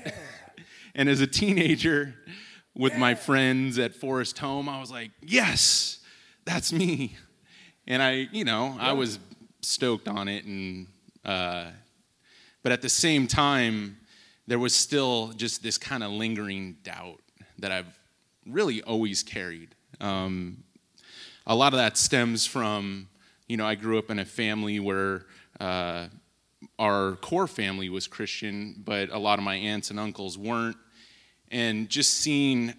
and 0.94 1.08
as 1.08 1.20
a 1.20 1.26
teenager, 1.26 2.14
with 2.74 2.96
my 2.96 3.14
friends 3.14 3.78
at 3.78 3.94
Forest 3.94 4.38
Home, 4.38 4.68
I 4.68 4.80
was 4.80 4.90
like, 4.90 5.10
yes, 5.20 5.98
that's 6.44 6.72
me. 6.72 7.16
And 7.86 8.02
I, 8.02 8.28
you 8.32 8.44
know, 8.44 8.76
I 8.78 8.92
was 8.92 9.18
stoked 9.62 10.08
on 10.08 10.28
it, 10.28 10.44
and 10.44 10.86
uh, 11.24 11.66
but 12.62 12.72
at 12.72 12.82
the 12.82 12.88
same 12.88 13.26
time, 13.26 13.98
there 14.46 14.58
was 14.58 14.74
still 14.74 15.32
just 15.36 15.62
this 15.62 15.76
kind 15.76 16.02
of 16.02 16.10
lingering 16.10 16.76
doubt 16.82 17.20
that 17.58 17.72
I've 17.72 17.98
really 18.46 18.82
always 18.82 19.22
carried. 19.22 19.74
Um, 20.00 20.64
a 21.46 21.54
lot 21.54 21.72
of 21.72 21.78
that 21.78 21.96
stems 21.96 22.46
from, 22.46 23.08
you 23.48 23.56
know, 23.56 23.66
I 23.66 23.74
grew 23.74 23.98
up 23.98 24.10
in 24.10 24.18
a 24.18 24.24
family 24.24 24.80
where 24.80 25.24
uh, 25.60 26.08
our 26.78 27.16
core 27.16 27.46
family 27.46 27.88
was 27.88 28.06
Christian, 28.06 28.82
but 28.84 29.10
a 29.10 29.18
lot 29.18 29.38
of 29.38 29.44
my 29.44 29.56
aunts 29.56 29.90
and 29.90 29.98
uncles 29.98 30.36
weren't. 30.36 30.76
And 31.50 31.88
just 31.88 32.14
seeing 32.14 32.74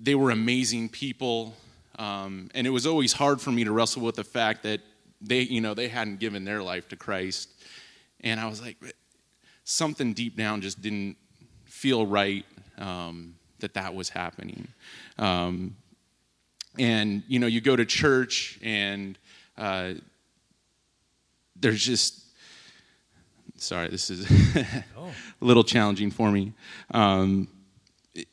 they 0.00 0.14
were 0.14 0.30
amazing 0.30 0.88
people. 0.88 1.54
Um, 1.98 2.50
and 2.54 2.66
it 2.66 2.70
was 2.70 2.86
always 2.86 3.12
hard 3.12 3.40
for 3.40 3.50
me 3.50 3.64
to 3.64 3.72
wrestle 3.72 4.02
with 4.02 4.16
the 4.16 4.24
fact 4.24 4.62
that 4.62 4.80
they, 5.20 5.40
you 5.40 5.60
know, 5.60 5.74
they 5.74 5.88
hadn't 5.88 6.20
given 6.20 6.44
their 6.44 6.62
life 6.62 6.88
to 6.88 6.96
Christ. 6.96 7.50
And 8.20 8.40
I 8.40 8.46
was 8.46 8.62
like, 8.62 8.76
something 9.64 10.14
deep 10.14 10.36
down 10.36 10.60
just 10.60 10.80
didn't 10.80 11.16
feel 11.66 12.06
right 12.06 12.46
um, 12.78 13.34
that 13.60 13.74
that 13.74 13.94
was 13.94 14.08
happening. 14.08 14.68
Um, 15.18 15.76
and, 16.78 17.22
you 17.26 17.38
know, 17.38 17.46
you 17.48 17.60
go 17.60 17.74
to 17.76 17.84
church 17.84 18.58
and 18.62 19.18
uh, 19.56 19.94
there's 21.56 21.82
just, 21.84 22.22
sorry, 23.56 23.88
this 23.88 24.10
is 24.10 24.30
a 24.56 24.84
little 25.40 25.64
challenging 25.64 26.10
for 26.10 26.30
me. 26.30 26.52
Um, 26.92 27.48
it- 28.14 28.28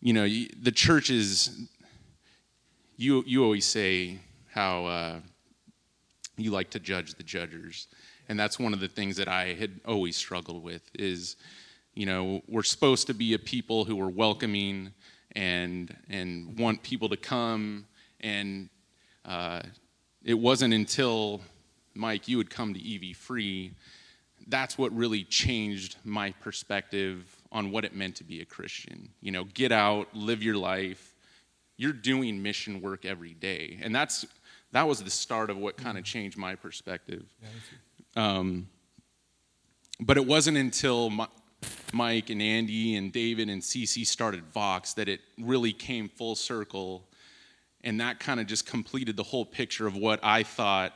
you 0.00 0.12
know, 0.12 0.24
you- 0.24 0.48
the 0.60 0.72
church 0.72 1.10
is, 1.10 1.68
you, 2.96 3.22
you 3.26 3.44
always 3.44 3.64
say 3.64 4.18
how 4.52 4.86
uh, 4.86 5.20
you 6.36 6.50
like 6.50 6.70
to 6.70 6.80
judge 6.80 7.14
the 7.14 7.22
judgers. 7.22 7.86
And 8.28 8.38
that's 8.38 8.58
one 8.58 8.72
of 8.72 8.80
the 8.80 8.88
things 8.88 9.16
that 9.16 9.28
I 9.28 9.54
had 9.54 9.80
always 9.86 10.16
struggled 10.16 10.62
with 10.64 10.82
is, 10.94 11.36
you 12.00 12.06
know, 12.06 12.40
we're 12.48 12.62
supposed 12.62 13.08
to 13.08 13.12
be 13.12 13.34
a 13.34 13.38
people 13.38 13.84
who 13.84 14.00
are 14.00 14.08
welcoming 14.08 14.90
and, 15.32 15.94
and 16.08 16.58
want 16.58 16.82
people 16.82 17.10
to 17.10 17.16
come. 17.18 17.84
And 18.20 18.70
uh, 19.26 19.60
it 20.24 20.32
wasn't 20.32 20.72
until, 20.72 21.42
Mike, 21.94 22.26
you 22.26 22.38
had 22.38 22.48
come 22.48 22.72
to 22.72 22.80
EV 22.80 23.14
Free, 23.14 23.72
that's 24.46 24.78
what 24.78 24.96
really 24.96 25.24
changed 25.24 25.96
my 26.02 26.32
perspective 26.40 27.36
on 27.52 27.70
what 27.70 27.84
it 27.84 27.94
meant 27.94 28.16
to 28.16 28.24
be 28.24 28.40
a 28.40 28.46
Christian. 28.46 29.10
You 29.20 29.32
know, 29.32 29.44
get 29.44 29.70
out, 29.70 30.08
live 30.14 30.42
your 30.42 30.56
life. 30.56 31.14
You're 31.76 31.92
doing 31.92 32.42
mission 32.42 32.80
work 32.80 33.04
every 33.04 33.34
day. 33.34 33.78
And 33.82 33.94
that's 33.94 34.24
that 34.72 34.88
was 34.88 35.02
the 35.02 35.10
start 35.10 35.50
of 35.50 35.58
what 35.58 35.76
kind 35.76 35.98
of 35.98 36.04
changed 36.04 36.38
my 36.38 36.54
perspective. 36.54 37.26
Um, 38.16 38.68
but 40.00 40.16
it 40.16 40.26
wasn't 40.26 40.56
until 40.56 41.10
Mi- 41.10 41.26
Mike 41.92 42.30
and 42.30 42.40
Andy 42.40 42.96
and 42.96 43.12
David 43.12 43.48
and 43.48 43.62
Cece 43.62 44.06
started 44.06 44.44
Vox 44.52 44.94
that 44.94 45.08
it 45.08 45.20
really 45.38 45.72
came 45.72 46.08
full 46.08 46.34
circle. 46.34 47.04
And 47.82 48.00
that 48.00 48.20
kind 48.20 48.40
of 48.40 48.46
just 48.46 48.66
completed 48.66 49.16
the 49.16 49.22
whole 49.22 49.44
picture 49.44 49.86
of 49.86 49.96
what 49.96 50.20
I 50.22 50.42
thought 50.42 50.92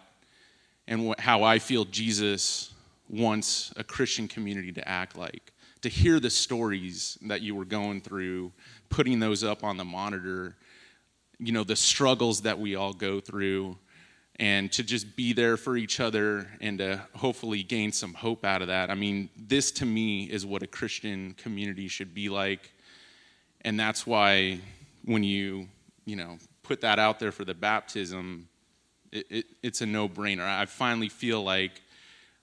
and 0.87 1.07
what, 1.07 1.21
how 1.21 1.43
I 1.43 1.59
feel 1.59 1.85
Jesus 1.85 2.73
wants 3.09 3.73
a 3.77 3.85
Christian 3.85 4.29
community 4.29 4.73
to 4.73 4.89
act 4.89 5.17
like. 5.17 5.53
To 5.83 5.89
hear 5.89 6.21
the 6.21 6.31
stories 6.31 7.19
that 7.23 7.43
you 7.43 7.55
were 7.55 7.65
going 7.65 8.01
through, 8.01 8.53
putting 8.89 9.21
those 9.21 9.45
up 9.45 9.65
on 9.65 9.77
the 9.77 9.85
monitor, 9.85 10.57
you 11.39 11.53
know, 11.53 11.65
the 11.65 11.77
struggles 11.77 12.43
that 12.43 12.59
we 12.59 12.75
all 12.75 12.93
go 12.93 13.21
through, 13.21 13.77
and 14.41 14.73
to 14.73 14.83
just 14.83 15.15
be 15.15 15.33
there 15.33 15.57
for 15.57 15.77
each 15.77 16.01
other 16.01 16.49
and 16.61 16.79
to 16.79 17.01
hopefully 17.15 17.63
gain 17.63 17.93
some 17.93 18.15
hope 18.15 18.45
out 18.45 18.63
of 18.63 18.69
that. 18.69 18.91
I 18.91 18.95
mean, 18.95 19.31
this 19.37 19.71
to 19.73 19.87
me 19.87 20.25
is 20.25 20.45
what 20.45 20.63
a 20.63 20.67
Christian 20.67 21.35
community 21.35 21.87
should 21.87 22.15
be 22.15 22.29
like. 22.29 22.73
And 23.61 23.79
that's 23.79 24.07
why 24.07 24.61
when 25.05 25.23
you, 25.23 25.69
you 26.05 26.17
know, 26.17 26.39
put 26.63 26.81
that 26.81 26.99
out 26.99 27.21
there 27.21 27.31
for 27.31 27.45
the 27.45 27.55
baptism, 27.55 28.49
it, 29.13 29.27
it, 29.31 29.47
it's 29.63 29.81
a 29.81 29.87
no 29.87 30.09
brainer. 30.09 30.43
I 30.43 30.67
finally 30.67 31.09
feel 31.09 31.43
like 31.43 31.81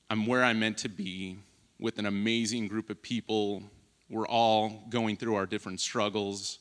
I'm 0.10 0.26
where 0.26 0.44
I'm 0.44 0.60
meant 0.60 0.78
to 0.80 0.90
be 0.90 1.38
with 1.80 2.00
an 2.00 2.06
amazing 2.06 2.68
group 2.70 2.90
of 2.90 3.02
people. 3.02 3.64
We're 4.10 4.28
all 4.28 4.86
going 4.90 5.18
through 5.18 5.36
our 5.36 5.46
different 5.46 5.82
struggles. 5.82 6.60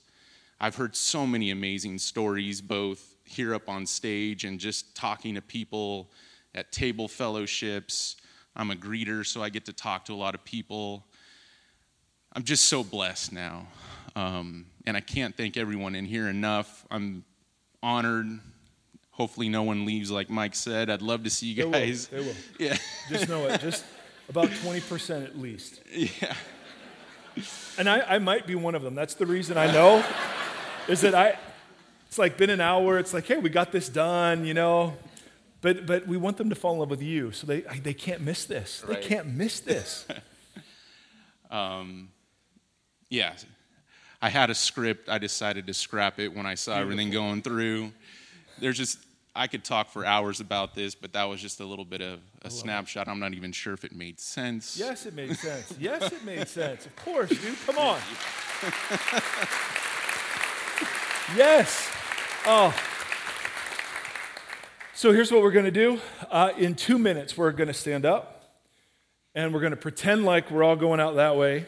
I've 0.60 0.74
heard 0.74 0.96
so 0.96 1.26
many 1.26 1.50
amazing 1.50 1.98
stories, 1.98 2.60
both 2.60 3.09
here 3.30 3.54
up 3.54 3.68
on 3.68 3.86
stage 3.86 4.44
and 4.44 4.58
just 4.58 4.94
talking 4.94 5.34
to 5.36 5.42
people 5.42 6.10
at 6.54 6.72
table 6.72 7.08
fellowships. 7.08 8.16
I'm 8.56 8.70
a 8.70 8.74
greeter, 8.74 9.24
so 9.24 9.42
I 9.42 9.48
get 9.48 9.64
to 9.66 9.72
talk 9.72 10.04
to 10.06 10.12
a 10.12 10.16
lot 10.16 10.34
of 10.34 10.44
people. 10.44 11.06
I'm 12.32 12.42
just 12.42 12.66
so 12.66 12.82
blessed 12.84 13.32
now. 13.32 13.66
Um, 14.16 14.66
and 14.86 14.96
I 14.96 15.00
can't 15.00 15.36
thank 15.36 15.56
everyone 15.56 15.94
in 15.94 16.04
here 16.04 16.28
enough. 16.28 16.84
I'm 16.90 17.24
honored. 17.82 18.26
Hopefully, 19.12 19.48
no 19.48 19.62
one 19.62 19.84
leaves 19.84 20.10
like 20.10 20.30
Mike 20.30 20.54
said. 20.54 20.90
I'd 20.90 21.02
love 21.02 21.24
to 21.24 21.30
see 21.30 21.54
They 21.54 21.60
you 21.62 21.66
will. 21.66 21.72
guys. 21.72 22.08
They 22.08 22.20
will. 22.20 22.34
Yeah. 22.58 22.76
Just 23.08 23.28
know 23.28 23.46
it. 23.46 23.60
Just 23.60 23.84
about 24.28 24.48
20% 24.48 25.24
at 25.24 25.38
least. 25.38 25.80
Yeah. 25.94 26.34
And 27.78 27.88
I, 27.88 28.00
I 28.00 28.18
might 28.18 28.46
be 28.46 28.56
one 28.56 28.74
of 28.74 28.82
them. 28.82 28.94
That's 28.96 29.14
the 29.14 29.24
reason 29.24 29.56
I 29.56 29.72
know. 29.72 30.04
is 30.88 31.00
that 31.02 31.14
I, 31.14 31.38
it's 32.10 32.18
like 32.18 32.36
been 32.36 32.50
an 32.50 32.60
hour. 32.60 32.98
It's 32.98 33.14
like, 33.14 33.26
hey, 33.26 33.36
we 33.36 33.50
got 33.50 33.70
this 33.70 33.88
done, 33.88 34.44
you 34.44 34.52
know. 34.52 34.94
But, 35.60 35.86
but 35.86 36.08
we 36.08 36.16
want 36.16 36.38
them 36.38 36.48
to 36.50 36.56
fall 36.56 36.72
in 36.72 36.80
love 36.80 36.90
with 36.90 37.02
you. 37.02 37.30
So 37.30 37.46
they, 37.46 37.60
they 37.60 37.94
can't 37.94 38.20
miss 38.20 38.46
this. 38.46 38.82
Right. 38.84 39.00
They 39.00 39.06
can't 39.06 39.28
miss 39.28 39.60
this. 39.60 40.08
um, 41.52 42.08
yeah, 43.10 43.34
I 44.20 44.28
had 44.28 44.50
a 44.50 44.56
script. 44.56 45.08
I 45.08 45.18
decided 45.18 45.68
to 45.68 45.74
scrap 45.74 46.18
it 46.18 46.34
when 46.34 46.46
I 46.46 46.56
saw 46.56 46.80
everything 46.80 47.12
going 47.12 47.42
through. 47.42 47.92
There's 48.58 48.76
just, 48.76 48.98
I 49.36 49.46
could 49.46 49.62
talk 49.62 49.90
for 49.90 50.04
hours 50.04 50.40
about 50.40 50.74
this, 50.74 50.96
but 50.96 51.12
that 51.12 51.28
was 51.28 51.40
just 51.40 51.60
a 51.60 51.64
little 51.64 51.84
bit 51.84 52.02
of 52.02 52.18
a 52.42 52.50
snapshot. 52.50 53.06
I'm 53.06 53.20
not 53.20 53.34
even 53.34 53.52
sure 53.52 53.72
if 53.72 53.84
it 53.84 53.94
made 53.94 54.18
sense. 54.18 54.76
yes, 54.76 55.06
it 55.06 55.14
made 55.14 55.36
sense. 55.36 55.72
Yes, 55.78 56.10
it 56.10 56.24
made 56.24 56.48
sense. 56.48 56.86
Of 56.86 56.96
course, 56.96 57.28
dude. 57.28 57.56
Come 57.66 57.78
on. 57.78 58.00
yes. 61.36 61.99
Oh. 62.46 62.74
So 64.94 65.12
here's 65.12 65.30
what 65.30 65.42
we're 65.42 65.50
going 65.50 65.66
to 65.66 65.70
do. 65.70 66.00
Uh, 66.30 66.52
in 66.56 66.74
two 66.74 66.98
minutes, 66.98 67.36
we're 67.36 67.52
going 67.52 67.68
to 67.68 67.74
stand 67.74 68.06
up 68.06 68.54
and 69.34 69.52
we're 69.52 69.60
going 69.60 69.72
to 69.72 69.76
pretend 69.76 70.24
like 70.24 70.50
we're 70.50 70.64
all 70.64 70.74
going 70.74 71.00
out 71.00 71.16
that 71.16 71.36
way. 71.36 71.66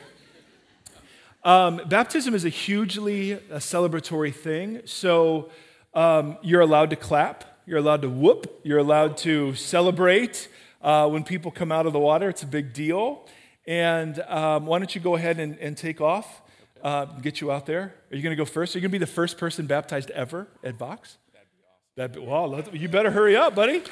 Um, 1.45 1.83
baptism 1.87 2.35
is 2.35 2.47
a 2.47 2.49
hugely 2.49 3.35
uh 3.35 3.57
celebratory 3.57 4.35
thing. 4.35 4.81
So 4.87 5.51
um, 5.93 6.39
you're 6.41 6.63
allowed 6.63 6.89
to 6.91 6.97
clap, 6.97 7.45
you're 7.67 7.79
allowed 7.79 8.01
to 8.03 8.09
whoop, 8.09 8.61
you're 8.63 8.79
allowed 8.79 9.19
to 9.19 9.55
celebrate. 9.55 10.49
Uh, 10.81 11.07
when 11.09 11.23
people 11.23 11.51
come 11.51 11.71
out 11.71 11.85
of 11.85 11.93
the 11.93 11.99
water, 11.99 12.31
it's 12.31 12.43
a 12.43 12.47
big 12.47 12.73
deal. 12.73 13.27
And 13.67 14.19
um, 14.21 14.65
why 14.67 14.79
don't 14.79 14.95
you 14.95 15.01
go 15.01 15.17
ahead 15.17 15.39
and, 15.39 15.59
and 15.59 15.77
take 15.77 16.01
off? 16.01 16.42
Uh, 16.83 17.05
get 17.05 17.41
you 17.41 17.51
out 17.53 17.67
there. 17.67 17.95
Are 18.11 18.17
you 18.17 18.23
going 18.23 18.33
to 18.33 18.37
go 18.37 18.45
first? 18.45 18.75
Are 18.75 18.79
you 18.79 18.83
going 18.83 18.91
to 18.91 18.99
be 18.99 19.05
the 19.05 19.07
first 19.07 19.39
person 19.39 19.67
baptized 19.67 20.11
ever 20.11 20.49
at 20.63 20.75
Vox? 20.75 21.19
That'd 21.33 22.13
be 22.13 22.21
awesome. 22.21 22.57
That'd 22.57 22.73
be, 22.73 22.77
well, 22.77 22.83
you 22.83 22.89
better 22.89 23.11
hurry 23.11 23.37
up, 23.37 23.55
buddy. 23.55 23.83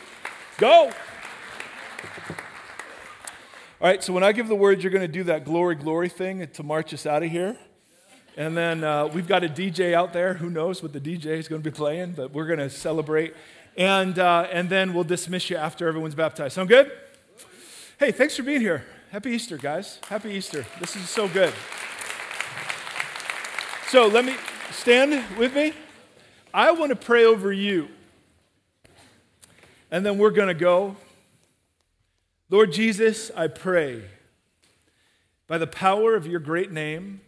Go. 0.58 0.90
All 3.82 3.88
right, 3.88 4.02
so 4.02 4.12
when 4.12 4.22
I 4.22 4.32
give 4.32 4.48
the 4.48 4.54
word, 4.54 4.82
you're 4.82 4.92
going 4.92 5.06
to 5.06 5.08
do 5.08 5.24
that 5.24 5.44
glory, 5.44 5.74
glory 5.74 6.10
thing 6.10 6.46
to 6.46 6.62
march 6.62 6.92
us 6.92 7.06
out 7.06 7.22
of 7.22 7.30
here. 7.30 7.56
And 8.36 8.56
then 8.56 8.84
uh, 8.84 9.06
we've 9.06 9.26
got 9.26 9.42
a 9.42 9.48
DJ 9.48 9.94
out 9.94 10.12
there. 10.12 10.34
Who 10.34 10.50
knows 10.50 10.82
what 10.82 10.92
the 10.92 11.00
DJ 11.00 11.26
is 11.26 11.48
going 11.48 11.62
to 11.62 11.70
be 11.70 11.74
playing, 11.74 12.12
but 12.12 12.32
we're 12.32 12.46
going 12.46 12.58
to 12.58 12.70
celebrate. 12.70 13.34
And, 13.76 14.18
uh, 14.18 14.48
and 14.52 14.68
then 14.68 14.92
we'll 14.92 15.04
dismiss 15.04 15.48
you 15.48 15.56
after 15.56 15.88
everyone's 15.88 16.14
baptized. 16.14 16.54
Sound 16.54 16.68
good? 16.68 16.92
Hey, 17.98 18.12
thanks 18.12 18.36
for 18.36 18.42
being 18.42 18.60
here. 18.60 18.84
Happy 19.10 19.30
Easter, 19.30 19.56
guys. 19.56 19.98
Happy 20.08 20.30
Easter. 20.30 20.64
This 20.78 20.96
is 20.96 21.08
so 21.08 21.28
good. 21.28 21.52
So 23.90 24.06
let 24.06 24.24
me 24.24 24.36
stand 24.70 25.36
with 25.36 25.52
me. 25.52 25.72
I 26.54 26.70
want 26.70 26.90
to 26.90 26.96
pray 26.96 27.24
over 27.24 27.52
you. 27.52 27.88
And 29.90 30.06
then 30.06 30.16
we're 30.16 30.30
going 30.30 30.46
to 30.46 30.54
go. 30.54 30.94
Lord 32.50 32.72
Jesus, 32.72 33.32
I 33.36 33.48
pray 33.48 34.02
by 35.48 35.58
the 35.58 35.66
power 35.66 36.14
of 36.14 36.24
your 36.24 36.38
great 36.38 36.70
name, 36.70 37.20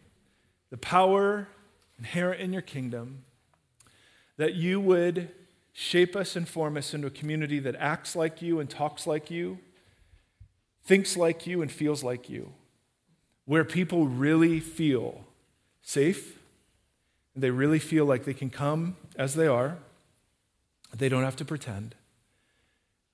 the 0.71 0.77
power 0.77 1.49
inherent 1.99 2.41
in 2.41 2.53
your 2.53 2.63
kingdom, 2.63 3.25
that 4.37 4.55
you 4.55 4.81
would 4.81 5.31
shape 5.73 6.15
us 6.15 6.37
and 6.37 6.49
form 6.49 6.77
us 6.77 6.95
into 6.95 7.09
a 7.09 7.11
community 7.11 7.59
that 7.59 7.75
acts 7.75 8.15
like 8.15 8.41
you 8.41 8.61
and 8.61 8.71
talks 8.71 9.05
like 9.05 9.33
you, 9.33 9.59
thinks 10.85 11.17
like 11.17 11.45
you 11.45 11.61
and 11.61 11.73
feels 11.73 12.05
like 12.05 12.31
you, 12.31 12.53
where 13.47 13.65
people 13.65 14.07
really 14.07 14.61
feel 14.61 15.25
safe, 15.83 16.39
they 17.35 17.51
really 17.51 17.79
feel 17.79 18.05
like 18.05 18.25
they 18.25 18.35
can 18.35 18.51
come 18.51 18.97
as 19.17 19.35
they 19.35 19.47
are, 19.47 19.79
they 20.95 21.09
don't 21.09 21.25
have 21.25 21.37
to 21.37 21.45
pretend, 21.45 21.95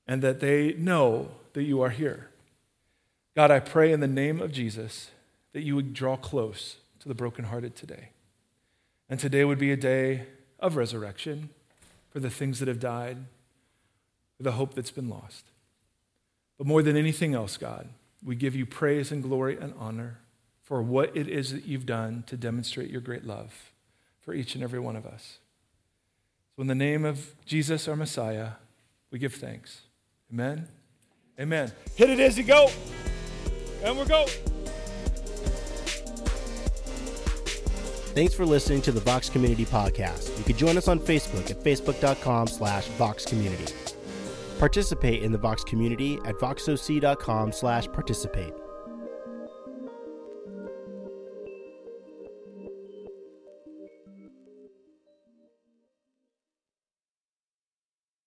and 0.07 0.23
that 0.23 0.41
they 0.41 0.73
know 0.75 1.31
that 1.53 1.63
you 1.63 1.81
are 1.81 1.91
here. 1.91 2.29
God, 3.37 3.51
I 3.51 3.61
pray 3.61 3.93
in 3.93 4.01
the 4.01 4.09
name 4.09 4.41
of 4.41 4.51
Jesus 4.51 5.11
that 5.53 5.63
you 5.63 5.77
would 5.77 5.95
draw 5.95 6.17
close 6.17 6.79
to 7.01 7.09
the 7.09 7.15
brokenhearted 7.15 7.77
today. 7.77 8.11
And 9.09 9.21
today 9.21 9.45
would 9.45 9.59
be 9.59 9.73
a 9.73 9.77
day 9.77 10.27
of 10.59 10.77
resurrection 10.77 11.51
for 12.11 12.21
the 12.21 12.31
things 12.31 12.59
that 12.59 12.69
have 12.69 12.81
died, 12.81 13.19
for 14.37 14.43
the 14.43 14.53
hope 14.53 14.75
that's 14.75 14.91
been 14.91 15.09
lost. 15.09 15.45
But 16.59 16.67
more 16.67 16.83
than 16.83 16.97
anything 16.97 17.35
else, 17.35 17.57
God, 17.57 17.89
we 18.25 18.35
give 18.35 18.57
you 18.57 18.67
praise 18.67 19.13
and 19.13 19.23
glory 19.23 19.57
and 19.57 19.73
honor 19.79 20.19
for 20.65 20.83
what 20.83 21.17
it 21.17 21.29
is 21.29 21.53
that 21.53 21.65
you've 21.65 21.87
done 21.87 22.25
to 22.27 22.37
demonstrate 22.37 22.91
your 22.91 23.01
great 23.01 23.25
love 23.25 23.68
for 24.29 24.35
each 24.35 24.55
and 24.55 24.63
every 24.63 24.79
one 24.79 24.95
of 24.95 25.07
us. 25.07 25.39
So, 26.55 26.61
in 26.61 26.67
the 26.67 26.75
name 26.75 27.07
of 27.07 27.35
Jesus, 27.47 27.89
our 27.89 27.97
Messiah, 27.97 28.51
we 29.11 29.19
give 29.19 29.33
thanks. 29.33 29.81
Amen. 30.31 30.69
Amen. 31.41 31.73
Hit 31.95 32.11
it 32.11 32.21
as 32.21 32.37
you 32.37 32.45
go. 32.45 32.69
And 33.83 33.97
we're 33.97 34.05
go. 34.05 34.27
Thanks 38.15 38.35
for 38.35 38.45
listening 38.45 38.83
to 38.83 38.93
the 38.93 39.01
Vox 39.01 39.31
Community 39.31 39.65
Podcast. 39.65 40.37
You 40.37 40.45
can 40.45 40.59
join 40.59 40.77
us 40.77 40.89
on 40.89 41.01
Facebook 41.01 41.51
at 41.51 41.65
facebook.com 41.65 42.49
slash 42.49 42.85
Vox 42.99 43.25
Community. 43.25 43.73
Participate 44.59 45.23
in 45.23 45.33
the 45.33 45.39
Vox 45.39 45.65
community 45.65 46.19
at 46.27 46.35
voxoc.com 46.35 47.53
slash 47.53 47.91
participate. 47.91 48.53